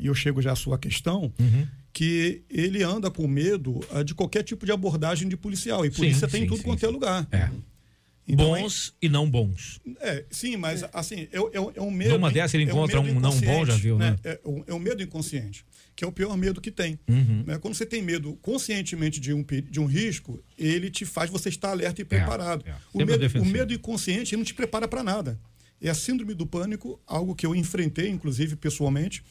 e 0.00 0.06
eu 0.06 0.14
chego 0.14 0.40
já 0.40 0.52
à 0.52 0.56
sua 0.56 0.78
questão, 0.78 1.32
Uhum. 1.38 1.66
Que 1.92 2.42
ele 2.48 2.82
anda 2.82 3.10
com 3.10 3.26
medo 3.26 3.80
ah, 3.90 4.02
de 4.02 4.14
qualquer 4.14 4.42
tipo 4.42 4.64
de 4.64 4.72
abordagem 4.72 5.28
de 5.28 5.36
policial. 5.36 5.84
E 5.84 5.90
polícia 5.90 6.26
Sim, 6.28 6.32
tem 6.32 6.40
sim, 6.42 6.46
em 6.46 6.48
tudo 6.48 6.58
sim, 6.58 6.64
quanto 6.64 6.80
sim. 6.80 6.86
é 6.86 6.88
lugar. 6.88 7.28
É. 7.32 7.50
Então, 8.28 8.46
bons 8.46 8.94
e 9.02 9.08
não 9.08 9.28
bons. 9.28 9.80
É, 10.00 10.24
sim, 10.30 10.56
mas 10.56 10.84
assim, 10.92 11.26
é, 11.32 11.38
é, 11.38 11.56
é 11.74 11.82
um 11.82 11.90
medo. 11.90 12.12
Numa 12.12 12.30
dessa 12.30 12.56
ele 12.56 12.64
é 12.64 12.68
encontra 12.68 13.02
medo 13.02 13.16
um 13.16 13.20
não 13.20 13.36
bom, 13.40 13.66
já 13.66 13.74
viu, 13.74 13.98
né? 13.98 14.16
É, 14.22 14.38
um- 14.44 14.62
é 14.68 14.72
um 14.74 14.78
medo 14.78 15.02
inconsciente, 15.02 15.64
que 15.96 16.04
é 16.04 16.06
o 16.06 16.12
pior 16.12 16.36
medo 16.36 16.60
que 16.60 16.70
tem. 16.70 16.96
Uhum. 17.08 17.42
né? 17.44 17.58
Quando 17.58 17.74
você 17.74 17.84
tem 17.84 18.00
medo 18.02 18.38
conscientemente 18.40 19.18
de 19.18 19.32
um, 19.32 19.44
de 19.68 19.80
um 19.80 19.86
risco, 19.86 20.40
ele 20.56 20.90
te 20.90 21.04
faz 21.04 21.28
você 21.28 21.48
estar 21.48 21.70
alerta 21.70 22.02
e 22.02 22.04
preparado. 22.04 22.64
é. 22.68 22.74
O, 22.92 23.04
medo, 23.04 23.40
o 23.40 23.44
medo 23.44 23.74
inconsciente 23.74 24.32
ele 24.34 24.40
não 24.40 24.44
te 24.46 24.54
prepara 24.54 24.86
para 24.86 25.02
nada. 25.02 25.36
É 25.82 25.90
a 25.90 25.94
síndrome 25.94 26.34
do 26.34 26.46
pânico, 26.46 27.00
algo 27.06 27.34
que 27.34 27.44
eu 27.44 27.52
enfrentei, 27.54 28.08
inclusive, 28.10 28.54
pessoalmente. 28.54 29.24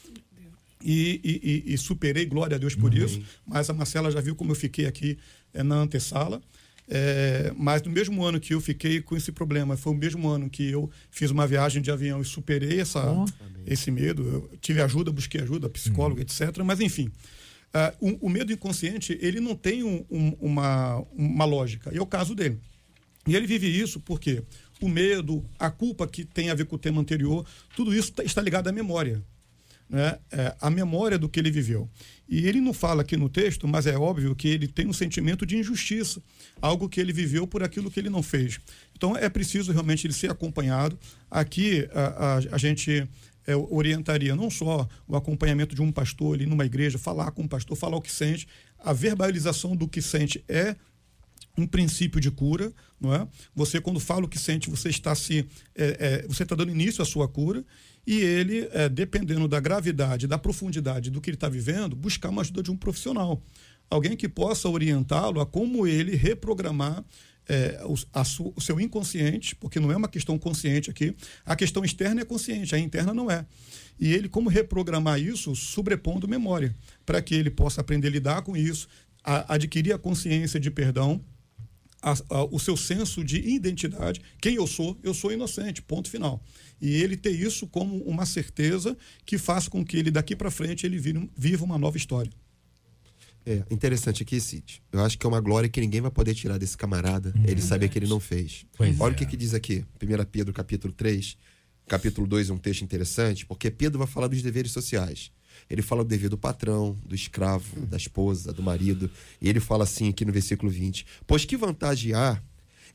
E, 0.83 1.19
e- 1.65 1.73
e- 1.73 1.77
superei, 1.77 2.25
glória 2.25 2.55
a 2.55 2.59
Deus 2.59 2.73
por 2.75 2.93
isso. 2.93 3.21
Mas 3.45 3.69
a 3.69 3.73
Marcela 3.73 4.09
já 4.11 4.21
viu 4.21 4.35
como 4.35 4.51
eu 4.51 4.55
fiquei 4.55 4.85
aqui 4.85 5.17
eh, 5.53 5.61
na 5.63 5.75
antessala. 5.75 6.41
É, 6.91 7.53
mas 7.55 7.83
no 7.83 7.91
mesmo 7.91 8.23
ano 8.23 8.39
que 8.39 8.53
eu 8.53 8.59
fiquei 8.61 8.99
com 9.01 9.15
esse 9.15 9.31
problema, 9.31 9.77
foi 9.77 9.93
o 9.93 9.95
mesmo 9.95 10.27
ano 10.27 10.49
que 10.49 10.71
eu 10.71 10.89
fiz 11.11 11.29
uma 11.29 11.45
viagem 11.45 11.81
de 11.83 11.91
avião 11.91 12.19
e 12.21 12.25
superei 12.25 12.79
essa, 12.79 13.05
Ó. 13.05 13.25
esse 13.67 13.91
medo. 13.91 14.23
Eu 14.23 14.57
tive 14.59 14.81
ajuda, 14.81 15.11
busquei 15.11 15.41
ajuda, 15.41 15.69
psicólogo, 15.69 16.19
etc. 16.21 16.57
Mas 16.65 16.79
enfim, 16.79 17.11
ah, 17.73 17.93
o, 17.99 18.25
o 18.25 18.29
medo 18.29 18.51
inconsciente 18.51 19.15
ele 19.21 19.39
não 19.39 19.55
tem 19.55 19.83
um- 19.83 20.03
um- 20.09 20.35
uma, 20.39 21.05
uma 21.13 21.45
lógica. 21.45 21.93
E 21.93 21.97
é 21.97 22.01
o 22.01 22.07
caso 22.07 22.33
dele. 22.33 22.57
E 23.27 23.35
ele 23.35 23.45
vive 23.45 23.67
isso 23.67 23.99
porque 23.99 24.41
o 24.81 24.89
medo, 24.89 25.45
a 25.59 25.69
culpa 25.69 26.07
que 26.07 26.25
tem 26.25 26.49
a 26.49 26.55
ver 26.55 26.65
com 26.65 26.75
o 26.75 26.79
tema 26.79 26.99
anterior, 27.01 27.45
tudo 27.75 27.93
isso 27.93 28.13
tá- 28.13 28.23
está 28.23 28.41
ligado 28.41 28.67
à 28.67 28.71
memória. 28.71 29.21
Né? 29.89 30.19
É, 30.31 30.55
a 30.61 30.69
memória 30.69 31.17
do 31.17 31.27
que 31.27 31.39
ele 31.39 31.49
viveu. 31.49 31.89
E 32.27 32.47
ele 32.47 32.61
não 32.61 32.73
fala 32.73 33.01
aqui 33.01 33.17
no 33.17 33.27
texto, 33.27 33.67
mas 33.67 33.87
é 33.87 33.97
óbvio 33.97 34.35
que 34.35 34.47
ele 34.47 34.67
tem 34.67 34.85
um 34.85 34.93
sentimento 34.93 35.47
de 35.47 35.57
injustiça, 35.57 36.21
algo 36.61 36.87
que 36.87 37.01
ele 37.01 37.11
viveu 37.11 37.47
por 37.47 37.63
aquilo 37.63 37.89
que 37.89 37.99
ele 37.99 38.09
não 38.09 38.21
fez. 38.21 38.59
Então 38.95 39.17
é 39.17 39.27
preciso 39.29 39.71
realmente 39.71 40.05
ele 40.05 40.13
ser 40.13 40.29
acompanhado. 40.29 40.97
Aqui 41.31 41.89
a, 41.91 42.01
a, 42.01 42.35
a 42.51 42.57
gente 42.59 43.09
é, 43.47 43.55
orientaria 43.55 44.35
não 44.35 44.51
só 44.51 44.87
o 45.07 45.15
acompanhamento 45.15 45.73
de 45.73 45.81
um 45.81 45.91
pastor 45.91 46.35
ali 46.35 46.45
numa 46.45 46.65
igreja, 46.65 46.99
falar 46.99 47.31
com 47.31 47.41
o 47.41 47.49
pastor, 47.49 47.75
falar 47.75 47.97
o 47.97 48.01
que 48.01 48.11
sente. 48.11 48.47
A 48.77 48.93
verbalização 48.93 49.75
do 49.75 49.87
que 49.87 50.03
sente 50.03 50.43
é 50.47 50.75
um 51.57 51.67
princípio 51.67 52.21
de 52.21 52.31
cura, 52.31 52.71
não 52.99 53.13
é? 53.13 53.27
Você 53.55 53.81
quando 53.81 53.99
fala 53.99 54.25
o 54.25 54.29
que 54.29 54.39
sente, 54.39 54.69
você 54.69 54.89
está 54.89 55.13
se, 55.15 55.45
é, 55.75 55.97
é, 56.23 56.27
você 56.27 56.43
está 56.43 56.55
dando 56.55 56.71
início 56.71 57.01
à 57.01 57.05
sua 57.05 57.27
cura 57.27 57.65
e 58.07 58.21
ele, 58.21 58.67
é, 58.71 58.87
dependendo 58.87 59.47
da 59.47 59.59
gravidade, 59.59 60.25
da 60.27 60.37
profundidade 60.37 61.09
do 61.09 61.19
que 61.19 61.29
ele 61.29 61.35
está 61.35 61.49
vivendo, 61.49 61.95
buscar 61.95 62.29
uma 62.29 62.41
ajuda 62.41 62.63
de 62.63 62.71
um 62.71 62.77
profissional, 62.77 63.41
alguém 63.89 64.15
que 64.15 64.29
possa 64.29 64.69
orientá-lo 64.69 65.41
a 65.41 65.45
como 65.45 65.85
ele 65.85 66.15
reprogramar 66.15 67.03
é, 67.47 67.81
o, 67.83 67.95
su- 68.23 68.53
o 68.55 68.61
seu 68.61 68.79
inconsciente, 68.79 69.55
porque 69.55 69.79
não 69.79 69.91
é 69.91 69.97
uma 69.97 70.07
questão 70.07 70.37
consciente 70.37 70.89
aqui, 70.89 71.15
a 71.43 71.55
questão 71.55 71.83
externa 71.83 72.21
é 72.21 72.25
consciente, 72.25 72.75
a 72.75 72.79
interna 72.79 73.13
não 73.13 73.29
é. 73.29 73.45
E 73.99 74.13
ele 74.13 74.29
como 74.29 74.49
reprogramar 74.49 75.19
isso 75.19 75.55
sobrepondo 75.55 76.27
memória, 76.27 76.75
para 77.05 77.21
que 77.21 77.33
ele 77.35 77.49
possa 77.49 77.81
aprender 77.81 78.07
a 78.07 78.11
lidar 78.11 78.41
com 78.43 78.55
isso, 78.55 78.87
a- 79.23 79.55
adquirir 79.55 79.93
a 79.93 79.97
consciência 79.97 80.59
de 80.59 80.69
perdão, 80.71 81.19
a- 82.01 82.13
a- 82.29 82.43
o 82.45 82.59
seu 82.59 82.75
senso 82.77 83.23
de 83.23 83.37
identidade. 83.39 84.21
Quem 84.41 84.55
eu 84.55 84.65
sou? 84.67 84.97
Eu 85.03 85.13
sou 85.13 85.31
inocente, 85.31 85.81
ponto 85.81 86.09
final. 86.09 86.41
E 86.81 86.93
ele 86.93 87.17
ter 87.17 87.31
isso 87.31 87.67
como 87.67 87.97
uma 88.03 88.25
certeza 88.25 88.97
que 89.25 89.37
faz 89.37 89.67
com 89.67 89.83
que 89.85 89.97
ele 89.97 90.09
daqui 90.11 90.35
para 90.35 90.49
frente 90.51 90.85
ele 90.85 90.97
vire 90.97 91.29
viva 91.37 91.63
uma 91.65 91.77
nova 91.77 91.97
história. 91.97 92.31
É, 93.45 93.63
interessante 93.71 94.21
aqui, 94.21 94.39
Cid. 94.39 94.81
Eu 94.91 94.99
acho 95.03 95.17
que 95.17 95.25
é 95.25 95.29
uma 95.29 95.39
glória 95.41 95.67
que 95.69 95.79
ninguém 95.81 96.01
vai 96.01 96.11
poder 96.11 96.35
tirar 96.35 96.57
desse 96.57 96.77
camarada. 96.77 97.33
ele 97.45 97.61
saber 97.61 97.89
que 97.89 97.97
ele 97.97 98.07
não 98.07 98.19
fez. 98.19 98.65
Pois 98.77 98.99
Olha 98.99 99.11
é. 99.11 99.15
o 99.15 99.17
que, 99.17 99.25
que 99.25 99.37
diz 99.37 99.53
aqui. 99.53 99.83
1 100.01 100.25
Pedro, 100.31 100.53
capítulo 100.53 100.93
3. 100.93 101.37
Capítulo 101.87 102.27
2 102.27 102.49
é 102.49 102.53
um 102.53 102.57
texto 102.57 102.83
interessante, 102.83 103.45
porque 103.47 103.71
Pedro 103.71 103.97
vai 103.97 104.07
falar 104.07 104.27
dos 104.27 104.41
deveres 104.43 104.71
sociais. 104.71 105.31
Ele 105.69 105.81
fala 105.81 106.03
do 106.03 106.07
dever 106.07 106.29
do 106.29 106.37
patrão, 106.37 106.97
do 107.05 107.13
escravo, 107.13 107.85
da 107.85 107.97
esposa, 107.97 108.51
do 108.51 108.63
marido. 108.63 109.09
E 109.39 109.47
ele 109.47 109.59
fala 109.59 109.83
assim 109.83 110.09
aqui 110.09 110.25
no 110.25 110.31
versículo 110.31 110.71
20: 110.71 111.05
Pois 111.27 111.45
que 111.45 111.55
vantagem 111.55 112.13
há 112.13 112.41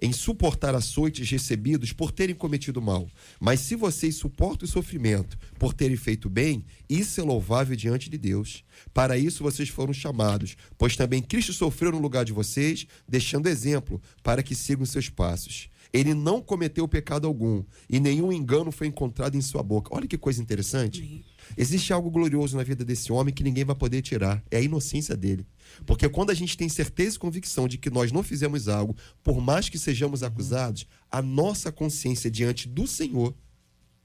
em 0.00 0.12
suportar 0.12 0.74
açoites 0.74 1.30
recebidos 1.30 1.92
por 1.92 2.10
terem 2.10 2.34
cometido 2.34 2.82
mal. 2.82 3.08
Mas 3.40 3.60
se 3.60 3.76
vocês 3.76 4.16
suportam 4.16 4.66
o 4.66 4.70
sofrimento 4.70 5.38
por 5.58 5.72
terem 5.72 5.96
feito 5.96 6.28
bem, 6.28 6.64
isso 6.88 7.20
é 7.20 7.24
louvável 7.24 7.76
diante 7.76 8.10
de 8.10 8.18
Deus. 8.18 8.64
Para 8.92 9.16
isso 9.16 9.42
vocês 9.42 9.68
foram 9.68 9.92
chamados, 9.92 10.56
pois 10.76 10.96
também 10.96 11.22
Cristo 11.22 11.52
sofreu 11.52 11.92
no 11.92 11.98
lugar 11.98 12.24
de 12.24 12.32
vocês, 12.32 12.86
deixando 13.08 13.48
exemplo 13.48 14.00
para 14.22 14.42
que 14.42 14.54
sigam 14.54 14.84
seus 14.84 15.08
passos. 15.08 15.68
Ele 15.92 16.12
não 16.12 16.42
cometeu 16.42 16.88
pecado 16.88 17.26
algum 17.26 17.62
e 17.88 18.00
nenhum 18.00 18.32
engano 18.32 18.72
foi 18.72 18.88
encontrado 18.88 19.36
em 19.36 19.40
sua 19.40 19.62
boca. 19.62 19.94
Olha 19.94 20.08
que 20.08 20.18
coisa 20.18 20.42
interessante. 20.42 21.24
Existe 21.56 21.92
algo 21.92 22.10
glorioso 22.10 22.56
na 22.56 22.62
vida 22.62 22.84
desse 22.84 23.12
homem 23.12 23.32
que 23.32 23.44
ninguém 23.44 23.64
vai 23.64 23.74
poder 23.74 24.02
tirar. 24.02 24.42
É 24.50 24.58
a 24.58 24.60
inocência 24.60 25.16
dele. 25.16 25.46
Porque 25.86 26.08
quando 26.08 26.30
a 26.30 26.34
gente 26.34 26.56
tem 26.56 26.68
certeza 26.68 27.16
e 27.16 27.18
convicção 27.18 27.68
de 27.68 27.78
que 27.78 27.90
nós 27.90 28.12
não 28.12 28.22
fizemos 28.22 28.68
algo, 28.68 28.96
por 29.22 29.40
mais 29.40 29.68
que 29.68 29.78
sejamos 29.78 30.22
acusados, 30.22 30.86
a 31.10 31.22
nossa 31.22 31.70
consciência 31.70 32.30
diante 32.30 32.68
do 32.68 32.86
Senhor, 32.86 33.34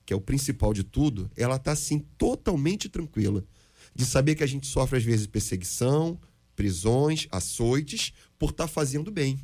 que 0.05 0.13
é 0.13 0.15
o 0.15 0.21
principal 0.21 0.73
de 0.73 0.83
tudo, 0.83 1.29
ela 1.35 1.55
está 1.55 1.71
assim 1.71 1.99
totalmente 2.17 2.89
tranquila. 2.89 3.43
De 3.93 4.05
saber 4.05 4.35
que 4.35 4.43
a 4.43 4.47
gente 4.47 4.67
sofre 4.67 4.97
às 4.97 5.03
vezes 5.03 5.27
perseguição, 5.27 6.19
prisões, 6.55 7.27
açoites, 7.31 8.13
por 8.37 8.49
estar 8.51 8.67
fazendo 8.67 9.11
bem. 9.11 9.39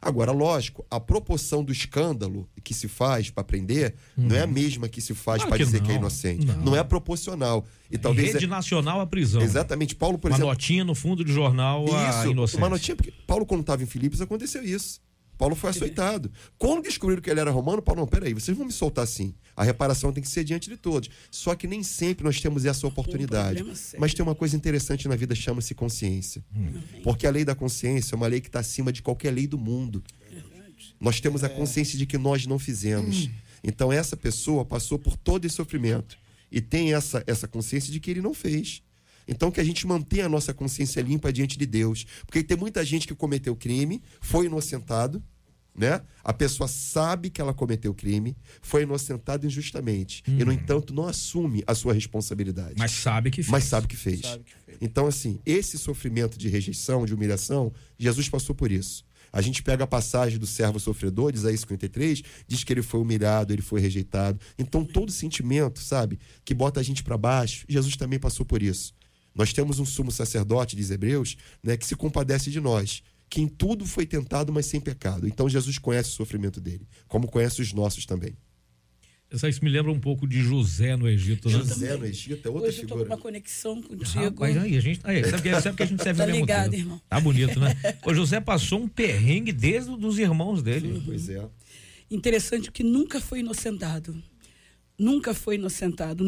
Agora, 0.00 0.32
lógico, 0.32 0.84
a 0.90 0.98
proporção 1.00 1.62
do 1.64 1.72
escândalo 1.72 2.48
que 2.62 2.72
se 2.74 2.86
faz 2.88 3.30
para 3.30 3.42
prender 3.44 3.94
não 4.16 4.36
é 4.36 4.42
a 4.42 4.46
mesma 4.46 4.88
que 4.88 5.00
se 5.00 5.14
faz 5.14 5.42
Claro 5.42 5.48
para 5.56 5.64
dizer 5.64 5.80
que 5.82 5.90
é 5.90 5.94
não. 5.94 6.00
inocente. 6.00 6.46
Não. 6.46 6.56
Não. 6.56 6.76
é 6.76 6.84
proporcional. 6.84 7.66
E 7.90 7.96
talvez 7.98 8.32
Rede 8.34 8.44
é- 8.44 8.48
nacional 8.48 9.00
à 9.00 9.06
prisão. 9.06 9.40
Exatamente. 9.42 9.94
Paulo, 9.96 10.18
por 10.18 10.30
Uma 10.30 10.36
exemplo. 10.36 10.50
notinha 10.52 10.84
no 10.84 10.94
fundo 10.94 11.24
do 11.24 11.32
jornal 11.32 11.84
a 11.94 12.10
Isso, 12.10 12.30
inocência. 12.30 12.58
uma 12.58 12.68
notinha, 12.68 12.94
porque 12.96 13.12
Paulo, 13.26 13.44
quando 13.46 13.62
estava 13.62 13.82
em 13.82 13.86
Filipos, 13.86 14.20
aconteceu 14.20 14.62
isso. 14.62 15.00
Paulo 15.38 15.54
foi 15.54 15.70
açoitado. 15.70 16.30
Quando 16.58 16.82
descobriram 16.82 17.22
que 17.22 17.30
ele 17.30 17.38
era 17.38 17.50
romano, 17.50 17.80
Paulo, 17.80 18.00
não, 18.00 18.08
peraí, 18.08 18.34
vocês 18.34 18.56
vão 18.56 18.66
me 18.66 18.72
soltar 18.72 19.04
assim. 19.04 19.32
A 19.56 19.62
reparação 19.62 20.12
tem 20.12 20.22
que 20.22 20.28
ser 20.28 20.42
diante 20.42 20.68
de 20.68 20.76
todos. 20.76 21.08
Só 21.30 21.54
que 21.54 21.68
nem 21.68 21.82
sempre 21.84 22.24
nós 22.24 22.40
temos 22.40 22.64
essa 22.64 22.86
oportunidade. 22.86 23.58
sério. 23.76 24.00
Mas 24.00 24.12
tem 24.12 24.22
uma 24.22 24.34
coisa 24.34 24.56
interessante 24.56 25.06
na 25.06 25.14
vida, 25.14 25.34
chama-se 25.36 25.74
consciência. 25.74 26.44
Porque 27.04 27.26
a 27.26 27.30
lei 27.30 27.44
da 27.44 27.54
consciência 27.54 28.14
é 28.14 28.16
uma 28.16 28.26
lei 28.26 28.40
que 28.40 28.48
está 28.48 28.58
acima 28.58 28.92
de 28.92 29.00
qualquer 29.00 29.30
lei 29.30 29.46
do 29.46 29.56
mundo. 29.56 30.02
Nós 31.00 31.20
temos 31.20 31.44
a 31.44 31.48
consciência 31.48 31.96
de 31.96 32.04
que 32.04 32.18
nós 32.18 32.44
não 32.44 32.58
fizemos. 32.58 33.30
Então 33.62 33.92
essa 33.92 34.16
pessoa 34.16 34.64
passou 34.64 34.98
por 34.98 35.16
todo 35.16 35.44
esse 35.44 35.54
sofrimento 35.54 36.18
e 36.50 36.60
tem 36.60 36.94
essa, 36.94 37.22
essa 37.26 37.46
consciência 37.46 37.92
de 37.92 38.00
que 38.00 38.10
ele 38.10 38.20
não 38.20 38.34
fez. 38.34 38.82
Então 39.28 39.50
que 39.50 39.60
a 39.60 39.64
gente 39.64 39.86
mantenha 39.86 40.26
a 40.26 40.28
nossa 40.28 40.54
consciência 40.54 41.00
limpa 41.02 41.32
diante 41.32 41.58
de 41.58 41.66
Deus, 41.66 42.06
porque 42.26 42.42
tem 42.42 42.56
muita 42.56 42.84
gente 42.84 43.06
que 43.06 43.14
cometeu 43.14 43.54
crime, 43.54 44.02
foi 44.20 44.46
inocentado, 44.46 45.22
né? 45.78 46.00
A 46.24 46.32
pessoa 46.32 46.66
sabe 46.66 47.30
que 47.30 47.40
ela 47.40 47.54
cometeu 47.54 47.94
crime, 47.94 48.36
foi 48.60 48.82
inocentado 48.82 49.46
injustamente 49.46 50.24
e 50.26 50.44
no 50.44 50.52
entanto 50.52 50.92
não 50.92 51.06
assume 51.06 51.62
a 51.66 51.74
sua 51.74 51.92
responsabilidade 51.92 52.74
Mas 52.76 52.90
sabe 52.90 53.30
que 53.30 53.96
fez. 53.96 54.22
mas 54.22 54.30
sabe 54.30 54.44
que 54.44 54.56
fez. 54.56 54.80
Então, 54.80 55.06
assim, 55.06 55.38
esse 55.46 55.78
sofrimento 55.78 56.36
de 56.38 56.48
rejeição, 56.48 57.06
de 57.06 57.14
humilhação, 57.14 57.72
Jesus 57.98 58.28
passou 58.28 58.54
por 58.54 58.72
isso. 58.72 59.04
A 59.32 59.40
gente 59.40 59.62
pega 59.62 59.84
a 59.84 59.86
passagem 59.86 60.38
do 60.38 60.46
servo 60.46 60.80
sofredor, 60.80 61.32
Isaías 61.34 61.60
53, 61.60 62.22
diz 62.46 62.64
que 62.64 62.72
ele 62.72 62.82
foi 62.82 63.00
humilhado, 63.00 63.52
ele 63.52 63.62
foi 63.62 63.80
rejeitado. 63.80 64.40
Então, 64.58 64.84
todo 64.84 65.12
sentimento, 65.12 65.80
sabe, 65.80 66.18
que 66.44 66.54
bota 66.54 66.80
a 66.80 66.82
gente 66.82 67.02
para 67.02 67.16
baixo, 67.16 67.64
Jesus 67.68 67.96
também 67.96 68.18
passou 68.18 68.44
por 68.46 68.62
isso. 68.62 68.94
Nós 69.38 69.52
temos 69.52 69.78
um 69.78 69.86
sumo 69.86 70.10
sacerdote, 70.10 70.74
diz 70.74 70.90
Hebreus, 70.90 71.36
né, 71.62 71.76
que 71.76 71.86
se 71.86 71.94
compadece 71.94 72.50
de 72.50 72.60
nós, 72.60 73.04
que 73.30 73.40
em 73.40 73.46
tudo 73.46 73.86
foi 73.86 74.04
tentado, 74.04 74.52
mas 74.52 74.66
sem 74.66 74.80
pecado. 74.80 75.28
Então, 75.28 75.48
Jesus 75.48 75.78
conhece 75.78 76.10
o 76.10 76.12
sofrimento 76.12 76.60
dele, 76.60 76.88
como 77.06 77.28
conhece 77.28 77.62
os 77.62 77.72
nossos 77.72 78.04
também. 78.04 78.36
Isso 79.30 79.62
me 79.62 79.70
lembra 79.70 79.92
um 79.92 80.00
pouco 80.00 80.26
de 80.26 80.40
José 80.40 80.96
no 80.96 81.06
Egito, 81.06 81.50
né? 81.50 81.58
José 81.58 81.96
no 81.98 82.06
Egito 82.06 82.48
é 82.48 82.50
outra 82.50 82.68
Hoje 82.68 82.78
eu 82.82 82.88
tô 82.88 82.94
com 82.94 83.00
figura. 83.02 83.14
uma 83.14 83.22
conexão 83.22 83.82
contigo. 83.82 84.24
Rapaz, 84.24 84.56
aí, 84.56 84.76
a 84.76 84.80
gente, 84.80 85.00
aí, 85.04 85.22
sabe, 85.22 85.42
que, 85.42 85.60
sabe 85.60 85.76
que 85.76 85.82
a 85.82 85.86
gente 85.86 86.02
serve 86.02 86.18
Tá 86.20 86.26
ligado, 86.26 86.70
tempo. 86.70 86.76
irmão. 86.82 87.00
Tá 87.06 87.20
bonito, 87.20 87.60
né? 87.60 87.76
O 88.06 88.14
José 88.14 88.40
passou 88.40 88.80
um 88.80 88.88
perrengue 88.88 89.52
desde 89.52 89.90
os 89.90 90.18
irmãos 90.18 90.62
dele. 90.62 91.02
Pois 91.04 91.28
é. 91.28 91.46
Interessante 92.10 92.72
que 92.72 92.82
nunca 92.82 93.20
foi 93.20 93.40
inocentado. 93.40 94.20
Nunca 94.98 95.32
foi 95.32 95.54
inocentado. 95.54 96.24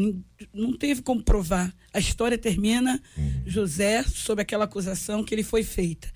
Não 0.53 0.73
teve 0.77 1.01
como 1.01 1.21
provar. 1.21 1.75
A 1.93 1.99
história 1.99 2.37
termina 2.37 3.01
José 3.45 4.03
sob 4.03 4.41
aquela 4.41 4.65
acusação 4.65 5.23
que 5.23 5.35
ele 5.35 5.43
foi 5.43 5.63
feita. 5.63 6.09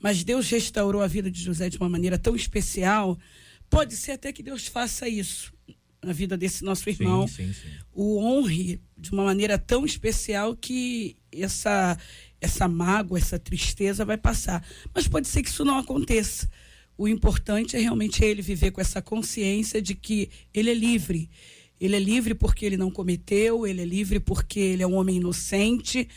Mas 0.00 0.24
Deus 0.24 0.50
restaurou 0.50 1.00
a 1.00 1.06
vida 1.06 1.30
de 1.30 1.40
José 1.40 1.68
de 1.68 1.78
uma 1.78 1.88
maneira 1.88 2.18
tão 2.18 2.34
especial. 2.34 3.16
Pode 3.70 3.94
ser 3.94 4.12
até 4.12 4.32
que 4.32 4.42
Deus 4.42 4.66
faça 4.66 5.08
isso 5.08 5.52
na 6.04 6.12
vida 6.12 6.36
desse 6.36 6.64
nosso 6.64 6.90
irmão. 6.90 7.28
Sim, 7.28 7.46
sim, 7.46 7.52
sim. 7.52 7.68
o 7.92 8.18
honre 8.18 8.80
de 8.98 9.12
uma 9.12 9.24
maneira 9.24 9.56
tão 9.56 9.86
especial 9.86 10.56
que 10.56 11.16
essa 11.30 11.96
essa 12.40 12.66
mágoa, 12.66 13.18
essa 13.18 13.38
tristeza 13.38 14.04
vai 14.04 14.18
passar. 14.18 14.66
Mas 14.92 15.06
pode 15.06 15.28
ser 15.28 15.42
que 15.42 15.48
isso 15.48 15.64
não 15.64 15.78
aconteça. 15.78 16.50
O 16.98 17.06
importante 17.06 17.76
é 17.76 17.80
realmente 17.80 18.24
ele 18.24 18.42
viver 18.42 18.72
com 18.72 18.80
essa 18.80 19.00
consciência 19.00 19.80
de 19.80 19.94
que 19.94 20.28
ele 20.52 20.70
é 20.70 20.74
livre. 20.74 21.30
Ele 21.82 21.96
é 21.96 21.98
livre 21.98 22.32
porque 22.32 22.64
ele 22.64 22.76
não 22.76 22.92
cometeu, 22.92 23.66
ele 23.66 23.82
é 23.82 23.84
livre 23.84 24.20
porque 24.20 24.60
ele 24.60 24.84
é 24.84 24.86
um 24.86 24.94
homem 24.94 25.16
inocente. 25.16 26.08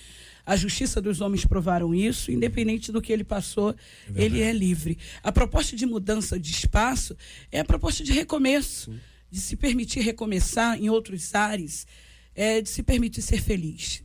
A 0.46 0.56
justiça 0.56 1.02
dos 1.02 1.22
homens 1.22 1.44
provaram 1.44 1.94
isso, 1.96 2.32
independente 2.32 2.92
do 2.92 3.02
que 3.02 3.12
ele 3.12 3.24
passou, 3.24 3.76
ele 4.16 4.42
é 4.42 4.54
livre. 4.54 4.96
A 5.24 5.32
proposta 5.32 5.76
de 5.76 5.84
mudança 5.88 6.40
de 6.40 6.52
espaço 6.52 7.18
é 7.52 7.62
a 7.62 7.66
proposta 7.66 8.04
de 8.04 8.12
recomeço, 8.12 8.94
de 9.32 9.42
se 9.42 9.56
permitir 9.56 10.02
recomeçar 10.02 10.80
em 10.80 10.88
outros 10.88 11.34
ares, 11.34 11.88
é, 12.36 12.62
de 12.62 12.70
se 12.70 12.84
permitir 12.84 13.24
ser 13.24 13.42
feliz. 13.42 14.04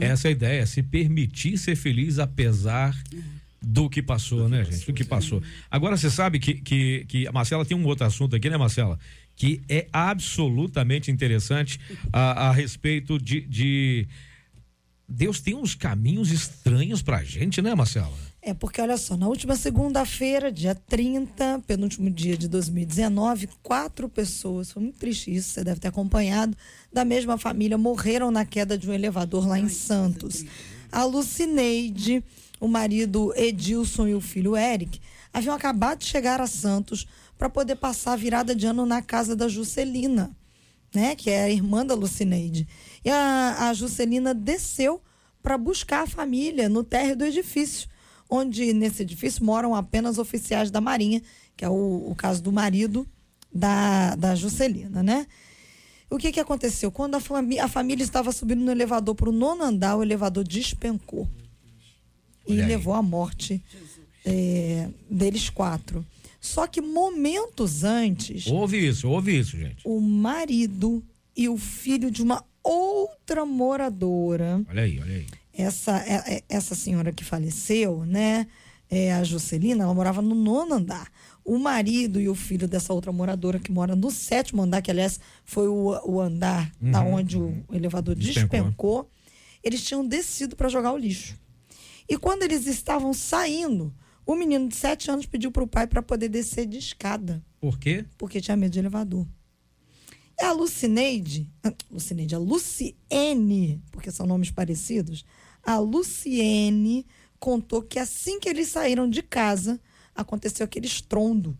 Essa 0.00 0.28
é 0.28 0.30
a 0.30 0.32
ideia, 0.32 0.66
se 0.66 0.84
permitir 0.84 1.58
ser 1.58 1.74
feliz 1.74 2.20
apesar 2.20 2.96
do 3.60 3.90
que 3.90 4.00
passou, 4.00 4.48
né, 4.48 4.64
gente? 4.64 4.86
Do 4.86 4.92
que 4.92 5.04
passou. 5.04 5.42
Agora, 5.68 5.96
você 5.96 6.10
sabe 6.10 6.38
que, 6.38 6.54
que, 6.54 7.04
que 7.08 7.26
a 7.26 7.32
Marcela 7.32 7.64
tem 7.64 7.76
um 7.76 7.84
outro 7.84 8.06
assunto 8.06 8.36
aqui, 8.36 8.48
né, 8.48 8.56
Marcela? 8.56 8.96
Que 9.36 9.62
é 9.68 9.86
absolutamente 9.92 11.10
interessante 11.10 11.78
a, 12.12 12.48
a 12.48 12.52
respeito 12.52 13.18
de, 13.18 13.42
de. 13.42 14.08
Deus 15.08 15.40
tem 15.40 15.54
uns 15.54 15.74
caminhos 15.74 16.32
estranhos 16.32 17.02
pra 17.02 17.22
gente, 17.22 17.62
né, 17.62 17.74
Marcela? 17.74 18.16
É 18.46 18.54
porque, 18.54 18.80
olha 18.80 18.96
só, 18.96 19.16
na 19.16 19.26
última 19.26 19.56
segunda-feira, 19.56 20.52
dia 20.52 20.72
30, 20.72 21.64
penúltimo 21.66 22.08
dia 22.08 22.36
de 22.36 22.46
2019, 22.46 23.48
quatro 23.60 24.08
pessoas, 24.08 24.70
foi 24.70 24.84
muito 24.84 24.98
triste 24.98 25.34
isso, 25.34 25.50
você 25.50 25.64
deve 25.64 25.80
ter 25.80 25.88
acompanhado, 25.88 26.56
da 26.92 27.04
mesma 27.04 27.36
família 27.36 27.76
morreram 27.76 28.30
na 28.30 28.44
queda 28.44 28.78
de 28.78 28.88
um 28.88 28.92
elevador 28.92 29.48
lá 29.48 29.58
em 29.58 29.68
Santos. 29.68 30.44
A 30.92 31.02
Lucineide, 31.02 32.22
o 32.60 32.68
marido 32.68 33.32
Edilson 33.34 34.06
e 34.06 34.14
o 34.14 34.20
filho 34.20 34.56
Eric 34.56 35.00
haviam 35.32 35.52
acabado 35.52 35.98
de 35.98 36.06
chegar 36.06 36.40
a 36.40 36.46
Santos 36.46 37.04
para 37.38 37.48
poder 37.48 37.76
passar 37.76 38.12
a 38.12 38.16
virada 38.16 38.54
de 38.54 38.66
ano 38.66 38.86
na 38.86 39.02
casa 39.02 39.36
da 39.36 39.48
Juscelina, 39.48 40.36
né, 40.94 41.14
que 41.14 41.30
é 41.30 41.44
a 41.44 41.50
irmã 41.50 41.84
da 41.84 41.94
Lucineide. 41.94 42.66
E 43.04 43.10
a, 43.10 43.68
a 43.68 43.74
Juscelina 43.74 44.32
desceu 44.32 45.02
para 45.42 45.58
buscar 45.58 46.02
a 46.02 46.06
família 46.06 46.68
no 46.68 46.82
térreo 46.82 47.16
do 47.16 47.24
edifício, 47.24 47.88
onde 48.28 48.72
nesse 48.72 49.02
edifício 49.02 49.44
moram 49.44 49.74
apenas 49.74 50.18
oficiais 50.18 50.70
da 50.70 50.80
Marinha, 50.80 51.22
que 51.56 51.64
é 51.64 51.68
o, 51.68 52.10
o 52.10 52.14
caso 52.16 52.42
do 52.42 52.50
marido 52.50 53.06
da, 53.52 54.16
da 54.16 54.34
Juscelina, 54.34 55.02
né? 55.02 55.26
O 56.08 56.18
que, 56.18 56.30
que 56.30 56.40
aconteceu? 56.40 56.90
Quando 56.90 57.16
a, 57.16 57.20
fami 57.20 57.58
a 57.58 57.68
família 57.68 58.04
estava 58.04 58.30
subindo 58.30 58.64
no 58.64 58.70
elevador 58.70 59.14
para 59.14 59.28
o 59.28 59.32
nono 59.32 59.62
andar, 59.64 59.96
o 59.96 60.02
elevador 60.02 60.44
despencou 60.44 61.28
e 62.46 62.54
levou 62.54 62.94
à 62.94 63.02
morte 63.02 63.62
é, 64.24 64.88
deles 65.10 65.50
quatro. 65.50 66.04
Só 66.46 66.66
que 66.66 66.80
momentos 66.80 67.82
antes, 67.84 68.46
Ouve 68.46 68.86
isso, 68.88 69.08
ouve 69.08 69.38
isso, 69.38 69.56
gente. 69.58 69.82
o 69.84 70.00
marido 70.00 71.02
e 71.36 71.48
o 71.48 71.56
filho 71.58 72.10
de 72.10 72.22
uma 72.22 72.44
outra 72.62 73.44
moradora 73.44 74.62
Olha 74.68 74.82
aí, 74.82 75.00
olha 75.00 75.14
aí. 75.16 75.26
essa, 75.52 75.98
é- 76.06 76.36
é- 76.36 76.42
essa 76.48 76.74
senhora 76.74 77.12
que 77.12 77.24
faleceu, 77.24 78.04
né? 78.06 78.46
É, 78.88 79.12
a 79.12 79.24
Juscelina, 79.24 79.82
ela 79.82 79.92
morava 79.94 80.22
no 80.22 80.34
nono 80.34 80.74
andar. 80.74 81.10
O 81.44 81.58
marido 81.58 82.20
e 82.20 82.28
o 82.28 82.34
filho 82.36 82.68
dessa 82.68 82.92
outra 82.92 83.10
moradora 83.12 83.58
que 83.58 83.72
mora 83.72 83.96
no 83.96 84.10
sétimo 84.12 84.62
andar, 84.62 84.80
que 84.82 84.90
aliás 84.90 85.18
foi 85.44 85.66
o, 85.68 85.98
o 86.04 86.20
andar 86.20 86.72
da 86.80 87.02
onde 87.02 87.36
o 87.36 87.64
elevador 87.72 88.14
Despencou. 88.14 88.48
despencou, 88.60 89.10
eles 89.62 89.82
tinham 89.84 90.06
descido 90.06 90.54
para 90.54 90.68
jogar 90.68 90.92
o 90.92 90.96
lixo. 90.96 91.36
E 92.08 92.16
quando 92.16 92.44
eles 92.44 92.66
estavam 92.68 93.12
saindo, 93.12 93.92
o 94.26 94.34
menino 94.34 94.68
de 94.68 94.74
sete 94.76 95.10
anos 95.10 95.24
pediu 95.24 95.50
para 95.52 95.62
o 95.62 95.68
pai 95.68 95.86
para 95.86 96.02
poder 96.02 96.28
descer 96.28 96.66
de 96.66 96.76
escada 96.78 97.42
Por 97.60 97.78
quê? 97.78 98.04
porque 98.18 98.40
tinha 98.40 98.56
medo 98.56 98.72
de 98.72 98.80
elevador. 98.80 99.26
E 100.38 100.44
a 100.44 100.52
Lucineide, 100.52 101.50
ah, 101.62 101.72
Lucineide, 101.90 102.34
a 102.34 102.38
Luciene, 102.38 103.82
porque 103.90 104.10
são 104.10 104.26
nomes 104.26 104.50
parecidos, 104.50 105.24
a 105.64 105.78
Luciene 105.78 107.06
contou 107.38 107.82
que 107.82 107.98
assim 107.98 108.38
que 108.38 108.48
eles 108.48 108.68
saíram 108.68 109.08
de 109.08 109.22
casa, 109.22 109.80
aconteceu 110.14 110.64
aquele 110.64 110.86
estrondo, 110.86 111.56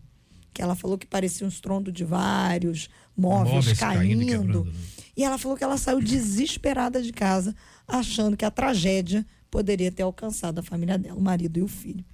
que 0.53 0.61
ela 0.61 0.75
falou 0.75 0.97
que 0.97 1.05
parecia 1.07 1.45
um 1.45 1.49
estrondo 1.49 1.91
de 1.91 2.03
vários 2.03 2.89
móveis, 3.15 3.55
Móveis 3.55 3.79
caindo 3.79 4.25
caindo. 4.25 4.25
quebrando, 4.25 4.65
né? 4.65 4.73
E 5.15 5.23
ela 5.23 5.37
falou 5.39 5.57
que 5.57 5.63
ela 5.63 5.77
saiu 5.77 5.99
desesperada 5.99 7.01
de 7.01 7.11
casa, 7.11 7.55
achando 7.87 8.37
que 8.37 8.45
a 8.45 8.51
tragédia 8.51 9.25
poderia 9.49 9.91
ter 9.91 10.03
alcançado 10.03 10.59
a 10.59 10.63
família 10.63 10.97
dela, 10.99 11.17
o 11.17 11.21
marido 11.21 11.57
e 11.57 11.63
o 11.63 11.67
filho. 11.67 12.05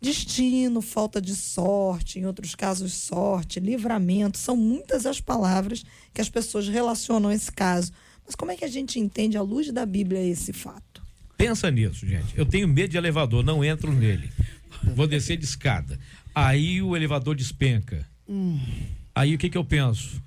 Destino, 0.00 0.80
falta 0.80 1.20
de 1.20 1.34
sorte, 1.34 2.20
em 2.20 2.26
outros 2.26 2.54
casos, 2.54 2.92
sorte, 2.92 3.58
livramento, 3.58 4.38
são 4.38 4.56
muitas 4.56 5.06
as 5.06 5.20
palavras 5.20 5.84
que 6.14 6.20
as 6.20 6.28
pessoas 6.28 6.68
relacionam 6.68 7.30
a 7.30 7.34
esse 7.34 7.50
caso. 7.50 7.92
Mas 8.24 8.36
como 8.36 8.52
é 8.52 8.56
que 8.56 8.64
a 8.64 8.68
gente 8.68 9.00
entende, 9.00 9.36
à 9.36 9.42
luz 9.42 9.72
da 9.72 9.84
Bíblia, 9.84 10.22
esse 10.22 10.52
fato? 10.52 11.02
Pensa 11.36 11.70
nisso, 11.70 12.06
gente. 12.06 12.36
Eu 12.36 12.46
tenho 12.46 12.68
medo 12.68 12.90
de 12.90 12.96
elevador, 12.96 13.44
não 13.44 13.64
entro 13.64 13.92
nele. 13.92 14.30
Vou 14.94 15.06
descer 15.06 15.36
de 15.36 15.44
escada. 15.44 15.98
Aí 16.34 16.80
o 16.80 16.96
elevador 16.96 17.34
despenca. 17.34 18.06
Aí 19.14 19.34
o 19.34 19.38
que 19.38 19.48
que 19.48 19.58
eu 19.58 19.64
penso? 19.64 20.22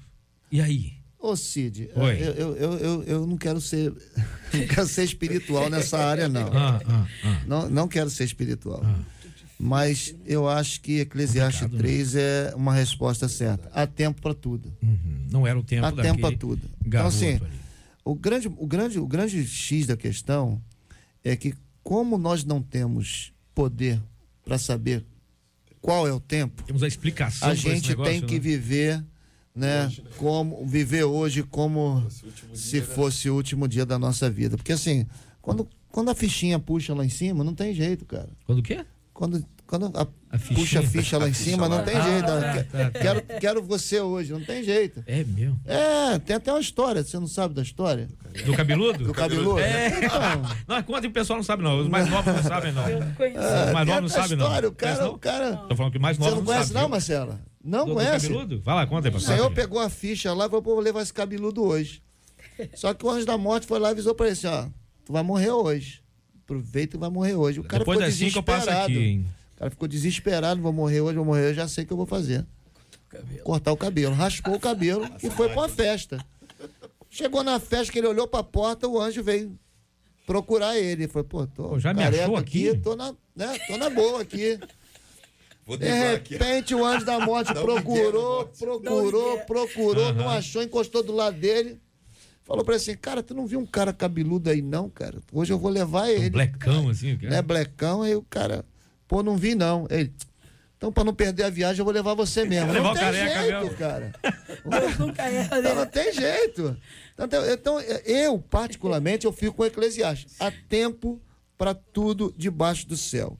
E 0.51 0.59
aí? 0.59 0.93
Ô 1.17 1.35
Cid, 1.35 1.89
Oi. 1.95 2.17
eu, 2.19 2.33
eu, 2.33 2.55
eu, 2.55 2.73
eu, 2.79 3.03
eu 3.03 3.27
não 3.27 3.37
quero 3.37 3.61
ser 3.61 3.93
não 4.51 4.67
quero 4.67 4.87
ser 4.87 5.03
espiritual 5.03 5.69
nessa 5.69 5.99
área, 5.99 6.27
não. 6.27 6.47
Ah, 6.47 6.81
ah, 6.83 7.07
ah. 7.23 7.41
Não, 7.45 7.69
não 7.69 7.87
quero 7.87 8.09
ser 8.09 8.23
espiritual. 8.23 8.83
Mas 9.63 10.15
eu 10.25 10.49
acho 10.49 10.81
que 10.81 11.01
Eclesiastes 11.01 11.61
Complicado, 11.61 11.87
né? 11.87 11.93
3 11.93 12.15
é 12.15 12.53
uma 12.55 12.73
resposta 12.73 13.27
certa. 13.29 13.69
Há 13.71 13.85
tempo 13.85 14.19
para 14.19 14.33
tudo. 14.33 14.73
Uhum. 14.81 15.27
Não 15.29 15.45
era 15.45 15.57
o 15.57 15.61
tempo 15.63 15.85
Há 15.85 15.91
daquele 15.91 16.15
tempo 16.15 16.21
para 16.21 16.35
tudo. 16.35 16.61
Então, 16.83 17.05
assim, 17.05 17.35
ali. 17.35 17.47
o 18.03 18.15
grande, 18.15 18.47
o, 18.47 18.65
grande, 18.65 18.99
o 18.99 19.05
grande 19.05 19.45
X 19.45 19.85
da 19.85 19.95
questão 19.95 20.59
é 21.23 21.35
que, 21.35 21.53
como 21.83 22.17
nós 22.17 22.43
não 22.43 22.59
temos 22.59 23.31
poder 23.53 24.01
para 24.43 24.57
saber 24.57 25.05
qual 25.79 26.07
é 26.07 26.11
o 26.11 26.19
tempo, 26.19 26.63
Temos 26.63 26.81
a 26.81 26.87
explicação 26.87 27.47
a 27.47 27.53
gente 27.53 27.89
negócio, 27.89 28.11
tem 28.11 28.21
que 28.21 28.35
né? 28.35 28.39
viver, 28.39 29.05
né, 29.55 29.91
como 30.17 30.65
viver 30.65 31.03
hoje 31.03 31.43
como 31.43 32.03
se 32.53 32.81
fosse 32.81 33.29
o 33.29 33.35
último 33.35 33.67
dia 33.67 33.85
da 33.85 33.99
nossa 33.99 34.29
vida. 34.29 34.57
Porque 34.57 34.71
assim, 34.71 35.05
quando, 35.39 35.67
quando 35.91 36.09
a 36.09 36.15
fichinha 36.15 36.57
puxa 36.57 36.93
lá 36.93 37.05
em 37.05 37.09
cima, 37.09 37.43
não 37.43 37.53
tem 37.53 37.73
jeito, 37.73 38.05
cara. 38.05 38.29
Quando 38.45 38.59
o 38.59 38.63
quê? 38.63 38.85
Quando, 39.13 39.45
quando 39.71 39.97
a, 39.97 40.07
A 40.29 40.37
fichinha. 40.37 40.59
puxa 40.59 40.79
a 40.79 40.83
ficha 40.83 41.17
lá 41.17 41.29
em 41.29 41.33
cima, 41.33 41.69
não 41.69 41.81
tem 41.83 41.95
Ah, 41.95 42.01
jeito. 42.01 42.25
tá, 42.27 42.51
Que- 42.53 42.63
tá, 42.63 42.89
tá. 42.91 42.99
Quero, 42.99 43.21
quero 43.39 43.63
você 43.63 44.01
hoje, 44.01 44.33
não 44.33 44.43
tem 44.43 44.61
jeito. 44.63 45.01
É 45.07 45.23
meu. 45.23 45.55
É, 45.65 46.19
tem 46.19 46.35
até 46.35 46.51
uma 46.51 46.59
história, 46.59 47.01
você 47.03 47.17
não 47.17 47.25
sabe 47.25 47.53
da 47.53 47.61
história? 47.61 48.09
Do 48.45 48.53
cabeludo? 48.53 49.05
Do 49.05 49.13
cabeludo? 49.13 49.59
É. 49.59 49.87
Então, 50.05 50.19
Não, 50.67 50.83
conta 50.83 51.01
que 51.01 51.07
o 51.07 51.11
pessoal 51.11 51.37
não 51.37 51.43
sabe, 51.43 51.63
não. 51.63 51.79
Os 51.79 51.87
mais 51.87 52.09
novos 52.09 52.33
não 52.35 52.43
sabem, 52.43 52.71
não. 52.73 52.87
Eu 52.89 52.99
conheci. 53.15 53.37
Os 53.39 53.71
mais 53.73 53.87
novos 53.87 54.01
não 54.01 54.09
sabem, 54.09 54.37
não. 54.37 54.45
história, 54.45 54.67
o 54.69 54.71
Conhece, 54.73 54.97
cara, 54.97 55.07
não? 55.07 55.15
o 55.15 55.17
cara. 55.19 55.57
Tô 55.69 55.75
falando 55.77 55.91
que 55.93 55.99
mais 55.99 56.17
Você 56.17 56.23
novos 56.23 56.37
não 56.39 56.45
conhece, 56.45 56.65
sabem, 56.67 56.73
não, 56.75 56.81
viu? 56.81 56.89
Marcela? 56.91 57.39
Não 57.63 57.79
Do- 57.85 57.85
do 57.85 57.93
conhece? 57.95 58.27
cabeludo? 58.27 58.61
Vai 58.61 58.75
lá, 58.75 58.87
conta 58.87 59.07
aí, 59.07 59.09
O 59.09 59.13
pastor. 59.13 59.35
senhor 59.35 59.51
pegou 59.51 59.79
a 59.79 59.89
ficha 59.89 60.33
lá 60.33 60.45
e 60.47 60.49
falou, 60.49 60.61
pô, 60.61 60.75
vou 60.75 60.83
levar 60.83 61.01
esse 61.01 61.13
cabeludo 61.13 61.63
hoje. 61.63 62.01
Só 62.75 62.93
que 62.93 63.05
o 63.05 63.09
anjo 63.09 63.25
da 63.25 63.37
morte 63.37 63.65
foi 63.65 63.79
lá 63.79 63.87
e 63.87 63.91
avisou 63.91 64.13
pra 64.13 64.25
ele 64.27 64.33
assim, 64.33 64.47
ó, 64.47 64.65
tu 65.05 65.13
vai 65.13 65.23
morrer 65.23 65.51
hoje. 65.51 66.01
Aproveita 66.43 66.97
e 66.97 66.99
vai 66.99 67.09
morrer 67.09 67.35
hoje. 67.35 67.59
O 67.61 67.63
cara 67.63 67.79
Depois 67.79 67.97
ficou 67.97 68.09
das 68.09 68.17
cinco 68.17 68.39
eu 68.39 68.43
passo 68.43 68.65
desesperado. 68.65 68.91
aqui, 68.91 68.99
hein? 69.03 69.25
O 69.61 69.63
cara 69.63 69.69
ficou 69.69 69.87
desesperado, 69.87 70.59
vou 70.59 70.73
morrer 70.73 71.01
hoje, 71.01 71.17
vou 71.17 71.25
morrer, 71.25 71.49
eu 71.49 71.53
já 71.53 71.67
sei 71.67 71.83
o 71.83 71.87
que 71.87 71.93
eu 71.93 71.97
vou 71.97 72.07
fazer. 72.07 72.43
Cortar 73.43 73.71
o 73.71 73.77
cabelo. 73.77 74.15
Raspou 74.15 74.55
o 74.55 74.59
cabelo 74.59 75.07
e 75.21 75.29
foi 75.29 75.49
pra 75.49 75.61
uma 75.61 75.69
festa. 75.69 76.17
Chegou 77.11 77.43
na 77.43 77.59
festa, 77.59 77.93
que 77.93 77.99
ele 77.99 78.07
olhou 78.07 78.27
pra 78.27 78.41
porta, 78.41 78.87
o 78.87 78.99
anjo 78.99 79.21
veio 79.21 79.55
procurar 80.25 80.75
ele. 80.79 81.03
Ele 81.03 81.07
falou, 81.07 81.27
pô, 81.27 81.45
tô 81.45 81.69
Pô, 81.69 81.79
já 81.79 81.93
me 81.93 82.01
achou 82.03 82.35
aqui? 82.37 82.75
tô 82.79 82.95
na, 82.95 83.13
né, 83.35 83.59
tô 83.67 83.77
na 83.77 83.91
boa 83.91 84.23
aqui. 84.23 84.59
Vou 85.63 85.77
De 85.77 85.85
driblar 85.85 86.13
aqui. 86.15 86.33
repente 86.37 86.73
o 86.73 86.83
anjo 86.83 87.05
da 87.05 87.19
morte 87.19 87.51
um 87.53 87.61
procurou, 87.61 88.45
procurou, 88.57 89.37
procurou, 89.41 90.11
não 90.11 90.27
achou, 90.27 90.63
encostou 90.63 91.03
do 91.03 91.11
lado 91.13 91.37
dele. 91.37 91.79
Falou 92.43 92.65
pra 92.65 92.73
ele 92.73 92.81
assim, 92.81 92.97
cara, 92.97 93.21
tu 93.21 93.35
não 93.35 93.45
viu 93.45 93.59
um 93.59 93.65
cara 93.67 93.93
cabeludo 93.93 94.49
aí 94.49 94.59
não, 94.63 94.89
cara? 94.89 95.19
Hoje 95.31 95.53
eu 95.53 95.59
vou 95.59 95.69
levar 95.69 96.05
Um 96.05 96.07
ele. 96.07 96.29
blecão, 96.31 96.89
assim. 96.89 97.15
cara. 97.15 97.29
Né, 97.29 97.41
blecão, 97.43 98.01
aí 98.01 98.15
o 98.15 98.23
cara, 98.23 98.65
pô, 99.11 99.21
não 99.21 99.35
vi 99.35 99.55
não. 99.55 99.85
Ele, 99.89 100.09
então 100.77 100.89
pra 100.89 101.03
não 101.03 101.13
perder 101.13 101.43
a 101.43 101.49
viagem 101.49 101.79
eu 101.79 101.83
vou 101.85 101.93
levar 101.93 102.13
você 102.13 102.45
mesmo. 102.45 102.71
Levar 102.71 102.87
não 102.87 102.93
tem 102.93 103.03
careca 103.03 103.41
jeito, 103.41 103.63
mesmo. 103.63 103.77
cara. 103.77 104.13
Nunca 104.97 105.29
é. 105.29 105.41
Então, 105.43 105.75
não 105.75 105.85
tem 105.85 106.13
jeito. 106.13 106.77
Então, 107.19 107.45
então, 107.51 107.81
eu, 107.81 108.39
particularmente, 108.39 109.25
eu 109.25 109.33
fico 109.33 109.57
com 109.57 109.63
o 109.63 109.65
Eclesiastes. 109.65 110.35
Há 110.39 110.49
tempo 110.69 111.21
para 111.57 111.75
tudo 111.75 112.33
debaixo 112.37 112.87
do 112.87 112.95
céu. 112.95 113.37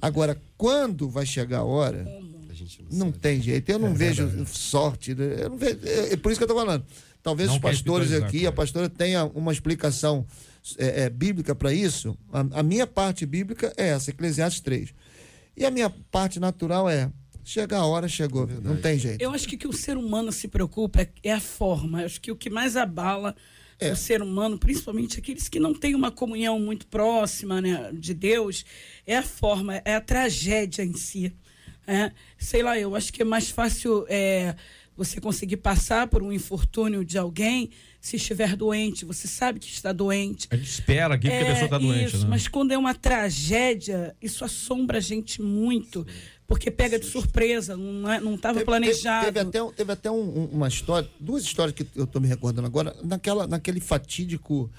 Agora, 0.00 0.40
quando 0.56 1.08
vai 1.08 1.26
chegar 1.26 1.58
a 1.58 1.64
hora, 1.64 2.06
A 2.48 2.54
gente 2.54 2.80
não, 2.88 3.06
não 3.06 3.12
tem 3.12 3.42
jeito. 3.42 3.68
Eu 3.70 3.80
não 3.80 3.94
vejo 3.94 4.46
sorte. 4.46 5.12
né? 5.12 5.38
Eu 5.40 5.50
não 5.50 5.56
vejo, 5.56 5.80
é, 5.82 6.12
é 6.12 6.16
por 6.16 6.30
isso 6.30 6.38
que 6.38 6.44
eu 6.44 6.46
estou 6.46 6.56
falando. 6.56 6.84
Talvez 7.20 7.48
Não 7.48 7.56
os 7.56 7.60
pastores 7.60 8.12
aqui, 8.12 8.46
a 8.46 8.52
pastora 8.52 8.88
tenha 8.88 9.24
uma 9.24 9.52
explicação 9.52 10.24
é, 10.78 11.02
é, 11.04 11.10
bíblica 11.10 11.54
para 11.54 11.72
isso. 11.72 12.16
A, 12.32 12.60
a 12.60 12.62
minha 12.62 12.86
parte 12.86 13.26
bíblica 13.26 13.72
é 13.76 13.88
essa, 13.88 14.10
Eclesiastes 14.10 14.60
3. 14.60 14.94
E 15.56 15.64
a 15.64 15.70
minha 15.70 15.90
parte 16.10 16.40
natural 16.40 16.88
é: 16.88 17.10
chegar 17.44 17.78
a 17.78 17.86
hora, 17.86 18.08
chegou. 18.08 18.46
não 18.62 18.76
tem 18.76 18.98
jeito. 18.98 19.20
Eu 19.22 19.30
acho 19.32 19.46
que 19.46 19.56
o 19.56 19.58
que 19.58 19.68
o 19.68 19.72
ser 19.72 19.96
humano 19.96 20.32
se 20.32 20.48
preocupa 20.48 21.02
é- 21.02 21.08
é 21.22 21.32
a 21.32 21.40
forma. 21.40 22.00
Eu 22.00 22.06
acho 22.06 22.20
que 22.20 22.32
o 22.32 22.36
que 22.36 22.48
mais 22.50 22.76
abala 22.76 23.34
É. 23.78 23.92
o 23.92 23.96
ser 23.96 24.22
humano, 24.22 24.58
principalmente 24.58 25.18
aqueles 25.18 25.48
que 25.48 25.60
não 25.60 25.74
têm 25.74 25.94
uma 25.94 26.10
comunhão 26.10 26.58
muito 26.58 26.86
próxima 26.86 27.60
né, 27.60 27.90
de 27.92 28.14
Deus, 28.14 28.64
é 29.06 29.16
a 29.18 29.22
forma, 29.22 29.76
é 29.84 29.94
a 29.94 30.00
tragédia 30.00 30.82
em 30.82 30.94
si. 30.94 31.32
É, 31.86 32.10
sei 32.38 32.62
lá, 32.62 32.78
eu 32.78 32.96
acho 32.96 33.12
que 33.12 33.20
é 33.20 33.24
mais 33.26 33.50
fácil 33.50 34.06
é, 34.08 34.56
você 34.96 35.20
conseguir 35.20 35.58
passar 35.58 36.06
por 36.06 36.22
um 36.22 36.32
infortúnio 36.32 37.04
de 37.04 37.18
alguém 37.18 37.70
se 38.04 38.16
estiver 38.16 38.54
doente. 38.54 39.02
Você 39.06 39.26
sabe 39.26 39.58
que 39.58 39.66
está 39.66 39.90
doente. 39.90 40.46
A 40.50 40.56
gente 40.56 40.68
espera 40.68 41.14
aqui 41.14 41.26
porque 41.26 41.42
a 41.42 41.46
pessoa 41.52 41.70
tá 41.70 41.78
doente, 41.78 42.02
É, 42.02 42.06
isso, 42.08 42.18
né? 42.18 42.26
mas 42.28 42.46
quando 42.46 42.72
é 42.72 42.76
uma 42.76 42.94
tragédia, 42.94 44.14
isso 44.20 44.44
assombra 44.44 44.98
a 44.98 45.00
gente 45.00 45.40
muito, 45.40 46.06
porque 46.46 46.70
pega 46.70 46.98
de 46.98 47.06
surpresa, 47.06 47.78
não 47.78 48.12
é- 48.12 48.20
não 48.20 48.34
estava 48.34 48.56
Teve- 48.56 48.66
planejado. 48.66 49.24
Teve, 49.32 49.50
teve 49.50 49.58
até, 49.64 49.72
teve 49.76 49.92
até 49.92 50.10
um- 50.10 50.16
um- 50.42 50.48
uma 50.52 50.68
história, 50.68 51.08
duas 51.18 51.42
histórias 51.44 51.74
que 51.74 51.86
eu 51.96 52.06
tô 52.06 52.20
me 52.20 52.28
recordando 52.28 52.66
agora, 52.66 52.94
naquela, 53.02 53.46
naquele 53.46 53.80
fatídico. 53.80 54.70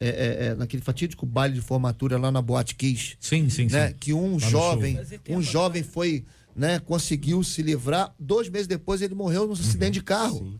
é, 0.00 0.08
é, 0.08 0.46
é, 0.46 0.54
naquele 0.54 0.80
fatídico 0.80 1.26
baile 1.26 1.54
de 1.56 1.60
formatura 1.60 2.16
lá 2.16 2.30
na 2.30 2.40
Boate 2.40 2.76
Kiss. 2.76 3.16
Sim, 3.18 3.50
sim, 3.50 3.68
sim. 3.68 3.74
né? 3.74 3.92
Que 3.98 4.12
um 4.12 4.38
jovem, 4.38 4.96
um 5.28 5.42
jovem 5.42 5.82
foi, 5.82 6.24
né, 6.58 6.80
conseguiu 6.80 7.44
se 7.44 7.62
livrar. 7.62 8.12
Dois 8.18 8.48
meses 8.48 8.66
depois 8.66 9.00
ele 9.00 9.14
morreu 9.14 9.46
num 9.46 9.52
acidente 9.52 9.92
de 9.92 10.02
carro. 10.02 10.58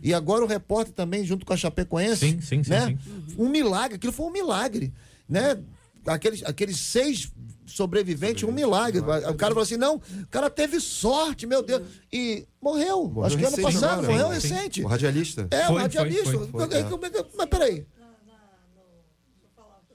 E 0.00 0.14
agora 0.14 0.44
o 0.44 0.46
repórter 0.46 0.94
também, 0.94 1.24
junto 1.24 1.44
com 1.44 1.52
a 1.52 1.56
Chapecoense, 1.56 2.30
Sim, 2.30 2.40
sim, 2.40 2.62
sim, 2.62 2.70
né? 2.70 2.86
sim. 2.86 3.34
Um 3.36 3.48
milagre, 3.48 3.96
aquilo 3.96 4.12
foi 4.12 4.26
um 4.26 4.32
milagre, 4.32 4.92
né? 5.28 5.58
Aqueles, 6.06 6.44
aqueles 6.44 6.76
seis 6.78 7.32
sobreviventes, 7.66 8.44
um 8.44 8.52
milagre. 8.52 9.00
O 9.00 9.34
cara 9.34 9.52
falou 9.52 9.62
assim: 9.62 9.76
não, 9.76 9.96
o 9.96 10.26
cara 10.30 10.48
teve 10.48 10.80
sorte, 10.80 11.46
meu 11.46 11.62
Deus. 11.62 11.82
E 12.12 12.46
morreu. 12.60 13.08
Morreu 13.08 13.24
Acho 13.24 13.38
que 13.38 13.44
ano 13.44 13.62
passado, 13.62 14.04
agora, 14.04 14.12
morreu 14.12 14.40
sim. 14.40 14.54
recente. 14.54 14.82
O 14.82 14.86
radialista. 14.86 15.48
É, 15.50 15.66
Foi, 15.66 15.74
o 15.74 15.78
radialista. 15.78 16.24
foi, 16.24 16.38
foi, 16.38 16.68
foi, 16.68 16.76
é. 16.76 16.80
É 16.80 17.26
Mas 17.36 17.48
peraí. 17.48 17.86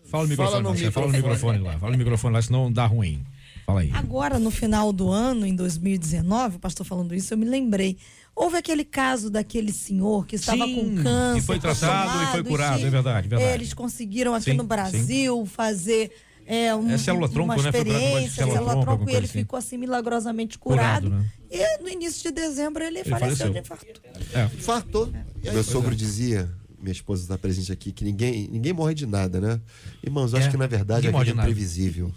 Fala 0.06 0.24
no 0.24 0.30
microfone, 0.30 0.91
Fala 0.91 1.08
no 1.08 1.14
microfone 1.14 1.60
lá. 1.60 1.80
Fala 1.80 1.91
no 1.91 1.98
microfone 1.98 2.34
lá, 2.34 2.41
senão 2.41 2.72
dá 2.72 2.86
ruim. 2.86 3.26
Fala 3.68 3.82
aí. 3.82 3.91
Agora, 3.93 4.39
no 4.39 4.49
final 4.49 4.93
do 4.93 5.11
ano, 5.11 5.45
em 5.45 5.53
2019, 5.53 6.55
o 6.55 6.59
pastor 6.59 6.86
falando 6.86 7.13
isso, 7.13 7.34
eu 7.34 7.38
me 7.38 7.45
lembrei. 7.45 7.97
Houve 8.34 8.55
aquele 8.55 8.86
caso 8.86 9.30
daquele 9.30 9.74
senhor 9.74 10.26
que 10.26 10.38
estava 10.38 10.63
Sim, 10.65 10.76
com 10.95 11.03
câncer. 11.03 11.41
que 11.41 11.45
foi 11.45 11.59
tratado 11.59 12.24
e 12.24 12.28
foi 12.28 12.43
tomado, 12.45 12.80
e 12.80 12.86
é 12.86 12.89
verdade, 12.89 13.28
verdade. 13.28 13.51
Eles 13.51 13.74
conseguiram 13.74 14.34
aqui 14.34 14.51
Sim, 14.51 14.53
no 14.53 14.63
Brasil 14.63 15.45
fazer 15.45 16.11
é, 16.45 16.74
um, 16.74 16.89
É 16.89 16.97
célula-tronco, 16.97 17.43
uma 17.53 17.61
né? 17.61 17.70
Experiência, 17.70 17.99
célula-tronco, 17.99 18.53
célula-tronco, 18.53 18.89
alguma 18.91 19.11
e 19.11 19.15
ele 19.15 19.26
assim. 19.26 19.39
ficou 19.39 19.59
assim 19.59 19.78
milagrosamente 19.78 20.57
curado. 20.57 21.09
Curado, 21.09 21.24
né? 21.24 21.32
E 21.51 21.84
no 21.84 21.89
início 21.89 22.24
de 22.24 22.32
dezembro 22.32 22.82
ele, 22.86 23.03
faleceu 23.03 23.36
faleceu. 23.36 23.51
de 23.53 23.59
infarto. 23.59 23.86
É. 24.34 24.45
Infartou. 24.45 25.11
E 25.43 25.49
aí, 25.49 25.53
Meu 25.53 25.63
sogro 25.63 25.93
dizia, 25.93 26.49
minha 26.80 26.93
esposa 26.93 27.24
está 27.24 27.38
presente 27.38 27.70
aqui, 27.74 27.91
que 27.91 28.05
ninguém, 28.05 28.47
ninguém 28.49 28.72
morre 28.72 28.93
de 28.93 29.05
nada, 29.05 29.41
né? 29.41 29.59
Irmãos, 30.01 30.32
eu 30.32 30.39
acho 30.39 30.47
É, 30.47 30.51
que 30.51 30.57
na 30.57 30.68
verdade 30.68 31.07
ninguém 31.07 31.20
a 31.20 31.24
vida 31.26 31.38
é 31.38 31.41
imprevisível. 31.41 32.13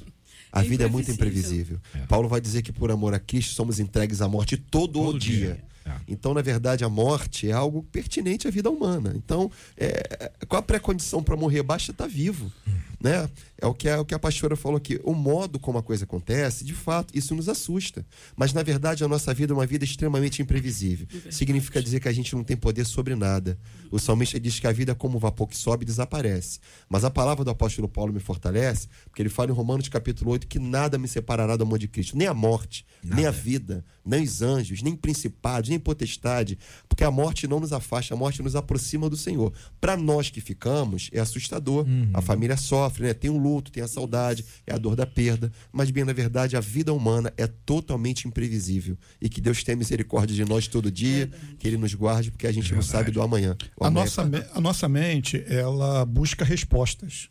A 0.53 0.61
É 0.61 0.65
vida 0.65 0.85
é 0.85 0.89
muito 0.89 1.11
imprevisível. 1.11 1.77
imprevisível. 1.79 2.09
Paulo 2.09 2.29
vai 2.29 2.41
dizer 2.41 2.63
que 2.63 2.73
por 2.73 2.91
amor 2.91 3.15
a 3.15 3.19
Cristo 3.21 3.55
somos 3.55 3.79
entregues 3.79 4.21
à 4.21 4.29
morte 4.29 4.57
todo, 4.57 4.93
Todo 4.95 5.17
o 5.17 5.19
dia. 5.19 5.37
dia. 5.37 5.65
É. 5.87 5.93
Então, 6.07 6.35
na 6.35 6.43
verdade, 6.43 6.85
a 6.85 6.89
morte 6.89 7.49
é 7.49 7.53
algo 7.53 7.83
pertinente 7.85 8.47
à 8.47 8.51
vida 8.51 8.69
humana. 8.71 9.13
Então, 9.17 9.51
é, 9.77 10.31
qual 10.49 10.61
a 10.61 10.63
pré-condição 10.63 11.23
para 11.23 11.37
morrer? 11.37 11.63
Basta 11.63 11.91
estar 11.93 12.07
vivo. 12.07 12.53
Né? 13.01 13.29
É 13.59 13.67
o, 13.67 13.75
que 13.75 13.89
a, 13.89 13.93
é 13.93 13.99
o 13.99 14.05
que 14.05 14.15
a 14.15 14.19
pastora 14.19 14.57
falou 14.57 14.77
aqui. 14.77 15.01
O 15.05 15.15
modo 15.15 15.59
como 15.59 15.79
a 15.79 15.83
coisa 15.83 16.05
acontece, 16.05 16.65
de 16.65 16.75
fato, 16.75 17.17
isso 17.17 17.35
nos 17.35 17.49
assusta. 17.49 18.05
Mas, 18.37 18.53
na 18.53 18.63
verdade, 18.63 19.03
a 19.03 19.09
nossa 19.09 19.33
vida 19.33 19.53
é 19.53 19.57
uma 19.57 19.67
vida 19.67 19.85
extremamente 19.85 20.43
imprevisível. 20.43 21.07
Significa 21.31 21.83
dizer 21.83 22.01
que 22.01 22.09
a 22.09 22.13
gente 22.13 22.35
não 22.35 22.45
tem 22.45 22.57
poder 22.57 22.85
sobre 22.85 23.15
nada. 23.15 23.59
O 23.91 23.99
salmista 23.99 24.39
diz 24.39 24.59
que 24.59 24.67
a 24.67 24.73
vida 24.73 24.93
é 24.93 24.95
como 24.95 25.17
o 25.17 25.21
vapor 25.21 25.49
que 25.49 25.57
sobe 25.57 25.85
e 25.85 25.87
desaparece. 25.87 26.61
Mas 26.89 27.05
a 27.05 27.11
palavra 27.11 27.45
do 27.45 27.51
apóstolo 27.51 27.89
Paulo 27.89 28.13
me 28.13 28.21
fortalece, 28.21 28.89
porque 29.05 29.23
ele 29.23 29.29
fala 29.29 29.51
em 29.51 29.55
Romanos 29.55 29.89
capítulo 29.89 30.31
8 30.33 30.47
que 30.47 30.59
nada 30.59 30.99
me 30.99 31.09
separará 31.09 31.57
do 31.57 31.65
amor 31.65 31.79
de 31.79 31.89
Cristo. 31.89 32.17
Nem 32.17 32.29
a 32.29 32.35
morte, 32.35 32.85
nem 33.03 33.27
a 33.27 33.31
vida, 33.31 33.85
nem 34.05 34.23
os 34.23 34.43
anjos, 34.43 34.83
nem 34.83 34.95
principados, 34.95 35.71
nem 35.71 35.79
potestade. 35.79 36.59
Porque 36.89 37.05
a 37.05 37.11
morte 37.11 37.47
não 37.47 37.61
nos 37.61 37.73
afasta, 37.73 38.15
a 38.15 38.17
morte 38.17 38.43
nos 38.43 38.57
aproxima 38.57 39.09
do 39.09 39.17
Senhor. 39.17 39.53
Para 39.81 39.97
nós 39.97 40.31
que 40.31 40.41
ficamos, 40.41 41.09
é 41.13 41.21
assustador. 41.21 41.87
A 42.15 42.21
família 42.21 42.57
sofre, 42.57 42.90
né? 42.99 43.15
tem 43.15 43.31
o 43.31 43.37
luto, 43.37 43.71
tem 43.71 43.83
a 43.83 43.89
saudade, 43.89 44.45
é 44.67 44.75
a 44.75 44.79
dor 44.79 44.97
da 44.97 45.07
perda. 45.07 45.53
Mas, 45.73 45.91
bem, 45.91 46.05
na 46.05 46.13
verdade, 46.13 46.57
a 46.57 46.61
vida 46.61 46.93
humana 46.93 47.33
é 47.37 47.47
totalmente 47.47 48.27
imprevisível. 48.27 48.97
E 49.21 49.29
que 49.29 49.41
Deus 49.41 49.63
tenha 49.63 49.77
misericórdia 49.77 50.35
de 50.35 50.45
nós 50.45 50.67
todo 50.67 50.91
dia, 50.91 51.31
que 51.59 51.69
Ele 51.69 51.77
nos 51.77 51.95
guarde, 51.95 52.31
porque 52.31 52.47
a 52.47 52.53
gente 52.53 52.75
não 52.75 52.83
sabe 52.83 53.11
do 53.11 53.23
amanhã. 53.23 53.57
O 53.77 53.85
A 53.85 53.89
amanhã 53.89 54.05
nossa, 54.05 54.25
me- 54.25 54.45
a 54.55 54.61
nossa 54.61 54.89
mente, 54.89 55.45
ela 55.47 56.05
busca 56.05 56.45
respostas. 56.45 57.29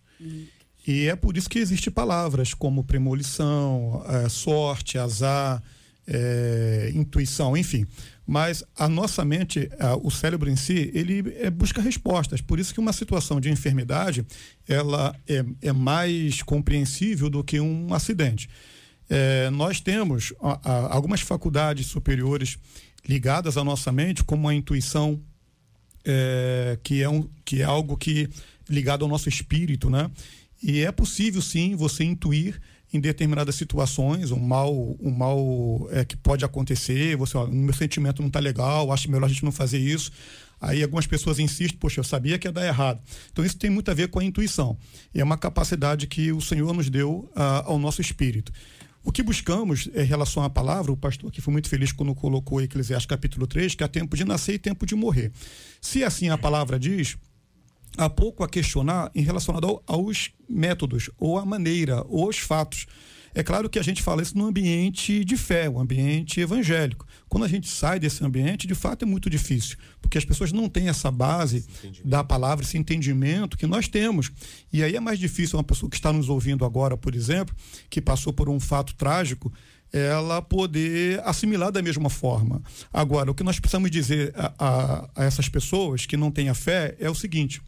E 0.87 1.07
é 1.07 1.15
por 1.15 1.35
isso 1.37 1.49
que 1.49 1.59
existem 1.59 1.91
palavras 1.91 2.53
como 2.53 2.83
premonição, 2.83 4.03
eh, 4.07 4.29
sorte, 4.29 4.97
azar, 4.97 5.61
eh, 6.07 6.91
intuição, 6.95 7.55
enfim. 7.55 7.85
Mas 8.29 8.63
a 8.77 8.87
nossa 8.87 9.25
mente, 9.25 9.67
o 10.03 10.11
cérebro 10.11 10.51
em 10.51 10.55
si, 10.55 10.91
ele 10.93 11.23
eh, 11.39 11.49
busca 11.49 11.81
respostas. 11.81 12.41
Por 12.41 12.59
isso 12.59 12.71
que 12.71 12.79
uma 12.79 12.93
situação 12.93 13.41
de 13.41 13.49
enfermidade, 13.49 14.23
ela 14.67 15.15
é, 15.27 15.43
é 15.63 15.73
mais 15.73 16.43
compreensível 16.43 17.27
do 17.27 17.43
que 17.43 17.59
um 17.59 17.91
acidente. 17.91 18.47
Eh, 19.09 19.49
nós 19.49 19.81
temos 19.81 20.31
algumas 20.63 21.21
faculdades 21.21 21.87
superiores 21.87 22.59
ligadas 23.07 23.57
à 23.57 23.63
nossa 23.63 23.91
mente, 23.91 24.23
como 24.23 24.47
a 24.47 24.53
intuição, 24.53 25.19
é, 26.05 26.77
que, 26.83 27.01
é 27.01 27.09
um, 27.09 27.27
que 27.43 27.63
é 27.63 27.65
algo 27.65 27.97
que 27.97 28.29
ligado 28.69 29.03
ao 29.03 29.09
nosso 29.09 29.27
espírito, 29.27 29.89
né? 29.89 30.07
E 30.61 30.81
é 30.81 30.91
possível 30.91 31.41
sim 31.41 31.75
você 31.75 32.03
intuir 32.03 32.61
em 32.91 32.99
determinadas 32.99 33.55
situações, 33.55 34.31
um 34.31 34.39
mal, 34.39 34.73
um 34.99 35.11
mal 35.11 35.87
é, 35.91 36.03
que 36.03 36.17
pode 36.17 36.43
acontecer, 36.43 37.15
você, 37.15 37.37
ó, 37.37 37.45
meu 37.45 37.73
sentimento 37.73 38.21
não 38.21 38.27
está 38.27 38.39
legal, 38.39 38.91
acho 38.91 39.09
melhor 39.09 39.25
a 39.25 39.29
gente 39.29 39.45
não 39.45 39.51
fazer 39.51 39.77
isso. 39.77 40.11
Aí 40.61 40.83
algumas 40.83 41.07
pessoas 41.07 41.39
insistem, 41.39 41.77
poxa, 41.79 41.99
eu 41.99 42.03
sabia 42.03 42.37
que 42.37 42.47
ia 42.47 42.51
dar 42.51 42.65
errado. 42.65 42.99
Então 43.31 43.45
isso 43.45 43.57
tem 43.57 43.69
muito 43.69 43.89
a 43.89 43.93
ver 43.93 44.09
com 44.09 44.19
a 44.19 44.23
intuição. 44.23 44.77
E 45.13 45.21
é 45.21 45.23
uma 45.23 45.37
capacidade 45.37 46.07
que 46.07 46.31
o 46.31 46.41
Senhor 46.41 46.73
nos 46.73 46.89
deu 46.89 47.29
uh, 47.35 47.63
ao 47.65 47.79
nosso 47.79 48.01
espírito. 48.01 48.51
O 49.01 49.11
que 49.11 49.23
buscamos 49.23 49.89
em 49.95 50.03
relação 50.03 50.43
à 50.43 50.49
palavra, 50.49 50.91
o 50.91 50.97
pastor 50.97 51.29
aqui 51.29 51.39
foi 51.39 51.53
muito 51.53 51.69
feliz 51.69 51.93
quando 51.93 52.13
colocou 52.13 52.61
Eclesiastes 52.61 53.07
capítulo 53.07 53.47
3, 53.47 53.73
que 53.73 53.83
há 53.83 53.87
tempo 53.87 54.17
de 54.17 54.25
nascer 54.25 54.55
e 54.55 54.59
tempo 54.59 54.85
de 54.85 54.93
morrer. 54.95 55.31
Se 55.79 56.03
assim 56.03 56.27
a 56.27 56.37
palavra 56.37 56.77
diz, 56.77 57.15
há 57.97 58.09
pouco 58.09 58.43
a 58.43 58.49
questionar 58.49 59.11
em 59.13 59.21
relação 59.21 59.55
aos 59.85 60.31
métodos, 60.47 61.09
ou 61.17 61.37
a 61.37 61.45
maneira, 61.45 62.03
ou 62.07 62.25
aos 62.25 62.37
fatos. 62.37 62.85
É 63.33 63.43
claro 63.43 63.69
que 63.69 63.77
a 63.77 63.83
gente 63.83 64.01
fala 64.01 64.21
isso 64.21 64.37
no 64.37 64.47
ambiente 64.47 65.23
de 65.23 65.37
fé, 65.37 65.69
um 65.69 65.79
ambiente 65.79 66.39
evangélico. 66.39 67.05
Quando 67.27 67.43
a 67.43 67.47
gente 67.47 67.67
sai 67.67 67.99
desse 67.99 68.23
ambiente, 68.23 68.65
de 68.65 68.73
fato 68.73 69.03
é 69.03 69.05
muito 69.05 69.29
difícil, 69.29 69.77
porque 70.01 70.17
as 70.17 70.25
pessoas 70.25 70.51
não 70.51 70.67
têm 70.67 70.89
essa 70.89 71.11
base 71.11 71.65
da 72.03 72.23
palavra, 72.23 72.65
esse 72.65 72.77
entendimento 72.77 73.57
que 73.57 73.67
nós 73.67 73.87
temos. 73.87 74.31
E 74.73 74.83
aí 74.83 74.95
é 74.95 74.99
mais 74.99 75.19
difícil 75.19 75.57
uma 75.57 75.63
pessoa 75.63 75.89
que 75.89 75.95
está 75.95 76.11
nos 76.11 76.27
ouvindo 76.27 76.65
agora, 76.65 76.97
por 76.97 77.13
exemplo, 77.13 77.55
que 77.89 78.01
passou 78.01 78.33
por 78.33 78.49
um 78.49 78.59
fato 78.59 78.95
trágico, 78.95 79.53
ela 79.91 80.41
poder 80.41 81.21
assimilar 81.23 81.71
da 81.71 81.81
mesma 81.81 82.09
forma. 82.09 82.61
Agora, 82.93 83.31
o 83.31 83.35
que 83.35 83.43
nós 83.43 83.59
precisamos 83.59 83.89
dizer 83.89 84.33
a, 84.35 84.53
a, 84.57 85.09
a 85.15 85.23
essas 85.23 85.49
pessoas 85.49 86.05
que 86.05 86.17
não 86.17 86.31
têm 86.31 86.49
a 86.49 86.53
fé 86.53 86.95
é 86.99 87.09
o 87.09 87.15
seguinte: 87.15 87.61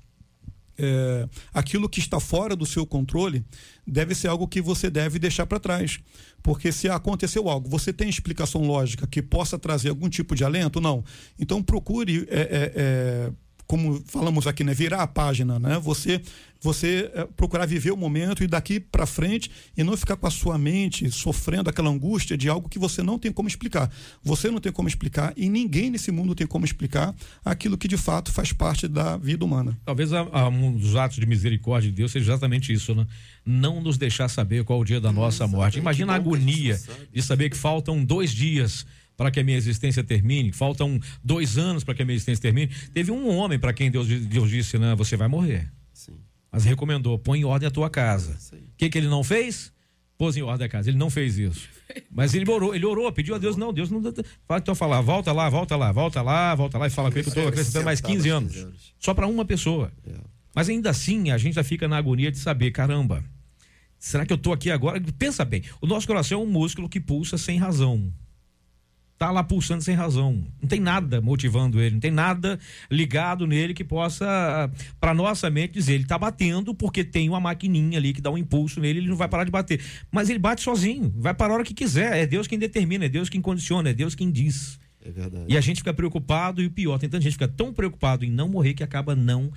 é, 0.81 1.29
aquilo 1.53 1.87
que 1.87 1.99
está 1.99 2.19
fora 2.19 2.55
do 2.55 2.65
seu 2.65 2.85
controle 2.85 3.45
deve 3.85 4.15
ser 4.15 4.27
algo 4.27 4.47
que 4.47 4.61
você 4.61 4.89
deve 4.89 5.19
deixar 5.19 5.45
para 5.45 5.59
trás. 5.59 5.99
Porque 6.41 6.71
se 6.71 6.89
aconteceu 6.89 7.47
algo, 7.47 7.69
você 7.69 7.93
tem 7.93 8.09
explicação 8.09 8.61
lógica 8.61 9.05
que 9.05 9.21
possa 9.21 9.59
trazer 9.59 9.89
algum 9.89 10.09
tipo 10.09 10.35
de 10.35 10.43
alento? 10.43 10.81
Não. 10.81 11.03
Então 11.39 11.61
procure. 11.61 12.27
É, 12.29 12.41
é, 12.41 12.73
é 12.75 13.31
como 13.71 14.03
falamos 14.05 14.47
aqui, 14.47 14.65
né, 14.65 14.73
virar 14.73 15.01
a 15.01 15.07
página, 15.07 15.57
né? 15.57 15.79
Você 15.79 16.21
você 16.63 17.09
é, 17.15 17.25
procurar 17.25 17.65
viver 17.65 17.91
o 17.91 17.97
momento 17.97 18.43
e 18.43 18.47
daqui 18.47 18.81
para 18.81 19.05
frente 19.07 19.49
e 19.75 19.83
não 19.83 19.95
ficar 19.97 20.15
com 20.17 20.27
a 20.27 20.29
sua 20.29 20.57
mente 20.57 21.09
sofrendo 21.09 21.69
aquela 21.69 21.89
angústia 21.89 22.37
de 22.37 22.49
algo 22.49 22.69
que 22.69 22.77
você 22.77 23.01
não 23.01 23.17
tem 23.17 23.31
como 23.31 23.47
explicar. 23.47 23.89
Você 24.21 24.51
não 24.51 24.59
tem 24.59 24.71
como 24.73 24.89
explicar 24.89 25.33
e 25.35 25.49
ninguém 25.49 25.89
nesse 25.89 26.11
mundo 26.11 26.35
tem 26.35 26.45
como 26.45 26.65
explicar 26.65 27.15
aquilo 27.43 27.77
que 27.77 27.87
de 27.87 27.97
fato 27.97 28.31
faz 28.31 28.53
parte 28.53 28.87
da 28.87 29.17
vida 29.17 29.43
humana. 29.43 29.75
Talvez 29.85 30.11
a, 30.13 30.19
a, 30.19 30.49
um 30.49 30.73
dos 30.73 30.95
atos 30.97 31.17
de 31.17 31.25
misericórdia 31.25 31.89
de 31.89 31.95
Deus 31.95 32.11
seja 32.11 32.33
exatamente 32.33 32.71
isso, 32.73 32.93
né? 32.93 33.07
Não 33.43 33.81
nos 33.81 33.97
deixar 33.97 34.27
saber 34.27 34.65
qual 34.65 34.81
o 34.81 34.85
dia 34.85 34.99
da 35.01 35.13
nossa 35.13 35.47
morte. 35.47 35.79
Imagina 35.79 36.11
a 36.11 36.17
agonia 36.17 36.79
de 37.11 37.21
saber 37.23 37.49
que 37.49 37.57
faltam 37.57 38.03
dois 38.03 38.31
dias 38.31 38.85
para 39.21 39.29
que 39.29 39.39
a 39.39 39.43
minha 39.43 39.55
existência 39.55 40.03
termine, 40.03 40.51
faltam 40.51 40.99
dois 41.23 41.55
anos 41.55 41.83
para 41.83 41.93
que 41.93 42.01
a 42.01 42.05
minha 42.05 42.15
existência 42.15 42.41
termine. 42.41 42.73
Teve 42.91 43.11
um 43.11 43.29
homem 43.37 43.59
para 43.59 43.71
quem 43.71 43.91
Deus, 43.91 44.07
Deus 44.07 44.49
disse, 44.49 44.79
né, 44.79 44.95
você 44.95 45.15
vai 45.15 45.27
morrer. 45.27 45.71
Sim. 45.93 46.17
Mas 46.51 46.65
recomendou, 46.65 47.19
põe 47.19 47.41
em 47.41 47.45
ordem 47.45 47.67
a 47.67 47.71
tua 47.71 47.87
casa. 47.87 48.35
O 48.51 48.57
que, 48.75 48.89
que 48.89 48.97
ele 48.97 49.07
não 49.07 49.23
fez? 49.23 49.71
Pôs 50.17 50.35
em 50.35 50.41
ordem 50.41 50.65
a 50.65 50.69
casa. 50.69 50.89
Ele 50.89 50.97
não 50.97 51.11
fez 51.11 51.37
isso. 51.37 51.69
Mas 52.09 52.33
ele 52.33 52.49
orou, 52.49 52.73
ele 52.73 52.83
orou, 52.83 53.11
pediu 53.11 53.35
a 53.35 53.37
Deus, 53.37 53.55
não, 53.55 53.71
Deus 53.71 53.91
não. 53.91 54.01
Então 54.57 54.73
fala, 54.73 54.99
volta 55.01 55.31
lá, 55.31 55.47
volta 55.49 55.75
lá, 55.75 55.91
volta 55.91 56.21
lá, 56.23 56.55
volta 56.55 56.79
lá 56.79 56.87
e 56.87 56.89
fala 56.89 57.11
com 57.11 57.19
ele 57.19 57.23
que 57.23 57.29
eu 57.29 57.33
estou 57.33 57.47
acrescentando 57.47 57.85
mais 57.85 58.01
15 58.01 58.27
anos. 58.27 58.67
Só 58.97 59.13
para 59.13 59.27
uma 59.27 59.45
pessoa. 59.45 59.93
É. 60.03 60.15
Mas 60.55 60.67
ainda 60.67 60.89
assim, 60.89 61.29
a 61.29 61.37
gente 61.37 61.53
já 61.53 61.63
fica 61.63 61.87
na 61.87 61.97
agonia 61.97 62.31
de 62.31 62.39
saber, 62.39 62.71
caramba, 62.71 63.23
será 63.99 64.25
que 64.25 64.33
eu 64.33 64.37
estou 64.37 64.51
aqui 64.51 64.71
agora? 64.71 64.99
Pensa 65.19 65.45
bem, 65.45 65.61
o 65.79 65.85
nosso 65.85 66.07
coração 66.07 66.41
é 66.41 66.43
um 66.43 66.47
músculo 66.47 66.89
que 66.89 66.99
pulsa 66.99 67.37
sem 67.37 67.59
razão 67.59 68.11
tá 69.21 69.29
lá 69.29 69.43
pulsando 69.43 69.83
sem 69.83 69.93
razão. 69.93 70.43
Não 70.59 70.67
tem 70.67 70.79
nada 70.79 71.21
motivando 71.21 71.79
ele, 71.79 71.93
não 71.93 71.99
tem 71.99 72.09
nada 72.09 72.57
ligado 72.89 73.45
nele 73.45 73.71
que 73.71 73.83
possa, 73.83 74.67
para 74.99 75.13
nossa 75.13 75.47
mente, 75.47 75.73
dizer 75.73 75.93
ele 75.93 76.05
tá 76.05 76.17
batendo 76.17 76.73
porque 76.73 77.03
tem 77.03 77.29
uma 77.29 77.39
maquininha 77.39 77.99
ali 77.99 78.13
que 78.13 78.21
dá 78.21 78.31
um 78.31 78.37
impulso 78.37 78.79
nele, 78.79 78.97
ele 78.97 79.07
não 79.07 79.15
vai 79.15 79.27
parar 79.27 79.43
de 79.43 79.51
bater. 79.51 79.79
Mas 80.11 80.27
ele 80.31 80.39
bate 80.39 80.63
sozinho, 80.63 81.13
vai 81.15 81.35
para 81.35 81.53
a 81.53 81.55
hora 81.55 81.63
que 81.63 81.75
quiser. 81.75 82.17
É 82.17 82.25
Deus 82.25 82.47
quem 82.47 82.57
determina, 82.57 83.05
é 83.05 83.09
Deus 83.09 83.29
quem 83.29 83.41
condiciona, 83.41 83.91
é 83.91 83.93
Deus 83.93 84.15
quem 84.15 84.31
diz. 84.31 84.79
É 85.05 85.11
verdade. 85.11 85.45
E 85.47 85.55
a 85.55 85.61
gente 85.61 85.77
fica 85.77 85.93
preocupado 85.93 86.59
e 86.59 86.65
o 86.65 86.71
pior, 86.71 86.97
tem 86.97 87.07
tanta 87.07 87.21
gente 87.21 87.37
que 87.37 87.45
fica 87.45 87.47
tão 87.55 87.71
preocupado 87.71 88.25
em 88.25 88.31
não 88.31 88.49
morrer 88.49 88.73
que 88.73 88.83
acaba 88.83 89.15
não 89.15 89.51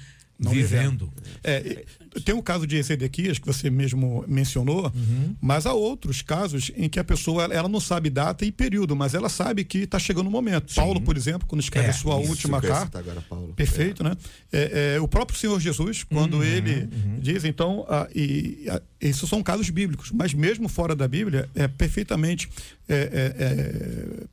não 0.45 0.53
vivendo. 0.53 1.13
É, 1.43 1.85
tem 2.25 2.35
o 2.35 2.43
caso 2.43 2.67
de 2.67 2.77
Ezequias, 2.77 3.39
que 3.39 3.47
você 3.47 3.69
mesmo 3.71 4.25
mencionou, 4.29 4.85
uhum. 4.95 5.35
mas 5.41 5.67
há 5.67 5.73
outros 5.73 6.23
casos 6.23 6.71
em 6.77 6.89
que 6.89 7.01
a 7.01 7.05
pessoa 7.05 7.45
ela 7.45 7.69
não 7.69 7.81
sabe 7.81 8.11
data 8.11 8.45
e 8.45 8.53
período, 8.53 8.95
mas 8.95 9.15
ela 9.15 9.29
sabe 9.29 9.65
que 9.65 9.79
está 9.79 9.99
chegando 9.99 10.29
o 10.29 10.31
momento. 10.31 10.73
Sim. 10.73 10.77
Paulo, 10.77 11.01
por 11.01 11.17
exemplo, 11.17 11.47
quando 11.47 11.61
escreve 11.61 11.89
é, 11.89 11.91
a 11.91 11.95
sua 11.95 12.17
última 12.17 12.61
carta. 12.61 12.99
Agora, 12.99 13.25
perfeito, 13.57 14.03
é. 14.03 14.11
né? 14.11 14.17
É, 14.53 14.95
é, 14.97 15.01
o 15.01 15.09
próprio 15.09 15.39
Senhor 15.39 15.59
Jesus, 15.59 16.05
quando 16.05 16.35
uhum, 16.35 16.45
ele 16.45 16.89
uhum. 16.93 17.19
diz, 17.21 17.45
então, 17.45 17.85
ah, 17.89 18.09
e, 18.15 18.67
ah, 18.69 18.81
esses 19.01 19.29
são 19.29 19.43
casos 19.43 19.69
bíblicos, 19.71 20.11
mas 20.13 20.33
mesmo 20.33 20.69
fora 20.69 20.95
da 20.95 21.09
Bíblia, 21.09 21.49
é 21.55 21.67
perfeitamente 21.67 22.49
é, 22.89 22.95
é, 22.95 24.25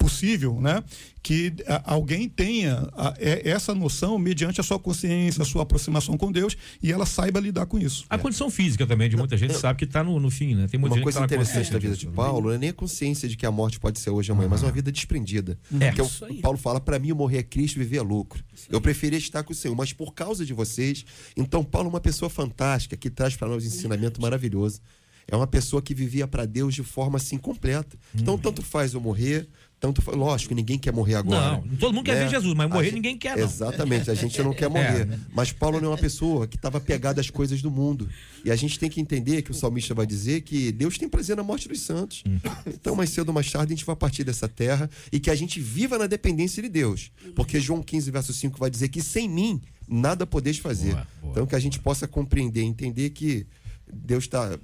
possível, 0.00 0.58
né? 0.60 0.82
Que 1.22 1.52
alguém 1.84 2.28
tenha 2.28 2.88
a, 2.94 3.14
é, 3.18 3.50
essa 3.50 3.74
noção 3.74 4.18
mediante 4.18 4.60
a 4.60 4.64
sua 4.64 4.78
consciência, 4.78 5.42
a 5.42 5.44
sua 5.44 5.62
aproximação 5.62 6.16
com 6.16 6.32
Deus 6.32 6.56
e 6.82 6.90
ela 6.90 7.04
saiba 7.04 7.38
lidar 7.38 7.66
com 7.66 7.78
isso. 7.78 8.06
A 8.08 8.14
é. 8.14 8.18
condição 8.18 8.50
física 8.50 8.86
também 8.86 9.10
de 9.10 9.16
muita 9.16 9.36
gente 9.36 9.54
sabe 9.54 9.78
que 9.78 9.84
está 9.84 10.02
no, 10.02 10.18
no, 10.18 10.30
fim, 10.30 10.54
né? 10.54 10.66
Tem 10.68 10.80
muita 10.80 10.96
uma 10.96 11.02
coisa 11.02 11.18
tá 11.18 11.26
interessante 11.26 11.70
da 11.70 11.78
vida 11.78 11.94
de 11.94 12.06
Paulo 12.06 12.48
não 12.48 12.54
é 12.54 12.58
nem 12.58 12.70
a 12.70 12.72
consciência 12.72 13.28
de 13.28 13.36
que 13.36 13.44
a 13.44 13.50
morte 13.50 13.78
pode 13.78 13.98
ser 13.98 14.10
hoje 14.10 14.30
ou 14.30 14.34
amanhã, 14.34 14.48
mas 14.48 14.62
uma 14.62 14.72
vida 14.72 14.90
desprendida. 14.90 15.58
É. 15.78 15.92
Que 15.92 16.00
o 16.00 16.08
Paulo 16.40 16.58
fala, 16.58 16.80
para 16.80 16.98
mim, 16.98 17.12
morrer 17.12 17.38
é 17.38 17.42
Cristo, 17.42 17.78
viver 17.78 17.98
é 17.98 18.02
lucro. 18.02 18.42
Eu 18.68 18.80
preferia 18.80 19.18
estar 19.18 19.42
com 19.42 19.52
o 19.52 19.56
Senhor, 19.56 19.74
mas 19.74 19.92
por 19.92 20.14
causa 20.14 20.44
de 20.44 20.52
vocês. 20.52 21.04
Então, 21.36 21.62
Paulo 21.62 21.88
é 21.88 21.90
uma 21.90 22.00
pessoa 22.00 22.30
fantástica 22.30 22.96
que 22.96 23.10
traz 23.10 23.36
para 23.36 23.48
nós 23.48 23.64
um 23.64 23.66
ensinamento 23.66 24.20
maravilhoso. 24.20 24.80
É 25.28 25.36
uma 25.36 25.46
pessoa 25.46 25.80
que 25.80 25.94
vivia 25.94 26.26
para 26.26 26.44
Deus 26.44 26.74
de 26.74 26.82
forma 26.82 27.16
assim 27.16 27.38
completa. 27.38 27.96
Então, 28.14 28.34
uhum. 28.34 28.40
tanto 28.40 28.62
faz 28.62 28.94
eu 28.94 29.00
morrer, 29.00 29.48
tanto 29.80 30.02
lógico, 30.14 30.54
ninguém 30.54 30.78
quer 30.78 30.92
morrer 30.92 31.14
agora. 31.14 31.62
Não, 31.64 31.76
todo 31.78 31.94
mundo 31.94 32.04
quer 32.04 32.14
né? 32.14 32.24
ver 32.24 32.30
Jesus, 32.30 32.54
mas 32.54 32.68
morrer 32.68 32.84
gente, 32.84 32.94
ninguém 32.96 33.16
quer. 33.16 33.34
Não. 33.34 33.44
Exatamente, 33.44 34.10
a 34.10 34.14
gente 34.14 34.40
não 34.42 34.52
quer 34.54 34.68
morrer. 34.68 35.08
É. 35.10 35.18
Mas 35.32 35.52
Paulo 35.52 35.80
não 35.80 35.88
é 35.88 35.90
uma 35.92 35.98
pessoa 35.98 36.46
que 36.46 36.56
estava 36.56 36.78
pegada 36.78 37.18
às 37.18 37.30
coisas 37.30 37.62
do 37.62 37.70
mundo. 37.70 38.06
E 38.44 38.50
a 38.50 38.56
gente 38.56 38.78
tem 38.78 38.90
que 38.90 39.00
entender 39.00 39.40
que 39.40 39.50
o 39.50 39.54
salmista 39.54 39.94
vai 39.94 40.06
dizer 40.06 40.42
que 40.42 40.70
Deus 40.70 40.98
tem 40.98 41.08
prazer 41.08 41.34
na 41.34 41.42
morte 41.42 41.66
dos 41.66 41.80
santos. 41.80 42.22
Hum. 42.26 42.38
Então, 42.66 42.94
mais 42.94 43.08
cedo 43.08 43.28
ou 43.28 43.34
mais 43.34 43.50
tarde, 43.50 43.72
a 43.72 43.76
gente 43.76 43.86
vai 43.86 43.96
partir 43.96 44.22
dessa 44.22 44.46
terra 44.46 44.88
e 45.10 45.18
que 45.18 45.30
a 45.30 45.34
gente 45.34 45.58
viva 45.58 45.96
na 45.96 46.06
dependência 46.06 46.62
de 46.62 46.68
Deus. 46.68 47.10
Porque 47.34 47.58
João 47.58 47.82
15, 47.82 48.10
verso 48.10 48.32
5 48.34 48.58
vai 48.58 48.68
dizer 48.68 48.88
que 48.90 49.00
sem 49.00 49.30
mim 49.30 49.62
nada 49.88 50.26
podeis 50.26 50.58
fazer. 50.58 50.92
Boa, 50.92 51.06
boa, 51.22 51.32
então, 51.32 51.46
que 51.46 51.54
a 51.54 51.58
gente 51.58 51.78
boa. 51.78 51.84
possa 51.84 52.06
compreender, 52.06 52.62
entender 52.62 53.10
que 53.10 53.46
Deus 53.90 54.24
está 54.24 54.58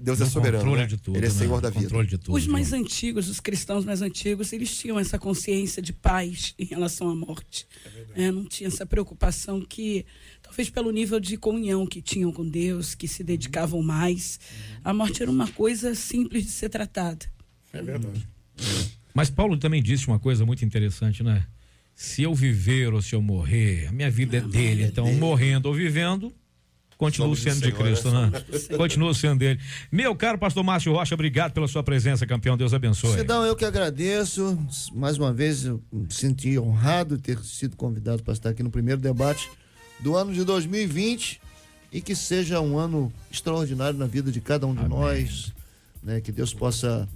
Deus 0.00 0.20
é 0.20 0.26
soberano. 0.26 0.76
Né? 0.76 0.86
Tudo, 1.02 1.16
ele 1.16 1.26
é 1.26 1.30
Senhor 1.30 1.56
né? 1.56 1.62
da 1.62 1.70
vida. 1.70 1.88
Tudo, 2.18 2.34
os 2.34 2.46
mais 2.46 2.72
antigos, 2.72 3.28
os 3.28 3.40
cristãos 3.40 3.84
mais 3.84 4.02
antigos, 4.02 4.52
eles 4.52 4.76
tinham 4.76 4.98
essa 4.98 5.18
consciência 5.18 5.82
de 5.82 5.92
paz 5.92 6.54
em 6.58 6.64
relação 6.64 7.08
à 7.08 7.14
morte. 7.14 7.66
É, 8.14 8.30
não 8.30 8.44
tinha 8.44 8.68
essa 8.68 8.84
preocupação 8.84 9.60
que, 9.60 10.04
talvez 10.42 10.68
pelo 10.70 10.90
nível 10.90 11.18
de 11.18 11.36
comunhão 11.36 11.86
que 11.86 12.02
tinham 12.02 12.32
com 12.32 12.48
Deus, 12.48 12.94
que 12.94 13.08
se 13.08 13.24
dedicavam 13.24 13.82
mais, 13.82 14.38
a 14.84 14.92
morte 14.92 15.22
era 15.22 15.30
uma 15.30 15.48
coisa 15.48 15.94
simples 15.94 16.44
de 16.44 16.50
ser 16.50 16.68
tratada. 16.68 17.26
É 17.72 17.82
verdade. 17.82 18.28
Mas 19.14 19.30
Paulo 19.30 19.56
também 19.56 19.82
disse 19.82 20.08
uma 20.08 20.18
coisa 20.18 20.44
muito 20.44 20.64
interessante, 20.64 21.22
né? 21.22 21.46
Se 21.94 22.22
eu 22.22 22.34
viver 22.34 22.92
ou 22.92 23.02
se 23.02 23.14
eu 23.14 23.22
morrer, 23.22 23.86
a 23.86 23.92
minha 23.92 24.10
vida 24.10 24.38
é 24.38 24.40
dele. 24.40 24.84
É 24.84 24.86
então, 24.86 25.04
dele. 25.04 25.18
morrendo 25.18 25.66
ou 25.66 25.74
vivendo, 25.74 26.32
Continua 27.02 27.34
sendo 27.34 27.60
de 27.62 27.72
Cristo, 27.72 28.12
né? 28.12 28.30
Continua 28.76 29.12
sendo 29.12 29.40
dele. 29.40 29.58
Meu 29.90 30.14
caro 30.14 30.38
pastor 30.38 30.62
Márcio 30.62 30.92
Rocha, 30.92 31.16
obrigado 31.16 31.52
pela 31.52 31.66
sua 31.66 31.82
presença, 31.82 32.24
campeão. 32.24 32.56
Deus 32.56 32.72
abençoe. 32.72 33.18
Cidão, 33.18 33.44
eu 33.44 33.56
que 33.56 33.64
agradeço. 33.64 34.56
Mais 34.94 35.18
uma 35.18 35.32
vez, 35.32 35.64
eu 35.64 35.82
me 35.92 36.06
senti 36.10 36.56
honrado 36.56 37.16
de 37.16 37.24
ter 37.24 37.38
sido 37.40 37.76
convidado 37.76 38.22
para 38.22 38.32
estar 38.32 38.50
aqui 38.50 38.62
no 38.62 38.70
primeiro 38.70 39.00
debate 39.00 39.50
do 39.98 40.14
ano 40.14 40.32
de 40.32 40.44
2020 40.44 41.40
e 41.90 42.00
que 42.00 42.14
seja 42.14 42.60
um 42.60 42.78
ano 42.78 43.12
extraordinário 43.32 43.98
na 43.98 44.06
vida 44.06 44.30
de 44.30 44.40
cada 44.40 44.64
um 44.64 44.72
de 44.72 44.84
Amém. 44.84 44.96
nós, 44.96 45.52
né? 46.04 46.20
Que 46.20 46.30
Deus 46.30 46.54
possa 46.54 47.08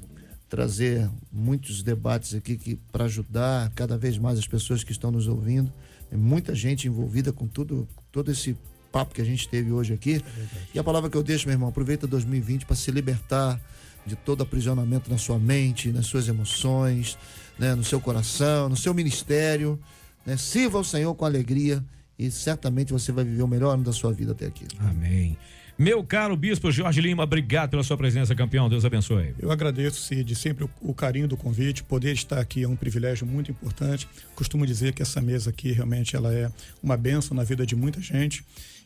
trazer 0.48 1.08
muitos 1.30 1.84
debates 1.84 2.34
aqui 2.34 2.56
que 2.56 2.74
para 2.90 3.04
ajudar 3.04 3.70
cada 3.70 3.96
vez 3.96 4.18
mais 4.18 4.36
as 4.36 4.48
pessoas 4.48 4.82
que 4.82 4.90
estão 4.90 5.12
nos 5.12 5.28
ouvindo. 5.28 5.72
Tem 6.10 6.18
muita 6.18 6.56
gente 6.56 6.88
envolvida 6.88 7.32
com 7.32 7.46
tudo, 7.46 7.88
todo 8.10 8.32
esse 8.32 8.56
papo 8.96 9.14
que 9.14 9.20
a 9.20 9.24
gente 9.24 9.46
teve 9.46 9.70
hoje 9.70 9.92
aqui. 9.92 10.24
É 10.24 10.46
e 10.74 10.78
a 10.78 10.84
palavra 10.84 11.10
que 11.10 11.16
eu 11.16 11.22
deixo, 11.22 11.46
meu 11.46 11.54
irmão, 11.54 11.68
aproveita 11.68 12.06
2020 12.06 12.64
para 12.64 12.74
se 12.74 12.90
libertar 12.90 13.60
de 14.06 14.16
todo 14.16 14.42
aprisionamento 14.42 15.10
na 15.10 15.18
sua 15.18 15.38
mente, 15.38 15.92
nas 15.92 16.06
suas 16.06 16.28
emoções, 16.28 17.18
né, 17.58 17.74
no 17.74 17.84
seu 17.84 18.00
coração, 18.00 18.70
no 18.70 18.76
seu 18.76 18.94
ministério. 18.94 19.78
Né? 20.24 20.38
Sirva 20.38 20.78
ao 20.78 20.84
Senhor 20.84 21.14
com 21.14 21.26
alegria 21.26 21.84
e 22.18 22.30
certamente 22.30 22.90
você 22.90 23.12
vai 23.12 23.22
viver 23.22 23.42
o 23.42 23.48
melhor 23.48 23.74
ano 23.74 23.84
da 23.84 23.92
sua 23.92 24.14
vida 24.14 24.32
até 24.32 24.46
aqui. 24.46 24.66
Amém. 24.78 25.36
Meu 25.78 26.02
caro 26.02 26.34
bispo 26.34 26.72
Jorge 26.72 27.02
Lima, 27.02 27.24
obrigado 27.24 27.68
pela 27.68 27.82
sua 27.82 27.98
presença, 27.98 28.34
campeão. 28.34 28.66
Deus 28.66 28.86
abençoe. 28.86 29.34
Eu 29.38 29.52
agradeço, 29.52 30.00
Cid, 30.00 30.34
sempre 30.34 30.64
o, 30.64 30.70
o 30.80 30.94
carinho 30.94 31.28
do 31.28 31.36
convite. 31.36 31.82
Poder 31.82 32.12
estar 32.14 32.38
aqui 32.38 32.62
é 32.62 32.68
um 32.68 32.74
privilégio 32.74 33.26
muito 33.26 33.50
importante. 33.50 34.08
Costumo 34.34 34.64
dizer 34.64 34.94
que 34.94 35.02
essa 35.02 35.20
mesa 35.20 35.50
aqui 35.50 35.72
realmente 35.72 36.16
ela 36.16 36.32
é 36.32 36.50
uma 36.82 36.96
benção 36.96 37.36
na 37.36 37.44
vida 37.44 37.66
de 37.66 37.76
muita 37.76 38.00
gente. 38.00 38.42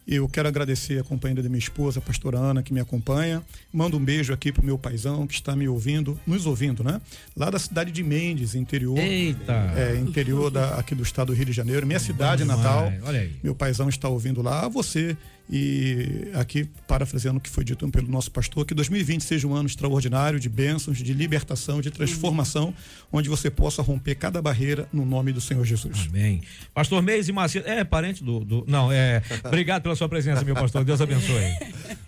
Eu 0.07 0.29
quero 0.29 0.49
agradecer 0.49 1.01
a 1.01 1.05
companhia 1.05 1.43
da 1.43 1.49
minha 1.49 1.59
esposa, 1.59 1.99
a 1.99 2.03
pastora 2.03 2.39
Ana, 2.39 2.63
que 2.63 2.73
me 2.73 2.81
acompanha. 2.81 3.43
Mando 3.73 3.97
um 3.97 4.05
beijo 4.05 4.33
aqui 4.33 4.51
pro 4.51 4.65
meu 4.65 4.77
paizão, 4.77 5.27
que 5.27 5.35
está 5.35 5.55
me 5.55 5.69
ouvindo, 5.69 6.19
nos 6.27 6.47
ouvindo, 6.47 6.83
né? 6.83 7.01
Lá 7.37 7.51
da 7.51 7.59
cidade 7.59 7.93
de 7.93 8.03
Mendes, 8.03 8.55
interior. 8.55 8.99
Eita! 8.99 9.73
É, 9.77 9.97
interior 9.97 10.51
da, 10.51 10.77
aqui 10.77 10.95
do 10.95 11.03
estado 11.03 11.29
do 11.29 11.35
Rio 11.35 11.45
de 11.45 11.53
Janeiro, 11.53 11.87
minha 11.87 12.01
cidade 12.01 12.45
natal. 12.45 12.93
Olha 13.03 13.21
aí. 13.21 13.37
Meu 13.43 13.55
paizão 13.55 13.89
está 13.89 14.09
ouvindo 14.09 14.43
lá. 14.43 14.69
Você 14.69 15.17
e 15.53 16.31
aqui, 16.35 16.69
parafraseando 16.87 17.39
o 17.39 17.41
que 17.41 17.51
foi 17.51 17.65
dito 17.65 17.89
pelo 17.91 18.07
nosso 18.07 18.31
pastor, 18.31 18.65
que 18.65 18.73
2020 18.73 19.23
seja 19.23 19.49
um 19.49 19.55
ano 19.55 19.67
extraordinário 19.67 20.39
de 20.39 20.49
bênçãos, 20.49 20.99
de 20.99 21.13
libertação, 21.13 21.81
de 21.81 21.91
transformação, 21.91 22.73
onde 23.11 23.29
você 23.29 23.51
possa 23.51 23.83
romper 23.83 24.15
cada 24.15 24.41
barreira 24.41 24.89
no 24.93 25.05
nome 25.05 25.33
do 25.33 25.41
Senhor 25.41 25.65
Jesus. 25.65 26.07
Amém. 26.09 26.41
Pastor 26.73 27.03
Meise 27.03 27.33
Macedo, 27.33 27.69
é 27.69 27.83
parente 27.83 28.23
do, 28.23 28.45
do. 28.45 28.65
Não, 28.69 28.93
é. 28.93 29.23
Obrigado 29.45 29.83
pela 29.83 29.97
sua 29.97 30.09
presença, 30.09 30.45
meu 30.45 30.55
pastor. 30.55 30.85
Deus 30.85 31.01
abençoe. 31.01 31.53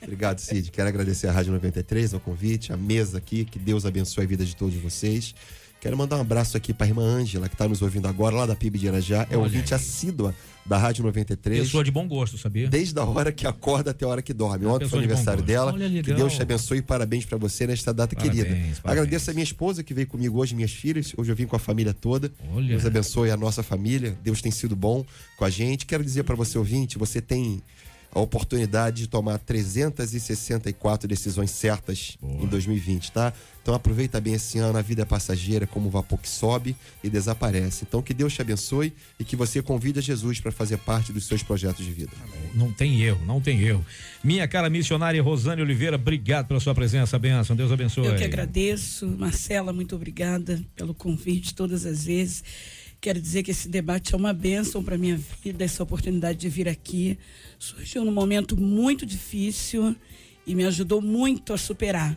Obrigado, 0.01 0.39
Cid. 0.39 0.71
Quero 0.71 0.89
agradecer 0.89 1.27
a 1.27 1.33
Rádio 1.33 1.53
93, 1.53 2.15
ao 2.15 2.21
convite, 2.21 2.73
a 2.73 2.77
mesa 2.77 3.19
aqui. 3.19 3.45
Que 3.45 3.59
Deus 3.59 3.85
abençoe 3.85 4.23
a 4.23 4.27
vida 4.27 4.45
de 4.45 4.55
todos 4.55 4.77
vocês. 4.77 5.35
Quero 5.83 5.97
mandar 5.99 6.17
um 6.17 6.21
abraço 6.21 6.57
aqui 6.57 6.73
para 6.73 6.87
a 6.87 6.89
irmã 6.91 7.03
Ângela, 7.03 7.49
que 7.49 7.57
está 7.57 7.67
nos 7.67 7.83
ouvindo 7.83 8.07
agora, 8.07 8.37
lá 8.37 8.47
da 8.47 8.55
PIB 8.55 8.79
de 8.79 8.87
Irajá. 8.87 9.27
É 9.29 9.37
Olha 9.37 9.39
ouvinte 9.39 9.75
aí. 9.75 9.81
assídua 9.81 10.33
da 10.65 10.79
Rádio 10.79 11.03
93. 11.03 11.59
Pessoa 11.59 11.83
de 11.83 11.91
bom 11.91 12.07
gosto, 12.07 12.39
sabia? 12.39 12.69
Desde 12.69 12.97
a 13.01 13.05
hora 13.05 13.33
que 13.33 13.49
acorda 13.49 13.91
até 13.91 14.05
a 14.05 14.09
hora 14.09 14.23
que 14.23 14.33
dorme. 14.33 14.65
Ontem 14.65 14.89
foi 14.89 15.01
de 15.01 15.07
aniversário 15.07 15.41
gosto. 15.41 15.49
dela. 15.49 15.73
Olha, 15.73 16.01
que. 16.01 16.15
Deus 16.15 16.35
te 16.35 16.43
abençoe 16.43 16.79
e 16.79 16.83
parabéns 16.83 17.25
para 17.25 17.37
você 17.37 17.67
nesta 17.67 17.93
data 17.93 18.15
Parabéns, 18.15 18.45
querida. 18.45 18.55
parabéns. 18.55 18.81
Agradeço 18.85 19.31
a 19.33 19.35
minha 19.35 19.43
esposa 19.43 19.83
que 19.83 19.93
veio 19.93 20.07
comigo 20.07 20.39
hoje, 20.39 20.55
minhas 20.55 20.71
filhas. 20.71 21.13
Hoje 21.17 21.33
eu 21.33 21.35
vim 21.35 21.47
com 21.47 21.57
a 21.57 21.59
família 21.59 21.93
toda. 21.93 22.31
Olha. 22.55 22.69
Deus 22.69 22.87
abençoe 22.87 23.33
a 23.33 23.37
nossa 23.37 23.65
família. 23.65 24.17
Deus 24.23 24.41
tem 24.41 24.53
sido 24.53 24.77
bom 24.77 25.05
com 25.37 25.45
a 25.45 25.51
gente. 25.51 25.85
Quero 25.85 26.05
dizer 26.05 26.23
para 26.23 26.37
você, 26.37 26.57
ouvinte, 26.59 26.97
você 26.97 27.21
tem 27.21 27.61
a 28.15 28.21
oportunidade 28.21 29.03
de 29.03 29.07
tomar 29.09 29.39
364 29.39 31.09
decisões 31.09 31.51
certas 31.51 32.19
em 32.23 32.47
2020, 32.47 33.11
tá? 33.11 33.33
Então 33.63 33.75
aproveita 33.75 34.21
bem 34.21 34.35
esse 34.35 34.59
ano, 34.59 34.77
a 34.77 34.83
vida 34.83 35.03
é 35.03 35.05
passageira, 35.05 35.67
como 35.67 35.87
o 35.87 35.91
vapor 35.91 36.19
que 36.19 36.29
sobe 36.29 36.77
e 37.03 37.09
desaparece. 37.09 37.85
Então 37.89 38.03
que 38.03 38.13
Deus 38.13 38.35
te 38.35 38.43
abençoe 38.43 38.93
e 39.19 39.25
que 39.25 39.37
você 39.37 39.63
convide 39.63 40.01
a 40.01 40.03
Jesus 40.03 40.41
para 40.41 40.53
fazer 40.53 40.77
parte 40.79 41.13
dos 41.13 41.27
seus 41.27 41.43
projetos 41.43 41.85
de 41.85 41.93
vida. 41.93 42.13
Não 42.55 42.73
tem 42.73 43.03
erro, 43.03 43.25
não 43.25 43.41
tem 43.41 43.63
erro. 43.63 43.85
Minha 44.23 44.47
cara 44.47 44.69
missionária 44.69 45.23
Rosane 45.23 45.63
Oliveira, 45.63 45.97
obrigado 45.97 46.49
pela 46.49 46.61
sua 46.61 46.75
presença, 46.75 47.19
benção. 47.19 47.57
Deus 47.57 47.73
abençoe. 47.73 48.07
Eu 48.07 48.17
que 48.17 48.25
agradeço. 48.25 49.07
Marcela, 49.07 49.73
muito 49.73 49.95
obrigada 49.95 50.61
pelo 50.77 50.93
convite 50.93 51.55
todas 51.55 51.87
as 51.87 52.05
vezes. 52.05 52.45
Quero 53.03 53.21
dizer 53.21 53.43
que 53.43 53.51
esse 53.51 53.69
debate 53.69 54.15
é 54.15 54.17
uma 54.17 54.33
bênção 54.33 54.81
para 54.81 54.97
minha 54.97 55.19
vida, 55.43 55.65
essa 55.65 55.83
oportunidade 55.83 56.39
de 56.39 56.49
vir 56.49 56.69
aqui. 56.69 57.19
Surgiu 57.59 58.05
num 58.05 58.13
momento 58.13 58.57
muito 58.57 59.05
difícil 59.05 59.97
e 60.47 60.55
me 60.55 60.65
ajudou 60.65 61.03
muito 61.03 61.53
a 61.53 61.59
superar. 61.59 62.17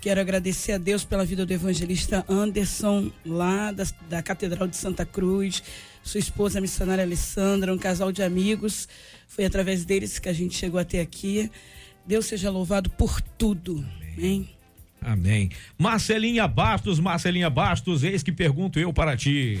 Quero 0.00 0.20
agradecer 0.20 0.72
a 0.72 0.78
Deus 0.78 1.04
pela 1.04 1.24
vida 1.24 1.46
do 1.46 1.52
evangelista 1.52 2.24
Anderson, 2.28 3.12
lá 3.24 3.70
da, 3.70 3.84
da 4.08 4.20
Catedral 4.20 4.66
de 4.66 4.76
Santa 4.76 5.06
Cruz, 5.06 5.62
sua 6.02 6.18
esposa, 6.18 6.58
a 6.58 6.60
missionária 6.60 7.04
Alessandra, 7.04 7.72
um 7.72 7.78
casal 7.78 8.10
de 8.10 8.24
amigos. 8.24 8.88
Foi 9.28 9.44
através 9.44 9.84
deles 9.84 10.18
que 10.18 10.28
a 10.28 10.32
gente 10.32 10.56
chegou 10.56 10.80
até 10.80 11.00
aqui. 11.00 11.48
Deus 12.04 12.26
seja 12.26 12.50
louvado 12.50 12.90
por 12.90 13.20
tudo. 13.20 13.86
Amém. 14.16 14.50
Amém. 15.00 15.50
Marcelinha 15.78 16.48
Bastos, 16.48 16.98
Marcelinha 16.98 17.48
Bastos, 17.48 18.02
eis 18.02 18.24
que 18.24 18.32
pergunto 18.32 18.80
eu 18.80 18.92
para 18.92 19.16
ti. 19.16 19.60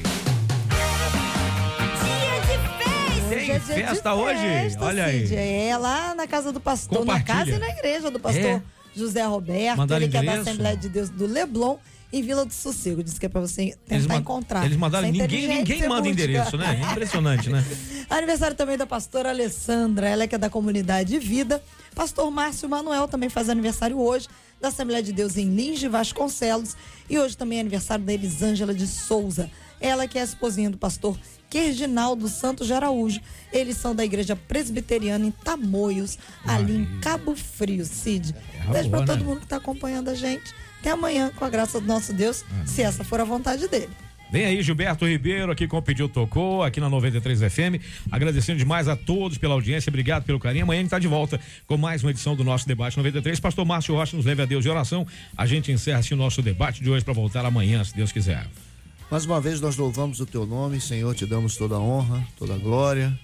Tem 3.60 3.74
Hoje 3.74 3.82
é 3.82 3.86
festa 3.88 4.14
hoje? 4.14 4.40
festa, 4.40 4.84
Olha 4.84 5.04
aí. 5.04 5.26
Cid. 5.26 5.36
É 5.36 5.76
lá 5.76 6.14
na 6.14 6.26
casa 6.26 6.52
do 6.52 6.60
pastor, 6.60 7.04
na 7.04 7.22
casa 7.22 7.50
e 7.50 7.58
na 7.58 7.68
igreja 7.70 8.10
do 8.10 8.18
pastor 8.20 8.42
É. 8.44 8.62
José 8.94 9.22
Roberto. 9.24 9.92
Ele 9.94 10.08
que 10.08 10.16
é 10.16 10.22
da? 10.22 10.32
Assembleia 10.40 10.76
de 10.76 10.88
Deus 10.88 11.10
do 11.10 11.26
Leblon, 11.26 11.76
em 12.12 12.22
Vila 12.22 12.44
do 12.44 12.52
Sossego. 12.52 13.02
Diz 13.02 13.18
que 13.18 13.26
é 13.26 13.28
pra 13.28 13.40
você 13.40 13.76
tentar 13.86 14.08
man- 14.08 14.20
encontrar. 14.20 14.64
Eles 14.64 14.76
mandaram. 14.76 15.08
Você 15.08 15.18
é 15.18 15.22
Ninguém, 15.22 15.48
ninguém 15.48 15.78
você 15.80 15.88
manda 15.88 16.08
endereço, 16.08 16.56
né? 16.56 16.80
É 16.82 16.92
impressionante, 16.92 17.50
né? 17.50 17.64
Aniversário 18.08 18.56
também 18.56 18.76
da 18.76 18.86
pastora 18.86 19.30
Alessandra, 19.30 20.08
ela 20.08 20.26
que 20.26 20.34
é 20.34 20.38
da 20.38 20.48
comunidade 20.50 21.18
Vida. 21.18 21.62
Pastor 21.94 22.30
Márcio 22.30 22.68
Manuel 22.68 23.08
também 23.08 23.28
faz 23.28 23.48
aniversário 23.48 23.98
hoje, 23.98 24.28
da 24.60 24.68
Assembleia 24.68 25.02
de 25.02 25.12
Deus 25.12 25.36
em 25.36 25.48
Lins 25.54 25.78
de 25.80 25.88
Vasconcelos. 25.88 26.76
E 27.08 27.18
hoje 27.18 27.36
também 27.36 27.58
é 27.58 27.60
aniversário 27.62 28.04
da 28.04 28.12
Elisângela 28.12 28.74
de 28.74 28.86
Souza. 28.86 29.50
Ela 29.80 30.06
que 30.06 30.18
é 30.18 30.22
a 30.22 30.24
esposinha 30.24 30.70
do 30.70 30.78
pastor 30.78 31.18
Querginaldo 31.50 32.28
Santos 32.28 32.66
de 32.66 32.72
Araújo. 32.72 33.20
Eles 33.52 33.76
são 33.76 33.94
da 33.94 34.04
igreja 34.04 34.36
presbiteriana 34.36 35.24
em 35.26 35.30
Tamoios, 35.30 36.18
ali 36.46 36.76
em 36.76 37.00
Cabo 37.00 37.34
Frio, 37.34 37.84
Cid. 37.84 38.34
É 38.68 38.72
Beijo 38.72 38.90
pra 38.90 39.04
todo 39.04 39.18
né? 39.20 39.24
mundo 39.24 39.40
que 39.40 39.46
tá 39.46 39.56
acompanhando 39.56 40.08
a 40.08 40.14
gente. 40.14 40.54
Até 40.80 40.90
amanhã, 40.90 41.30
com 41.34 41.44
a 41.44 41.50
graça 41.50 41.80
do 41.80 41.86
nosso 41.86 42.12
Deus, 42.12 42.44
se 42.64 42.82
essa 42.82 43.02
for 43.04 43.20
a 43.20 43.24
vontade 43.24 43.66
dele. 43.68 43.88
Vem 44.30 44.44
aí 44.44 44.60
Gilberto 44.60 45.06
Ribeiro 45.06 45.52
aqui 45.52 45.68
com 45.68 45.78
o 45.78 45.82
Pediu 45.82 46.08
Tocou, 46.08 46.64
aqui 46.64 46.80
na 46.80 46.90
93 46.90 47.40
FM. 47.40 47.80
Agradecendo 48.10 48.58
demais 48.58 48.88
a 48.88 48.96
todos 48.96 49.38
pela 49.38 49.54
audiência, 49.54 49.88
obrigado 49.88 50.24
pelo 50.24 50.40
carinho. 50.40 50.64
Amanhã 50.64 50.78
a 50.78 50.82
gente 50.82 50.88
está 50.88 50.98
de 50.98 51.06
volta 51.06 51.40
com 51.66 51.76
mais 51.76 52.02
uma 52.02 52.10
edição 52.10 52.34
do 52.34 52.42
nosso 52.42 52.66
debate 52.66 52.96
93. 52.96 53.38
Pastor 53.38 53.64
Márcio 53.64 53.94
Rocha 53.94 54.16
nos 54.16 54.26
leve 54.26 54.42
a 54.42 54.44
Deus 54.44 54.64
de 54.64 54.70
oração. 54.70 55.06
A 55.36 55.46
gente 55.46 55.70
encerra 55.70 56.00
assim 56.00 56.14
o 56.14 56.16
nosso 56.16 56.42
debate 56.42 56.82
de 56.82 56.90
hoje 56.90 57.04
para 57.04 57.14
voltar 57.14 57.44
amanhã, 57.44 57.84
se 57.84 57.94
Deus 57.94 58.10
quiser. 58.10 58.46
Mais 59.08 59.24
uma 59.24 59.40
vez 59.40 59.60
nós 59.60 59.76
louvamos 59.76 60.18
o 60.18 60.26
teu 60.26 60.44
nome, 60.44 60.80
Senhor, 60.80 61.14
te 61.14 61.24
damos 61.24 61.56
toda 61.56 61.76
a 61.76 61.80
honra, 61.80 62.26
toda 62.36 62.54
a 62.54 62.58
glória, 62.58 63.16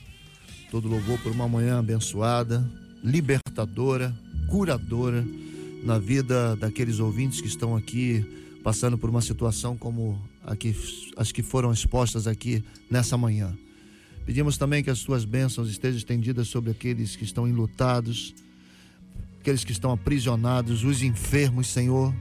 todo 0.70 0.88
louvor 0.88 1.18
por 1.18 1.32
uma 1.32 1.48
manhã 1.48 1.80
abençoada, 1.80 2.64
libertadora, 3.02 4.14
curadora 4.48 5.24
na 5.82 5.98
vida 5.98 6.56
daqueles 6.56 6.98
ouvintes 7.00 7.40
que 7.40 7.48
estão 7.48 7.76
aqui 7.76 8.24
passando 8.62 8.96
por 8.96 9.10
uma 9.10 9.20
situação 9.20 9.76
como 9.76 10.20
a 10.44 10.54
que, 10.54 10.74
as 11.16 11.32
que 11.32 11.42
foram 11.42 11.72
expostas 11.72 12.26
aqui 12.26 12.64
nessa 12.90 13.16
manhã. 13.16 13.56
Pedimos 14.24 14.56
também 14.56 14.84
que 14.84 14.90
as 14.90 15.00
tuas 15.02 15.24
bênçãos 15.24 15.68
estejam 15.68 15.98
estendidas 15.98 16.46
sobre 16.46 16.70
aqueles 16.70 17.16
que 17.16 17.24
estão 17.24 17.48
enlutados, 17.48 18.34
aqueles 19.40 19.64
que 19.64 19.72
estão 19.72 19.90
aprisionados, 19.90 20.84
os 20.84 21.02
enfermos, 21.02 21.66
Senhor. 21.66 22.14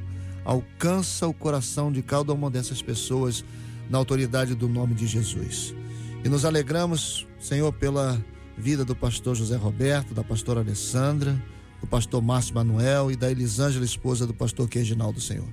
Alcança 0.43 1.27
o 1.27 1.33
coração 1.33 1.91
de 1.91 2.01
cada 2.01 2.33
uma 2.33 2.49
dessas 2.49 2.81
pessoas 2.81 3.45
na 3.87 3.99
autoridade 3.99 4.55
do 4.55 4.67
nome 4.67 4.95
de 4.95 5.05
Jesus. 5.05 5.75
E 6.23 6.29
nos 6.29 6.45
alegramos, 6.45 7.27
Senhor, 7.39 7.71
pela 7.71 8.19
vida 8.57 8.83
do 8.83 8.95
pastor 8.95 9.35
José 9.35 9.55
Roberto, 9.55 10.13
da 10.15 10.23
pastora 10.23 10.61
Alessandra, 10.61 11.39
do 11.81 11.87
pastor 11.87 12.21
Márcio 12.21 12.53
Manuel 12.53 13.11
e 13.11 13.15
da 13.15 13.29
Elisângela, 13.29 13.83
esposa 13.83 14.27
do 14.27 14.33
pastor 14.33 14.69
Queginaldo, 14.69 15.19
Senhor. 15.19 15.47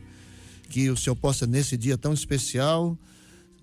Que 0.68 0.91
o 0.91 0.97
Senhor 0.97 1.16
possa, 1.16 1.47
nesse 1.47 1.76
dia 1.76 1.97
tão 1.97 2.12
especial, 2.12 2.97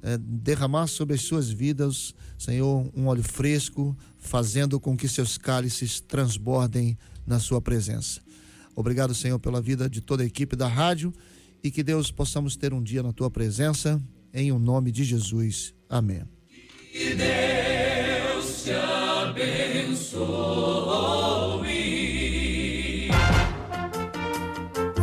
eh, 0.02 0.18
derramar 0.18 0.88
sobre 0.88 1.16
as 1.16 1.22
suas 1.22 1.50
vidas, 1.50 2.14
Senhor, 2.38 2.92
um 2.96 3.08
óleo 3.08 3.24
fresco, 3.24 3.96
fazendo 4.18 4.80
com 4.80 4.98
que 4.98 5.08
seus 5.08 5.38
cálices 5.38 6.00
transbordem 6.02 6.98
na 7.26 7.40
sua 7.40 7.62
presença. 7.62 8.20
Obrigado, 8.76 9.14
Senhor, 9.14 9.40
pela 9.40 9.62
vida 9.62 9.90
de 9.90 10.02
toda 10.02 10.24
a 10.24 10.26
equipe 10.26 10.56
da 10.56 10.68
rádio 10.68 11.14
e 11.64 11.72
que 11.72 11.82
Deus 11.84 12.12
possamos 12.12 12.56
ter 12.56 12.74
um 12.74 12.84
dia 12.84 13.02
na 13.02 13.14
tua 13.14 13.32
presença, 13.32 14.02
em 14.34 14.52
o 14.52 14.60
nome 14.60 14.92
de 14.92 15.04
Jesus. 15.04 15.74
Amém. 15.88 16.24